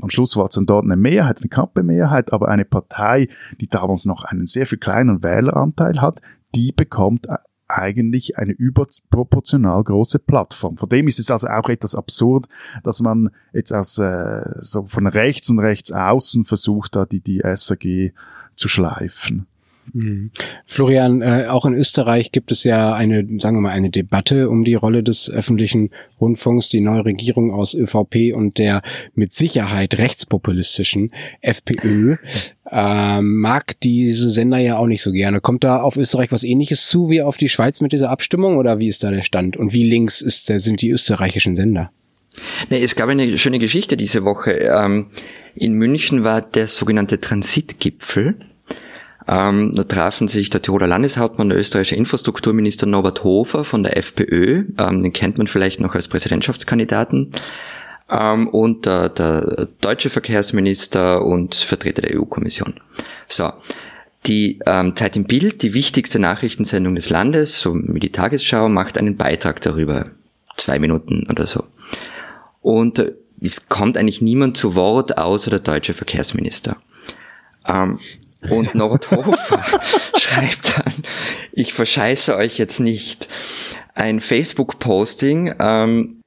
am 0.00 0.10
Schluss 0.10 0.36
war 0.36 0.46
es 0.46 0.54
dann 0.54 0.66
dort 0.66 0.84
eine 0.84 0.96
Mehrheit, 0.96 1.38
eine 1.38 1.48
knappe 1.48 1.82
Mehrheit, 1.82 2.32
aber 2.32 2.48
eine 2.48 2.64
Partei, 2.64 3.28
die 3.60 3.66
damals 3.66 4.06
noch 4.06 4.24
einen 4.24 4.46
sehr 4.46 4.66
viel 4.66 4.78
kleinen 4.78 5.22
Wähleranteil 5.22 6.00
hat, 6.00 6.20
die 6.54 6.72
bekommt 6.72 7.28
eigentlich 7.68 8.38
eine 8.38 8.52
überproportional 8.52 9.82
große 9.82 10.18
Plattform. 10.18 10.76
Von 10.76 10.88
dem 10.88 11.08
ist 11.08 11.18
es 11.18 11.30
also 11.30 11.48
auch 11.48 11.68
etwas 11.68 11.94
absurd, 11.94 12.46
dass 12.82 13.00
man 13.00 13.30
jetzt 13.52 13.72
aus 13.72 13.98
äh, 13.98 14.42
so 14.58 14.84
von 14.84 15.06
rechts 15.06 15.50
und 15.50 15.58
rechts 15.58 15.92
außen 15.92 16.44
versucht, 16.44 16.96
da 16.96 17.06
die, 17.06 17.20
die 17.20 17.42
SAG 17.54 18.12
zu 18.54 18.68
schleifen. 18.68 19.46
Mhm. 19.92 20.30
Florian, 20.66 21.22
äh, 21.22 21.46
auch 21.48 21.66
in 21.66 21.74
Österreich 21.74 22.32
gibt 22.32 22.50
es 22.50 22.64
ja 22.64 22.94
eine, 22.94 23.26
sagen 23.38 23.56
wir 23.56 23.62
mal, 23.62 23.70
eine 23.70 23.90
Debatte 23.90 24.48
um 24.48 24.64
die 24.64 24.74
Rolle 24.74 25.02
des 25.02 25.30
öffentlichen 25.30 25.90
Rundfunks. 26.20 26.68
Die 26.68 26.80
neue 26.80 27.04
Regierung 27.04 27.52
aus 27.52 27.74
ÖVP 27.74 28.34
und 28.34 28.58
der 28.58 28.82
mit 29.14 29.32
Sicherheit 29.32 29.98
rechtspopulistischen 29.98 31.12
FPÖ 31.40 32.16
äh, 32.70 33.20
mag 33.20 33.78
diese 33.80 34.30
Sender 34.30 34.58
ja 34.58 34.78
auch 34.78 34.86
nicht 34.86 35.02
so 35.02 35.12
gerne. 35.12 35.40
Kommt 35.40 35.64
da 35.64 35.80
auf 35.80 35.96
Österreich 35.96 36.32
was 36.32 36.44
ähnliches 36.44 36.88
zu 36.88 37.10
wie 37.10 37.22
auf 37.22 37.36
die 37.36 37.48
Schweiz 37.48 37.80
mit 37.80 37.92
dieser 37.92 38.10
Abstimmung 38.10 38.56
oder 38.56 38.78
wie 38.78 38.88
ist 38.88 39.04
da 39.04 39.10
der 39.10 39.22
Stand? 39.22 39.56
Und 39.56 39.72
wie 39.72 39.88
links 39.88 40.20
ist, 40.20 40.46
sind 40.46 40.80
die 40.80 40.90
österreichischen 40.90 41.56
Sender? 41.56 41.90
Nee, 42.70 42.82
es 42.82 42.96
gab 42.96 43.08
eine 43.08 43.38
schöne 43.38 43.58
Geschichte 43.58 43.96
diese 43.96 44.24
Woche. 44.24 44.52
Ähm, 44.52 45.06
in 45.54 45.74
München 45.74 46.24
war 46.24 46.42
der 46.42 46.66
sogenannte 46.66 47.20
Transitgipfel 47.20 48.36
ähm, 49.26 49.74
da 49.74 49.84
trafen 49.84 50.28
sich 50.28 50.50
der 50.50 50.62
Tiroler 50.62 50.86
Landeshauptmann, 50.86 51.48
der 51.48 51.58
österreichische 51.58 51.96
Infrastrukturminister 51.96 52.86
Norbert 52.86 53.24
Hofer 53.24 53.64
von 53.64 53.82
der 53.82 53.96
FPÖ, 53.96 54.64
ähm, 54.78 55.02
den 55.02 55.12
kennt 55.12 55.38
man 55.38 55.46
vielleicht 55.46 55.80
noch 55.80 55.94
als 55.94 56.08
Präsidentschaftskandidaten, 56.08 57.32
ähm, 58.10 58.48
und 58.48 58.86
der, 58.86 59.08
der 59.08 59.68
deutsche 59.80 60.10
Verkehrsminister 60.10 61.24
und 61.24 61.54
Vertreter 61.54 62.02
der 62.02 62.20
EU-Kommission. 62.20 62.74
So, 63.28 63.52
die 64.26 64.60
ähm, 64.66 64.96
Zeit 64.96 65.16
im 65.16 65.24
Bild, 65.24 65.62
die 65.62 65.74
wichtigste 65.74 66.18
Nachrichtensendung 66.18 66.94
des 66.94 67.10
Landes, 67.10 67.60
so 67.60 67.74
wie 67.74 68.00
die 68.00 68.12
Tagesschau, 68.12 68.68
macht 68.68 68.98
einen 68.98 69.16
Beitrag 69.16 69.60
darüber. 69.60 70.04
Zwei 70.56 70.78
Minuten 70.78 71.26
oder 71.28 71.46
so. 71.46 71.64
Und 72.60 72.98
äh, 72.98 73.12
es 73.40 73.68
kommt 73.68 73.96
eigentlich 73.96 74.22
niemand 74.22 74.56
zu 74.56 74.74
Wort 74.74 75.18
außer 75.18 75.50
der 75.50 75.60
deutsche 75.60 75.94
Verkehrsminister. 75.94 76.76
Ähm, 77.66 77.98
und 78.50 78.74
Nordhofer 78.74 79.62
schreibt 80.18 80.78
dann, 80.78 80.92
ich 81.52 81.72
verscheiße 81.72 82.36
euch 82.36 82.58
jetzt 82.58 82.80
nicht. 82.80 83.28
Ein 83.94 84.20
Facebook-Posting, 84.20 85.54
ähm, 85.60 86.20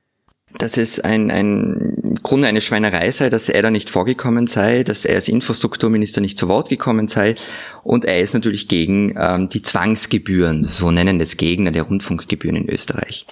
dass 0.57 0.77
es 0.77 0.99
ein, 0.99 1.29
ein 1.29 1.97
im 2.17 2.23
Grunde 2.23 2.47
eine 2.47 2.61
Schweinerei 2.61 3.11
sei, 3.11 3.29
dass 3.29 3.49
er 3.49 3.61
da 3.61 3.69
nicht 3.69 3.89
vorgekommen 3.89 4.47
sei, 4.47 4.83
dass 4.83 5.05
er 5.05 5.15
als 5.15 5.27
Infrastrukturminister 5.27 6.21
nicht 6.21 6.37
zu 6.37 6.47
Wort 6.47 6.69
gekommen 6.69 7.07
sei. 7.07 7.35
Und 7.83 8.05
er 8.05 8.21
ist 8.21 8.33
natürlich 8.33 8.67
gegen 8.67 9.13
ähm, 9.17 9.49
die 9.49 9.61
Zwangsgebühren, 9.61 10.63
so 10.63 10.89
nennen 10.89 11.19
es 11.19 11.37
Gegner 11.37 11.71
der 11.71 11.83
Rundfunkgebühren 11.83 12.55
in 12.55 12.69
Österreich. 12.69 13.27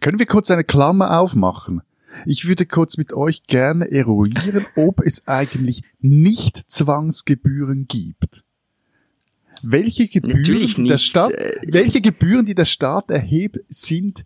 Können 0.00 0.18
wir 0.18 0.26
kurz 0.26 0.50
eine 0.50 0.64
Klammer 0.64 1.18
aufmachen? 1.18 1.82
Ich 2.26 2.46
würde 2.46 2.66
kurz 2.66 2.96
mit 2.96 3.12
euch 3.12 3.44
gerne 3.44 3.90
eruieren, 3.90 4.66
ob 4.76 5.00
es 5.00 5.26
eigentlich 5.26 5.82
nicht 6.00 6.70
Zwangsgebühren 6.70 7.86
gibt. 7.88 8.44
Welche 9.62 10.08
Gebühren, 10.08 10.84
die 10.84 10.88
der 10.88 10.98
Staat, 10.98 11.32
welche 11.66 12.00
Gebühren, 12.00 12.44
die 12.44 12.54
der 12.54 12.64
Staat 12.64 13.10
erhebt, 13.10 13.60
sind 13.68 14.24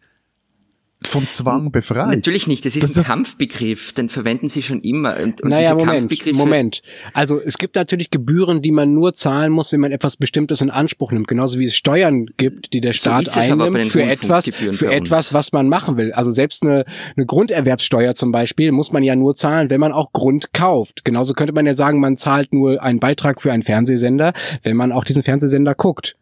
von 1.07 1.29
Zwang 1.29 1.71
befreit. 1.71 2.09
Natürlich 2.09 2.47
nicht, 2.47 2.65
das 2.65 2.77
ist 2.77 2.83
das 2.83 2.97
ein 2.99 3.05
Kampfbegriff, 3.05 3.93
den 3.93 4.09
verwenden 4.09 4.49
sie 4.49 4.63
schon 4.63 4.81
immer. 4.81 5.17
Und, 5.19 5.41
und 5.41 5.51
naja, 5.51 5.75
Moment, 5.75 6.35
Moment. 6.35 6.83
Also 7.13 7.41
es 7.41 7.59
gibt 7.59 7.77
natürlich 7.77 8.11
Gebühren, 8.11 8.63
die 8.63 8.73
man 8.73 8.93
nur 8.95 9.15
zahlen 9.15 9.53
muss, 9.53 9.73
wenn 9.73 9.81
man 9.81 9.93
etwas 9.93 10.17
Bestimmtes 10.17 10.61
in 10.61 10.71
Anspruch 10.71 11.13
nimmt. 11.13 11.29
Genauso 11.29 11.59
wie 11.59 11.67
es 11.67 11.77
Steuern 11.77 12.27
gibt, 12.37 12.73
die 12.73 12.81
der 12.81 12.93
Staat 12.93 13.27
so 13.27 13.41
einnimmt 13.41 13.87
für 13.87 14.03
etwas, 14.03 14.51
für 14.51 14.91
etwas, 14.91 15.33
was 15.35 15.53
man 15.53 15.69
machen 15.69 15.97
will. 15.97 16.13
Also 16.13 16.31
selbst 16.31 16.63
eine, 16.63 16.85
eine 17.17 17.27
Grunderwerbssteuer 17.27 18.15
zum 18.15 18.33
Beispiel 18.33 18.73
muss 18.73 18.93
man 18.93 19.03
ja 19.03 19.17
nur 19.17 19.35
zahlen, 19.35 19.71
wenn 19.71 19.81
man 19.81 19.93
auch 19.93 20.13
Grund 20.13 20.53
kauft. 20.53 21.05
Genauso 21.05 21.35
könnte 21.35 21.53
man 21.53 21.67
ja 21.67 21.75
sagen, 21.75 22.01
man 22.01 22.17
zahlt 22.17 22.53
nur 22.53 22.83
einen 22.83 23.01
Beitrag 23.01 23.41
für 23.41 23.53
einen 23.53 23.63
Fernsehsender, 23.63 24.33
wenn 24.63 24.77
man 24.77 24.93
auch 24.93 25.05
diesen 25.05 25.23
Fernsehsender 25.23 25.75
guckt. 25.75 26.17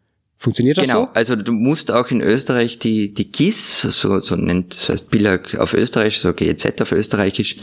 Funktioniert 0.45 0.77
das 0.77 0.85
genau. 0.85 0.93
so? 0.93 1.05
Genau, 1.05 1.15
also 1.15 1.35
du 1.35 1.51
musst 1.53 1.91
auch 1.91 2.11
in 2.11 2.21
Österreich 2.21 2.77
die, 2.77 3.11
die 3.11 3.31
GIS, 3.31 3.81
so, 3.81 4.19
so 4.19 4.35
nennt, 4.35 4.75
so 4.75 4.93
heißt 4.93 5.09
Billag 5.09 5.55
auf 5.55 5.73
Österreich, 5.73 6.19
so 6.19 6.33
GEZ 6.33 6.81
auf 6.81 6.91
Österreichisch, 6.91 7.55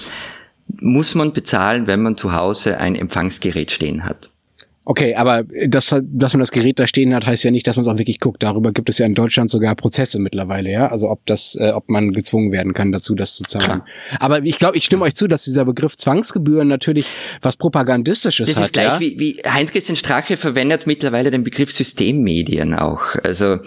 muss 0.81 1.15
man 1.15 1.33
bezahlen, 1.33 1.87
wenn 1.87 2.03
man 2.03 2.17
zu 2.17 2.33
Hause 2.33 2.79
ein 2.79 2.97
Empfangsgerät 2.97 3.71
stehen 3.71 4.05
hat. 4.05 4.32
Okay, 4.85 5.15
aber 5.15 5.45
das, 5.69 5.95
dass 6.03 6.33
man 6.33 6.41
das 6.41 6.51
Gerät 6.51 6.81
da 6.81 6.89
stehen 6.89 7.15
hat, 7.15 7.25
heißt 7.25 7.45
ja 7.45 7.53
nicht, 7.53 7.69
dass 7.69 7.77
man 7.77 7.85
es 7.85 7.89
auch 7.89 7.99
wirklich 7.99 8.19
guckt. 8.19 8.43
Darüber 8.43 8.73
gibt 8.73 8.89
es 8.89 8.99
ja 8.99 9.07
in 9.07 9.15
Deutschland 9.15 9.49
sogar 9.49 9.77
Prozesse 9.77 10.19
mittlerweile, 10.19 10.73
ja. 10.73 10.89
Also 10.89 11.09
ob 11.09 11.25
das, 11.27 11.55
äh, 11.55 11.71
ob 11.71 11.89
man 11.89 12.13
gezwungen 12.13 12.51
werden 12.51 12.75
kann, 12.75 12.91
dazu 12.91 13.15
das 13.15 13.37
zu 13.37 13.45
zahlen. 13.45 13.65
Klar. 13.65 13.87
Aber 14.19 14.43
ich 14.43 14.59
glaube, 14.59 14.77
ich 14.77 14.85
stimme 14.85 15.05
euch 15.05 15.15
zu, 15.15 15.29
dass 15.29 15.45
dieser 15.45 15.65
Begriff 15.67 15.97
Zwangsgebühren 15.97 16.67
natürlich 16.67 17.07
was 17.41 17.57
Propagandistisches 17.57 18.49
das 18.49 18.57
hat. 18.57 18.63
Das 18.63 18.67
ist 18.67 18.73
gleich 18.73 18.89
ja? 18.89 19.01
wie, 19.01 19.21
wie 19.21 19.43
Heinz-Christian 19.49 19.95
Strache 19.95 20.37
verwendet 20.37 20.89
mittlerweile 20.89 21.31
den 21.31 21.45
Begriff 21.45 21.71
Systemmedien 21.71 22.75
auch. 22.75 23.03
Also 23.23 23.61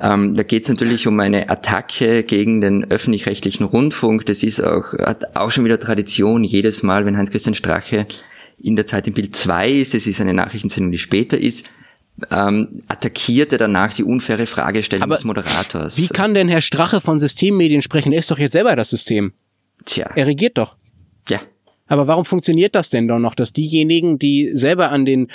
ähm, 0.00 0.36
da 0.36 0.44
geht 0.44 0.62
es 0.62 0.68
natürlich 0.68 1.08
um 1.08 1.18
eine 1.18 1.50
Attacke 1.50 2.22
gegen 2.22 2.60
den 2.60 2.88
öffentlich-rechtlichen 2.88 3.64
Rundfunk. 3.64 4.26
Das 4.26 4.44
ist 4.44 4.60
auch, 4.60 4.92
hat 5.00 5.34
auch 5.34 5.50
schon 5.50 5.64
wieder 5.64 5.80
Tradition. 5.80 6.44
Jedes 6.44 6.84
Mal, 6.84 7.06
wenn 7.06 7.16
Heinz-Christian 7.16 7.56
Strache 7.56 8.06
in 8.58 8.76
der 8.76 8.86
Zeit 8.86 9.06
im 9.06 9.14
Bild 9.14 9.36
2 9.36 9.70
ist, 9.70 9.94
es 9.94 10.06
ist 10.06 10.20
eine 10.20 10.34
Nachrichtensendung, 10.34 10.92
die 10.92 10.98
später 10.98 11.38
ist, 11.38 11.68
ähm, 12.30 12.82
attackiert 12.88 13.52
er 13.52 13.58
danach 13.58 13.92
die 13.92 14.04
unfaire 14.04 14.46
Fragestellung 14.46 15.02
Aber 15.02 15.16
des 15.16 15.24
Moderators. 15.24 15.98
Wie 15.98 16.08
kann 16.08 16.34
denn 16.34 16.48
Herr 16.48 16.62
Strache 16.62 17.00
von 17.00 17.18
Systemmedien 17.18 17.82
sprechen? 17.82 18.12
Er 18.12 18.20
ist 18.20 18.30
doch 18.30 18.38
jetzt 18.38 18.52
selber 18.52 18.76
das 18.76 18.90
System. 18.90 19.32
Tja. 19.84 20.10
Er 20.14 20.26
regiert 20.26 20.56
doch. 20.56 20.76
Ja. 21.28 21.40
Aber 21.86 22.06
warum 22.06 22.24
funktioniert 22.24 22.74
das 22.74 22.88
denn 22.88 23.08
doch 23.08 23.18
noch, 23.18 23.34
dass 23.34 23.52
diejenigen, 23.52 24.18
die 24.18 24.50
selber 24.52 24.90
an 24.90 25.04
den 25.04 25.30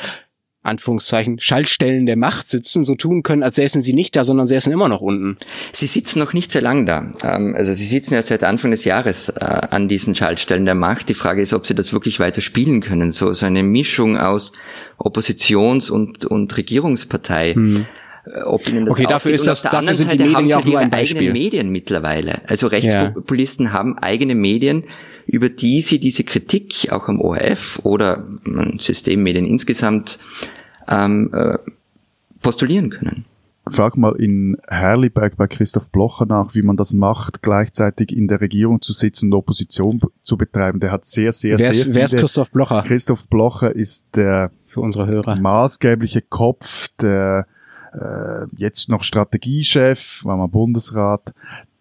Anführungszeichen, 0.69 1.39
Schaltstellen 1.39 2.05
der 2.05 2.15
Macht 2.15 2.49
sitzen, 2.49 2.85
so 2.85 2.95
tun 2.95 3.23
können, 3.23 3.43
als 3.43 3.57
säßen 3.57 3.81
sie 3.81 3.93
nicht 3.93 4.15
da, 4.15 4.23
sondern 4.23 4.47
säßen 4.47 4.71
immer 4.71 4.87
noch 4.87 5.01
unten. 5.01 5.37
Sie 5.73 5.87
sitzen 5.87 6.19
noch 6.19 6.33
nicht 6.33 6.51
sehr 6.51 6.61
lang 6.61 6.85
da. 6.85 7.11
Ähm, 7.21 7.55
also 7.55 7.73
sie 7.73 7.85
sitzen 7.85 8.13
ja 8.13 8.21
seit 8.21 8.43
Anfang 8.43 8.71
des 8.71 8.85
Jahres 8.85 9.29
äh, 9.29 9.43
an 9.43 9.89
diesen 9.89 10.15
Schaltstellen 10.15 10.65
der 10.65 10.75
Macht. 10.75 11.09
Die 11.09 11.13
Frage 11.13 11.41
ist, 11.41 11.53
ob 11.53 11.65
sie 11.65 11.75
das 11.75 11.91
wirklich 11.91 12.19
weiter 12.19 12.41
spielen 12.41 12.81
können. 12.81 13.11
So, 13.11 13.33
so 13.33 13.45
eine 13.45 13.63
Mischung 13.63 14.17
aus 14.17 14.53
Oppositions- 14.97 15.89
und, 15.89 16.25
und 16.25 16.55
Regierungspartei. 16.55 17.53
Hm. 17.53 17.85
Äh, 18.25 18.41
ob 18.43 18.67
ihnen 18.67 18.85
das 18.85 18.95
okay, 18.95 19.07
dafür 19.07 19.31
ist 19.31 19.47
das, 19.47 19.61
dafür 19.61 19.95
sind 19.95 20.11
Seite 20.11 20.23
die 20.23 20.29
Medien 20.29 20.47
ja 20.47 20.57
auch 20.57 20.65
nur 20.65 20.79
ein 20.79 20.89
Beispiel. 20.89 21.17
eigene 21.17 21.33
Medien 21.33 21.69
mittlerweile. 21.69 22.47
Also 22.47 22.67
Rechtspopulisten 22.67 23.67
ja. 23.67 23.73
haben 23.73 23.97
eigene 23.97 24.35
Medien, 24.35 24.83
über 25.25 25.49
die 25.49 25.81
sie 25.81 25.99
diese 25.99 26.23
Kritik 26.23 26.91
auch 26.91 27.07
am 27.07 27.21
ORF 27.21 27.79
oder 27.83 28.27
Systemmedien 28.79 29.45
insgesamt 29.45 30.19
ähm, 30.89 31.31
äh, 31.33 31.57
postulieren 32.41 32.89
können. 32.89 33.25
Frag 33.67 33.97
mal 33.97 34.15
in 34.15 34.57
Herliberg 34.67 35.37
bei 35.37 35.47
Christoph 35.47 35.91
Blocher 35.91 36.25
nach, 36.25 36.55
wie 36.55 36.63
man 36.63 36.75
das 36.75 36.93
macht, 36.93 37.43
gleichzeitig 37.43 38.15
in 38.15 38.27
der 38.27 38.41
Regierung 38.41 38.81
zu 38.81 38.93
sitzen 38.93 39.27
und 39.27 39.33
Opposition 39.33 40.01
zu 40.21 40.37
betreiben. 40.37 40.79
Der 40.79 40.91
hat 40.91 41.05
sehr, 41.05 41.31
sehr, 41.31 41.59
wer 41.59 41.69
ist, 41.69 41.83
sehr 41.83 41.93
Wer 41.93 42.05
ist 42.05 42.17
Christoph 42.17 42.51
Blocher? 42.51 42.83
Christoph 42.85 43.27
Blocher 43.27 43.75
ist 43.75 44.15
der 44.15 44.51
für 44.65 44.81
unsere 44.81 45.07
Hörer 45.07 45.39
maßgebliche 45.39 46.21
Kopf 46.21 46.89
der 47.01 47.47
äh, 47.93 48.45
jetzt 48.55 48.89
noch 48.89 49.03
Strategiechef, 49.03 50.23
war 50.23 50.37
mal 50.37 50.47
Bundesrat 50.47 51.33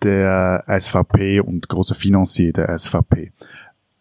der 0.03 0.65
SVP 0.67 1.41
und 1.41 1.69
großer 1.69 1.95
Finanzier 1.95 2.53
der 2.53 2.79
SVP. 2.79 3.33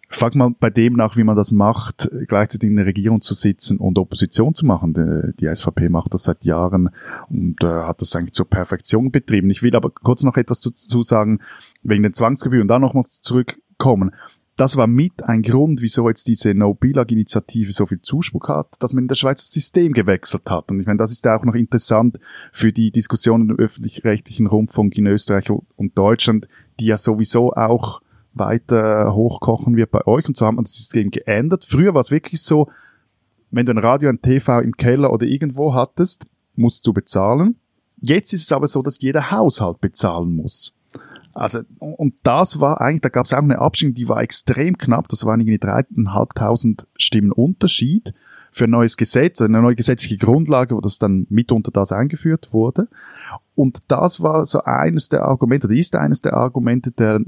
Frag 0.10 0.36
mal 0.36 0.52
bei 0.58 0.70
dem 0.70 0.93
nach, 0.93 1.17
wie 1.17 1.24
man 1.24 1.36
das 1.36 1.52
macht, 1.52 2.10
gleichzeitig 2.28 2.70
in 2.70 2.78
der 2.78 2.86
Regierung 2.86 3.20
zu 3.20 3.34
sitzen 3.34 3.78
und 3.78 4.00
Opposition 4.00 4.54
zu 4.54 4.65
machen. 4.65 5.34
Die, 5.39 5.54
SVP 5.54 5.89
macht 5.89 6.13
das 6.13 6.24
seit 6.24 6.45
Jahren 6.45 6.89
und 7.30 7.62
äh, 7.62 7.68
hat 7.68 8.01
das 8.01 8.16
eigentlich 8.16 8.34
zur 8.34 8.49
Perfektion 8.49 9.12
betrieben. 9.12 9.49
Ich 9.49 9.64
will 9.64 9.76
aber 9.76 9.89
kurz 9.89 10.24
noch 10.24 10.38
etwas 10.38 10.62
dazu 10.62 11.03
sagen, 11.03 11.39
wegen 11.84 12.03
den 12.03 12.14
Zwangsgebühren, 12.14 12.68
da 12.68 12.80
nochmals 12.80 13.22
zurückkommen 13.22 14.12
das 14.58 14.76
war 14.76 14.88
mit 14.88 15.24
ein 15.24 15.43
Grund, 15.43 15.82
wieso 15.82 16.08
jetzt 16.08 16.28
diese 16.28 16.53
No-Bilag-Initiative 16.55 17.72
so 17.72 17.86
viel 17.86 18.01
Zuspruch 18.01 18.49
hat, 18.49 18.74
dass 18.80 18.91
man 18.93 19.03
in 19.03 19.08
der 19.08 19.16
Schweiz 19.16 19.43
das 19.43 19.51
System 19.51 19.93
gewechselt 19.93 20.49
hat. 20.49 20.72
Und 20.72 20.80
ich 20.80 20.88
meine, 20.88 20.97
das 20.97 21.12
ist 21.12 21.24
ja 21.26 21.38
auch 21.38 21.45
noch 21.45 21.53
interessant 21.53 22.20
für 22.51 22.74
die 22.74 22.91
Diskussionen 22.91 23.51
im 23.51 23.60
öffentlich-rechtlichen 23.60 24.47
Rundfunk 24.47 24.97
in 24.97 25.05
Österreich 25.05 25.49
und 25.51 25.97
Deutschland, 25.97 26.47
die 26.80 26.88
ja 26.88 26.97
sowieso 26.97 27.53
auch 27.53 28.01
weiter 28.39 29.13
hochkochen 29.13 29.75
wird 29.75 29.91
bei 29.91 30.05
euch. 30.07 30.27
Und 30.27 30.35
so 30.35 30.45
hat 30.45 30.55
man 30.55 30.63
das 30.63 30.73
System 30.73 31.11
geändert. 31.11 31.65
Früher 31.65 31.93
war 31.93 32.01
es 32.01 32.11
wirklich 32.11 32.41
so, 32.41 32.69
wenn 33.51 33.65
du 33.65 33.71
ein 33.71 33.77
Radio, 33.77 34.09
ein 34.09 34.21
TV 34.21 34.59
im 34.59 34.75
Keller 34.75 35.11
oder 35.13 35.25
irgendwo 35.25 35.73
hattest, 35.73 36.27
musst 36.55 36.85
du 36.85 36.93
bezahlen. 36.93 37.55
Jetzt 38.01 38.33
ist 38.33 38.43
es 38.43 38.51
aber 38.51 38.67
so, 38.67 38.81
dass 38.81 39.01
jeder 39.01 39.31
Haushalt 39.31 39.81
bezahlen 39.81 40.35
muss. 40.35 40.77
Also, 41.33 41.59
und 41.77 42.15
das 42.23 42.59
war 42.59 42.81
eigentlich, 42.81 43.01
da 43.01 43.09
gab 43.09 43.25
es 43.25 43.33
auch 43.33 43.38
eine 43.38 43.59
Abstimmung, 43.59 43.93
die 43.93 44.09
war 44.09 44.21
extrem 44.21 44.77
knapp, 44.77 45.07
das 45.07 45.23
waren 45.23 45.39
irgendwie 45.39 45.59
dreieinhalbtausend 45.59 46.88
Stimmen 46.95 47.31
Unterschied 47.31 48.13
für 48.51 48.63
ein 48.63 48.71
neues 48.71 48.97
Gesetz, 48.97 49.39
eine 49.41 49.61
neue 49.61 49.75
gesetzliche 49.75 50.17
Grundlage, 50.17 50.75
wo 50.75 50.81
das 50.81 50.97
dann 50.97 51.27
mitunter 51.29 51.71
das 51.71 51.91
eingeführt 51.91 52.53
wurde. 52.53 52.88
Und 53.58 53.91
das 53.91 54.22
war 54.22 54.45
so 54.45 54.62
eines 54.66 55.10
der 55.10 55.24
Argumente, 55.24 55.66
oder 55.66 55.76
ist 55.76 55.95
eines 55.95 56.22
der 56.22 56.36
Argumente 56.36 56.91
der 56.91 57.20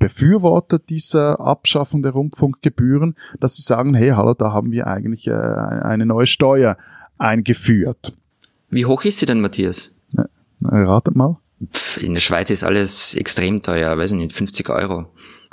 Befürworter 0.00 0.80
dieser 0.80 1.38
Abschaffung 1.38 2.02
der 2.02 2.10
Rundfunkgebühren, 2.10 3.14
dass 3.38 3.54
sie 3.54 3.62
sagen, 3.62 3.94
hey, 3.94 4.08
hallo, 4.08 4.34
da 4.34 4.52
haben 4.52 4.72
wir 4.72 4.88
eigentlich 4.88 5.28
äh, 5.28 5.34
eine 5.34 6.04
neue 6.04 6.26
Steuer 6.26 6.76
eingeführt. 7.16 8.12
Wie 8.70 8.86
hoch 8.86 9.04
ist 9.04 9.20
sie 9.20 9.26
denn, 9.26 9.40
Matthias? 9.40 9.94
Na, 10.10 10.28
ratet 10.60 11.14
mal. 11.14 11.38
In 12.00 12.14
der 12.14 12.20
Schweiz 12.20 12.50
ist 12.50 12.64
alles 12.64 13.14
extrem 13.14 13.62
teuer, 13.62 13.96
weiß 13.96 14.10
ich 14.10 14.16
nicht, 14.16 14.32
50 14.32 14.68
Euro. 14.70 15.06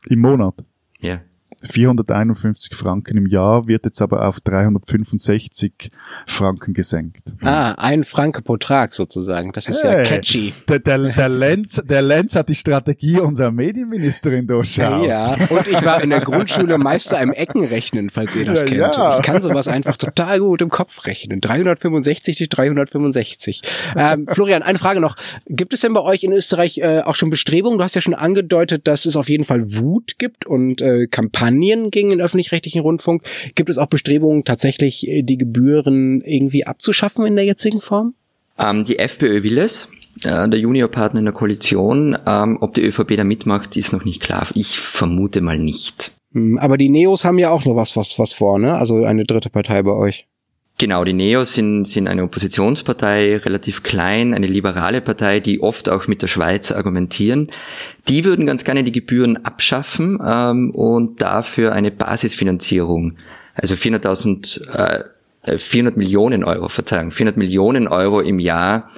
Im 0.09 0.21
Monat? 0.21 0.55
Ja. 1.01 1.21
451 1.67 2.75
Franken 2.75 3.17
im 3.17 3.27
Jahr 3.27 3.67
wird 3.67 3.85
jetzt 3.85 4.01
aber 4.01 4.27
auf 4.27 4.39
365 4.41 5.89
Franken 6.27 6.73
gesenkt. 6.73 7.33
Ah, 7.41 7.71
ein 7.73 8.03
Franke 8.03 8.41
pro 8.41 8.57
Tag 8.57 8.93
sozusagen. 8.93 9.51
Das 9.53 9.67
ist 9.67 9.83
hey, 9.83 9.97
ja 9.97 10.03
catchy. 10.03 10.53
Der, 10.69 10.79
der, 10.79 10.97
der, 11.13 11.29
Lenz, 11.29 11.81
der 11.83 12.01
Lenz 12.01 12.35
hat 12.35 12.49
die 12.49 12.55
Strategie 12.55 13.19
unserer 13.19 13.51
Medienministerin 13.51 14.47
durchschaut. 14.47 15.07
Ja, 15.07 15.35
und 15.49 15.67
ich 15.67 15.83
war 15.83 16.01
in 16.01 16.09
der 16.09 16.21
Grundschule 16.21 16.77
Meister 16.77 17.19
im 17.19 17.33
Eckenrechnen, 17.33 18.09
falls 18.09 18.35
ihr 18.35 18.45
das 18.45 18.61
ja, 18.61 18.67
kennt. 18.67 18.95
Ja. 18.97 19.17
Ich 19.17 19.23
kann 19.23 19.41
sowas 19.41 19.67
einfach 19.67 19.97
total 19.97 20.39
gut 20.39 20.61
im 20.61 20.69
Kopf 20.69 21.05
rechnen. 21.05 21.41
365 21.41 22.37
durch 22.37 22.49
365. 22.49 23.61
Ähm, 23.95 24.27
Florian, 24.29 24.61
eine 24.61 24.77
Frage 24.77 24.99
noch. 24.99 25.15
Gibt 25.47 25.73
es 25.73 25.81
denn 25.81 25.93
bei 25.93 26.01
euch 26.01 26.23
in 26.23 26.31
Österreich 26.31 26.77
äh, 26.79 27.01
auch 27.01 27.15
schon 27.15 27.29
Bestrebungen? 27.29 27.77
Du 27.77 27.83
hast 27.83 27.95
ja 27.95 28.01
schon 28.01 28.13
angedeutet, 28.13 28.87
dass 28.87 29.05
es 29.05 29.15
auf 29.15 29.29
jeden 29.29 29.45
Fall 29.45 29.77
Wut 29.77 30.17
gibt 30.17 30.45
und 30.45 30.81
äh, 30.81 31.07
Kampagnen 31.07 31.54
Kampagnen 31.55 31.91
gegen 31.91 32.09
den 32.09 32.21
öffentlich-rechtlichen 32.21 32.81
Rundfunk. 32.81 33.23
Gibt 33.55 33.69
es 33.69 33.77
auch 33.77 33.87
Bestrebungen, 33.87 34.43
tatsächlich 34.43 35.07
äh, 35.07 35.23
die 35.23 35.37
Gebühren 35.37 36.21
irgendwie 36.21 36.65
abzuschaffen 36.65 37.25
in 37.25 37.35
der 37.35 37.45
jetzigen 37.45 37.81
Form? 37.81 38.13
Ähm, 38.57 38.83
die 38.83 38.99
FPÖ 38.99 39.43
will 39.43 39.57
es 39.57 39.89
äh, 40.23 40.47
der 40.47 40.59
Juniorpartner 40.59 41.19
in 41.19 41.25
der 41.25 41.33
Koalition. 41.33 42.17
Ähm, 42.25 42.57
ob 42.61 42.73
die 42.73 42.81
ÖVP 42.81 43.17
da 43.17 43.23
mitmacht, 43.23 43.75
ist 43.77 43.91
noch 43.91 44.05
nicht 44.05 44.21
klar. 44.21 44.47
Ich 44.53 44.79
vermute 44.79 45.41
mal 45.41 45.59
nicht. 45.59 46.11
Hm, 46.33 46.57
aber 46.57 46.77
die 46.77 46.89
Neos 46.89 47.25
haben 47.25 47.37
ja 47.37 47.49
auch 47.49 47.65
noch 47.65 47.75
was, 47.75 47.95
was, 47.97 48.17
was 48.19 48.33
vor, 48.33 48.59
ne? 48.59 48.75
Also 48.75 49.03
eine 49.03 49.25
dritte 49.25 49.49
Partei 49.49 49.81
bei 49.83 49.91
euch. 49.91 50.25
Genau, 50.77 51.05
die 51.05 51.13
Neos 51.13 51.53
sind, 51.53 51.85
sind 51.85 52.07
eine 52.09 52.23
Oppositionspartei, 52.23 53.37
relativ 53.37 53.81
klein, 53.83 54.33
eine 54.33 54.47
liberale 54.47 54.99
Partei, 54.99 55.39
die 55.39 55.61
oft 55.61 55.87
auch 55.87 56.07
mit 56.07 56.21
der 56.21 56.27
Schweiz 56.27 56.71
argumentieren. 56.71 57.49
Die 58.09 58.25
würden 58.25 58.45
ganz 58.45 58.65
gerne 58.65 58.83
die 58.83 58.91
Gebühren 58.91 59.45
abschaffen 59.45 60.19
ähm, 60.25 60.71
und 60.71 61.21
dafür 61.21 61.71
eine 61.71 61.91
Basisfinanzierung, 61.91 63.13
also 63.53 63.75
400.000, 63.75 65.05
äh, 65.45 65.57
400 65.57 65.95
Millionen 65.95 66.43
Euro, 66.43 66.67
Verzeihung, 66.67 67.11
400 67.11 67.37
Millionen 67.37 67.87
Euro 67.87 68.19
im 68.19 68.39
Jahr 68.39 68.91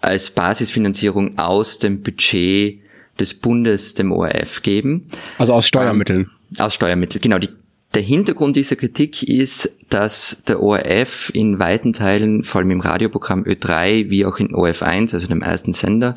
als 0.00 0.30
Basisfinanzierung 0.30 1.38
aus 1.38 1.78
dem 1.78 2.02
Budget 2.02 2.80
des 3.20 3.34
Bundes 3.34 3.94
dem 3.94 4.10
ORF 4.10 4.62
geben. 4.62 5.06
Also 5.38 5.52
aus 5.52 5.68
Steuermitteln. 5.68 6.30
Ähm, 6.58 6.64
aus 6.64 6.74
Steuermitteln, 6.74 7.20
genau. 7.22 7.38
Die 7.38 7.50
der 7.94 8.02
Hintergrund 8.02 8.56
dieser 8.56 8.76
Kritik 8.76 9.22
ist, 9.22 9.76
dass 9.88 10.42
der 10.46 10.62
ORF 10.62 11.30
in 11.34 11.58
weiten 11.58 11.92
Teilen, 11.92 12.44
vor 12.44 12.60
allem 12.60 12.70
im 12.70 12.80
Radioprogramm 12.80 13.42
Ö3 13.44 14.10
wie 14.10 14.24
auch 14.24 14.38
in 14.38 14.54
OF1, 14.54 15.14
also 15.14 15.26
dem 15.26 15.42
ersten 15.42 15.72
Sender, 15.72 16.14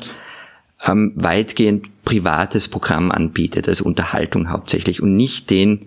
ähm, 0.84 1.12
weitgehend 1.16 2.04
privates 2.04 2.68
Programm 2.68 3.10
anbietet, 3.10 3.68
also 3.68 3.84
Unterhaltung 3.84 4.50
hauptsächlich 4.50 5.02
und 5.02 5.16
nicht 5.16 5.50
den 5.50 5.86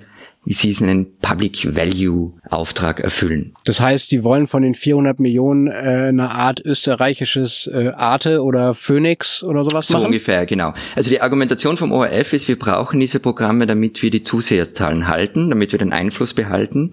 Sie 0.53 0.69
es 0.69 0.81
nennen, 0.81 1.07
Public 1.21 1.75
Value 1.75 2.33
Auftrag 2.49 2.99
erfüllen. 2.99 3.53
Das 3.65 3.81
heißt, 3.81 4.11
die 4.11 4.23
wollen 4.23 4.47
von 4.47 4.63
den 4.63 4.75
400 4.75 5.19
Millionen 5.19 5.67
äh, 5.67 6.07
eine 6.09 6.31
Art 6.31 6.61
österreichisches 6.63 7.69
äh, 7.73 7.89
Arte 7.89 8.43
oder 8.43 8.73
Phoenix 8.73 9.43
oder 9.43 9.63
sowas 9.63 9.87
so 9.87 9.93
machen? 9.93 10.03
So 10.03 10.07
ungefähr, 10.07 10.45
genau. 10.45 10.73
Also 10.95 11.09
die 11.09 11.21
Argumentation 11.21 11.77
vom 11.77 11.91
ORF 11.91 12.33
ist, 12.33 12.47
wir 12.47 12.57
brauchen 12.57 12.99
diese 12.99 13.19
Programme, 13.19 13.67
damit 13.67 14.01
wir 14.01 14.11
die 14.11 14.23
Zuseherzahlen 14.23 15.07
halten, 15.07 15.49
damit 15.49 15.71
wir 15.71 15.79
den 15.79 15.93
Einfluss 15.93 16.33
behalten. 16.33 16.91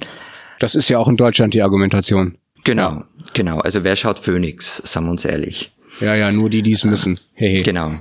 Das 0.59 0.75
ist 0.75 0.89
ja 0.89 0.99
auch 0.99 1.09
in 1.09 1.17
Deutschland 1.17 1.55
die 1.55 1.63
Argumentation. 1.63 2.39
Genau, 2.65 3.05
genau. 3.35 3.59
Also 3.61 3.85
wer 3.85 3.95
schaut 3.95 4.19
Phoenix, 4.19 4.79
sagen 4.79 5.07
wir 5.07 5.11
uns 5.11 5.25
ehrlich. 5.25 5.74
Ja, 6.01 6.15
ja, 6.15 6.33
nur 6.33 6.51
die, 6.51 6.63
die 6.63 6.73
es 6.73 6.85
müssen. 6.85 7.19
Hey, 7.35 7.57
hey. 7.57 7.63
Genau. 7.65 7.93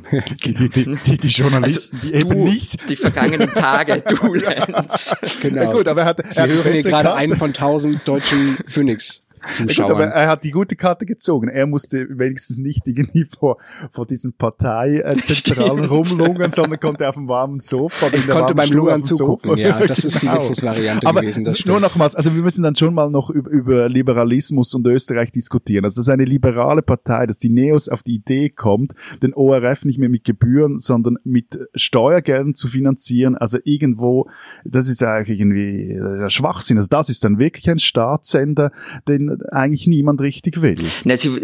Die, 0.44 0.54
die, 0.54 0.70
die, 0.70 0.98
die, 1.06 1.18
die 1.18 1.28
Journalisten, 1.28 1.98
also, 1.98 2.08
die 2.08 2.14
eben 2.16 2.30
du, 2.30 2.44
nicht. 2.46 2.90
Die 2.90 2.96
vergangenen 2.96 3.50
Tage, 3.50 4.04
du 4.08 4.34
Lenz. 4.34 5.16
Genau. 5.42 5.62
Ja, 5.64 5.72
gut, 5.74 5.88
aber 5.88 6.02
er 6.02 6.08
hat, 6.08 6.22
Sie 6.30 6.40
er 6.40 6.48
hören 6.48 6.74
hier 6.74 6.84
gerade 6.84 7.14
einen 7.14 7.36
von 7.36 7.54
tausend 7.54 8.08
deutschen 8.08 8.58
Phoenix. 8.68 9.24
Zuschauern. 9.46 9.88
Gut, 9.88 9.96
aber 9.96 10.06
er 10.06 10.30
hat 10.30 10.44
die 10.44 10.52
gute 10.52 10.76
Karte 10.76 11.06
gezogen. 11.06 11.48
Er 11.48 11.68
musste 11.68 12.08
wenigstens 12.10 12.58
nicht 12.58 12.88
irgendwie 12.88 13.26
vor, 13.26 13.58
vor 13.92 14.06
diesen 14.06 14.34
Parteizentralen 14.34 15.86
rumlungern, 15.86 16.52
sondern 16.52 16.80
konnte 16.80 17.08
auf 17.08 17.16
dem 17.16 17.28
warmen 17.28 17.60
Sofa. 17.60 18.08
Ich 18.14 18.28
konnte 18.28 18.56
beim 18.56 18.70
Lungern 18.70 19.04
zugucken, 19.04 19.58
ja. 19.58 19.86
Das 19.86 20.04
ist 20.04 20.22
die 20.22 20.28
genau. 20.28 20.40
Luxusvariante 20.40 21.08
aber 21.08 21.22
gewesen. 21.22 21.44
Das 21.44 21.66
nur 21.66 21.80
nochmals, 21.80 22.16
also 22.16 22.34
wir 22.34 22.42
müssen 22.42 22.64
dann 22.64 22.76
schon 22.76 22.94
mal 22.94 23.10
noch 23.10 23.30
über, 23.30 23.50
über 23.50 23.90
Liberalismus 23.90 24.74
und 24.74 24.88
Österreich 24.88 25.32
diskutieren. 25.32 25.86
Also 25.86 26.00
das 26.00 26.08
ist 26.08 26.14
eine 26.14 26.26
liberale 26.26 26.82
Partei, 26.82 27.26
dass 27.28 27.40
die 27.40 27.50
Neos 27.50 27.90
auf 27.90 28.04
die 28.04 28.16
Idee 28.16 28.50
kommt, 28.50 28.94
den 29.22 29.34
ORF 29.34 29.86
nicht 29.86 30.00
mehr 30.00 30.10
mit 30.10 30.24
Gebühren, 30.24 30.80
sondern 30.80 31.18
mit 31.24 31.60
Steuergeldern 31.76 32.56
zu 32.56 32.68
finanzieren. 32.68 33.36
Also 33.36 33.58
irgendwo, 33.64 34.28
das 34.66 34.88
ist 34.88 35.04
eigentlich 35.04 35.40
irgendwie 35.40 35.96
der 35.96 36.30
Schwachsinn. 36.30 36.78
Also 36.78 36.88
das 36.90 37.10
ist 37.10 37.24
dann 37.24 37.40
wirklich 37.40 37.70
ein 37.70 37.80
Staatssender, 37.80 38.72
den 39.08 39.33
eigentlich 39.52 39.88
niemand 39.88 40.22
richtig 40.22 40.62
will. 40.62 40.76
Also, 41.08 41.38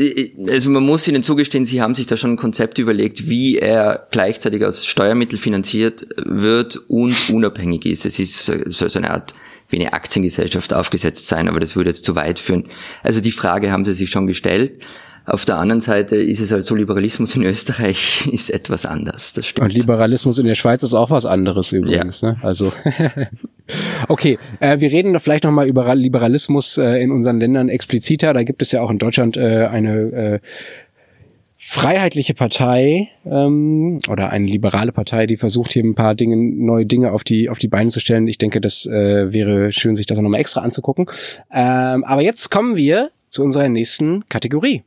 also 0.48 0.70
man 0.70 0.84
muss 0.84 1.08
ihnen 1.08 1.24
zugestehen, 1.24 1.66
sie 1.66 1.82
haben 1.82 1.96
sich 1.96 2.06
da 2.06 2.18
schon 2.18 2.32
ein 2.32 2.38
Konzept 2.38 2.78
überlegt, 2.78 3.28
wie 3.28 3.58
er 3.58 4.08
gleichzeitig 4.12 4.64
aus 4.66 4.86
Steuermitteln 4.86 5.40
finanziert 5.40 6.08
wird 6.18 6.78
und 6.88 7.30
unabhängig 7.30 7.86
ist. 7.86 8.06
Es 8.06 8.20
ist 8.20 8.46
so, 8.46 8.88
so 8.88 9.00
eine 9.00 9.12
Art 9.12 9.34
wie 9.70 9.80
eine 9.80 9.94
Aktiengesellschaft 9.94 10.74
aufgesetzt 10.74 11.28
sein, 11.28 11.48
aber 11.48 11.60
das 11.60 11.76
würde 11.76 11.92
jetzt 11.92 12.04
zu 12.04 12.16
weit 12.16 12.40
führen. 12.40 12.64
Also 13.04 13.22
die 13.22 13.32
Frage 13.32 13.72
haben 13.72 13.86
sie 13.86 13.94
sich 13.94 14.10
schon 14.10 14.28
gestellt. 14.28 14.84
Auf 15.26 15.46
der 15.46 15.58
anderen 15.58 15.80
Seite 15.80 16.16
ist 16.16 16.40
es 16.40 16.52
halt 16.52 16.64
so, 16.64 16.74
Liberalismus 16.74 17.36
in 17.36 17.44
Österreich 17.44 18.28
ist 18.32 18.50
etwas 18.50 18.86
anders, 18.86 19.34
das 19.34 19.46
stimmt. 19.46 19.66
Und 19.66 19.74
Liberalismus 19.74 20.40
in 20.40 20.48
der 20.48 20.56
Schweiz 20.56 20.82
ist 20.82 20.96
auch 20.96 21.12
was 21.12 21.26
anderes 21.26 21.72
übrigens, 21.72 22.22
ja. 22.22 22.32
ne? 22.32 22.38
Also, 22.42 22.74
okay, 24.07 24.38
äh, 24.59 24.80
wir 24.80 24.91
reden 24.91 25.20
vielleicht 25.20 25.43
nochmal 25.43 25.67
über 25.67 25.93
Liberalismus 25.95 26.78
äh, 26.78 27.01
in 27.01 27.11
unseren 27.11 27.39
Ländern 27.39 27.70
expliziter. 27.70 28.34
Da 28.34 28.43
gibt 28.43 28.61
es 28.61 28.72
ja 28.72 28.82
auch 28.82 28.89
in 28.89 28.97
Deutschland 28.97 29.38
äh, 29.38 29.65
eine 29.65 29.93
äh, 29.93 30.39
freiheitliche 31.61 32.34
Partei 32.34 33.09
ähm, 33.26 33.99
oder 34.09 34.30
eine 34.30 34.47
liberale 34.47 34.93
Partei, 34.93 35.28
die 35.28 35.36
versucht 35.36 35.74
hier 35.74 35.84
ein 35.84 35.93
paar 35.93 36.15
Dinge, 36.15 36.38
neue 36.38 36.86
Dinge 36.86 37.11
auf 37.11 37.26
die 37.26 37.49
auf 37.49 37.59
die 37.59 37.67
Beine 37.67 37.89
zu 37.89 37.99
stellen. 37.99 38.28
Ich 38.28 38.38
denke, 38.38 38.61
das 38.61 38.86
äh, 38.86 39.34
wäre 39.34 39.74
schön, 39.74 39.95
sich 39.95 40.05
das 40.05 40.17
nochmal 40.17 40.39
extra 40.39 40.61
anzugucken. 40.61 41.07
Ähm, 41.51 42.05
aber 42.05 42.22
jetzt 42.22 42.49
kommen 42.49 42.78
wir 42.78 43.11
zu 43.28 43.43
unserer 43.43 43.67
nächsten 43.67 44.28
Kategorie. 44.30 44.84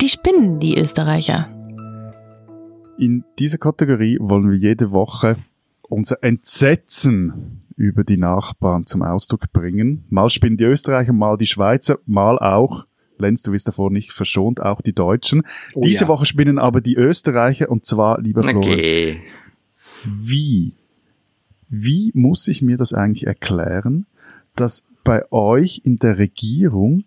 Die 0.00 0.08
spinnen, 0.08 0.58
die 0.58 0.76
Österreicher. 0.76 1.53
In 2.98 3.24
dieser 3.38 3.58
Kategorie 3.58 4.18
wollen 4.20 4.50
wir 4.50 4.56
jede 4.56 4.92
Woche 4.92 5.36
unser 5.82 6.22
Entsetzen 6.22 7.60
über 7.76 8.04
die 8.04 8.16
Nachbarn 8.16 8.86
zum 8.86 9.02
Ausdruck 9.02 9.52
bringen. 9.52 10.04
Mal 10.10 10.30
spinnen 10.30 10.56
die 10.56 10.64
Österreicher, 10.64 11.12
mal 11.12 11.36
die 11.36 11.46
Schweizer, 11.46 11.98
mal 12.06 12.38
auch, 12.38 12.86
Lenz, 13.18 13.42
du 13.42 13.52
wirst 13.52 13.68
davor 13.68 13.90
nicht 13.90 14.12
verschont, 14.12 14.60
auch 14.60 14.80
die 14.80 14.92
Deutschen. 14.92 15.42
Oh, 15.74 15.80
Diese 15.80 16.04
ja. 16.04 16.08
Woche 16.08 16.26
spinnen 16.26 16.58
aber 16.58 16.80
die 16.80 16.96
Österreicher 16.96 17.68
und 17.68 17.84
zwar, 17.84 18.20
lieber 18.20 18.42
Florian, 18.42 18.72
okay. 18.72 19.22
wie, 20.04 20.74
wie 21.68 22.12
muss 22.14 22.48
ich 22.48 22.62
mir 22.62 22.76
das 22.76 22.92
eigentlich 22.92 23.26
erklären, 23.26 24.06
dass 24.54 24.88
bei 25.02 25.30
euch 25.32 25.82
in 25.84 25.98
der 25.98 26.18
Regierung 26.18 27.04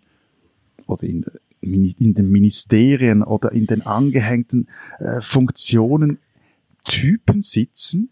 oder 0.86 1.04
in, 1.04 1.24
in 1.72 2.14
den 2.14 2.30
Ministerien 2.30 3.22
oder 3.22 3.52
in 3.52 3.66
den 3.66 3.82
angehängten 3.82 4.68
äh, 4.98 5.20
Funktionen 5.20 6.18
Typen 6.84 7.42
sitzen, 7.42 8.10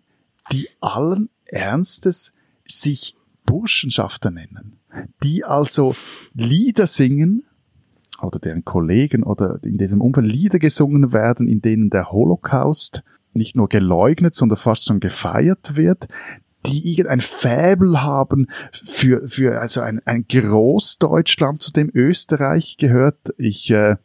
die 0.52 0.68
allen 0.80 1.30
Ernstes 1.46 2.34
sich 2.64 3.16
Burschenschafter 3.46 4.30
nennen, 4.30 4.78
die 5.22 5.44
also 5.44 5.94
Lieder 6.34 6.86
singen 6.86 7.44
oder 8.20 8.38
deren 8.38 8.64
Kollegen 8.64 9.22
oder 9.22 9.61
in 9.62 9.78
diesem 9.78 10.00
Umfeld 10.00 10.30
Lieder 10.30 10.59
gesungen 10.59 11.12
werden, 11.12 11.48
in 11.48 11.61
denen 11.61 11.90
der 11.90 12.11
Holocaust 12.11 13.02
nicht 13.32 13.57
nur 13.57 13.68
geleugnet, 13.68 14.34
sondern 14.34 14.57
fast 14.57 14.86
schon 14.86 15.00
gefeiert 15.00 15.76
wird, 15.76 16.09
die 16.66 16.90
irgendein 16.90 17.20
Fäbel 17.20 18.02
haben 18.02 18.48
für, 18.72 19.26
für 19.28 19.60
also 19.60 19.80
ein, 19.80 20.00
ein 20.04 20.26
Großdeutschland, 20.28 21.62
zu 21.62 21.72
dem 21.72 21.90
Österreich 21.94 22.76
gehört. 22.78 23.18
Ich 23.38 23.70
äh, 23.70 23.96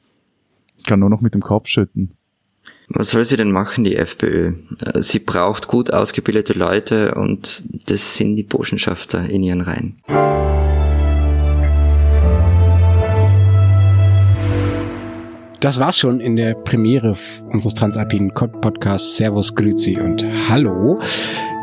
kann 0.88 1.00
nur 1.00 1.10
noch 1.10 1.22
mit 1.22 1.34
dem 1.34 1.42
Kopf 1.42 1.68
schütten. 1.68 2.14
Was 2.94 3.12
soll 3.12 3.24
sie 3.24 3.38
denn 3.38 3.52
machen, 3.52 3.84
die 3.84 3.96
FPÖ? 3.96 4.54
Äh, 4.80 5.02
sie 5.02 5.20
braucht 5.20 5.68
gut 5.68 5.94
ausgebildete 5.94 6.54
Leute 6.54 7.16
und 7.16 7.64
das 7.90 8.16
sind 8.16 8.36
die 8.36 8.44
Burschenschafter 8.44 9.30
in 9.30 9.44
ihren 9.44 9.62
Reihen. 9.62 9.98
Das 15.62 15.80
war's 15.80 16.00
schon 16.00 16.20
in 16.20 16.36
der 16.36 16.56
Premiere 16.56 17.16
unseres 17.52 17.76
Transalpinen 17.76 18.34
Podcasts. 18.34 19.16
Servus, 19.16 19.54
Grüzi 19.54 19.96
und 19.96 20.26
Hallo. 20.52 21.00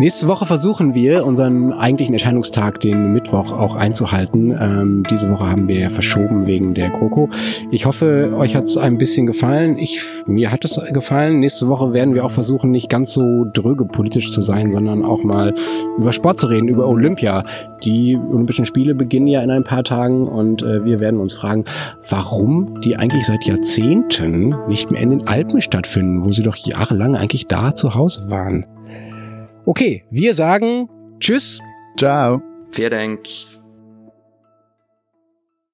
Nächste 0.00 0.28
Woche 0.28 0.46
versuchen 0.46 0.94
wir, 0.94 1.26
unseren 1.26 1.72
eigentlichen 1.72 2.14
Erscheinungstag, 2.14 2.78
den 2.78 3.12
Mittwoch, 3.12 3.50
auch 3.50 3.74
einzuhalten. 3.74 4.52
Ähm, 4.52 5.02
diese 5.10 5.28
Woche 5.28 5.44
haben 5.44 5.66
wir 5.66 5.90
verschoben 5.90 6.46
wegen 6.46 6.72
der 6.72 6.90
GroKo. 6.90 7.28
Ich 7.72 7.84
hoffe, 7.84 8.32
euch 8.36 8.54
hat's 8.54 8.76
ein 8.76 8.96
bisschen 8.96 9.26
gefallen. 9.26 9.76
Ich, 9.76 10.00
mir 10.26 10.52
hat 10.52 10.64
es 10.64 10.80
gefallen. 10.92 11.40
Nächste 11.40 11.66
Woche 11.66 11.92
werden 11.92 12.14
wir 12.14 12.24
auch 12.24 12.30
versuchen, 12.30 12.70
nicht 12.70 12.88
ganz 12.88 13.12
so 13.12 13.44
dröge 13.52 13.86
politisch 13.86 14.30
zu 14.30 14.40
sein, 14.40 14.72
sondern 14.72 15.04
auch 15.04 15.24
mal 15.24 15.52
über 15.98 16.12
Sport 16.12 16.38
zu 16.38 16.46
reden, 16.46 16.68
über 16.68 16.86
Olympia. 16.86 17.42
Die 17.82 18.16
Olympischen 18.16 18.66
Spiele 18.66 18.94
beginnen 18.94 19.26
ja 19.26 19.42
in 19.42 19.50
ein 19.50 19.64
paar 19.64 19.82
Tagen 19.82 20.28
und 20.28 20.62
äh, 20.62 20.84
wir 20.84 21.00
werden 21.00 21.18
uns 21.18 21.34
fragen, 21.34 21.64
warum 22.08 22.80
die 22.82 22.96
eigentlich 22.96 23.26
seit 23.26 23.44
Jahrzehnten 23.44 24.54
nicht 24.68 24.92
mehr 24.92 25.00
in 25.00 25.10
den 25.10 25.26
Alpen 25.26 25.60
stattfinden, 25.60 26.24
wo 26.24 26.30
sie 26.30 26.44
doch 26.44 26.56
jahrelang 26.56 27.16
eigentlich 27.16 27.48
da 27.48 27.74
zu 27.74 27.96
Hause 27.96 28.30
waren. 28.30 28.64
Okay, 29.64 30.04
wir 30.10 30.34
sagen 30.34 30.88
Tschüss. 31.20 31.60
Ciao. 31.96 32.40
Vielen 32.72 32.90
Dank. 32.90 33.28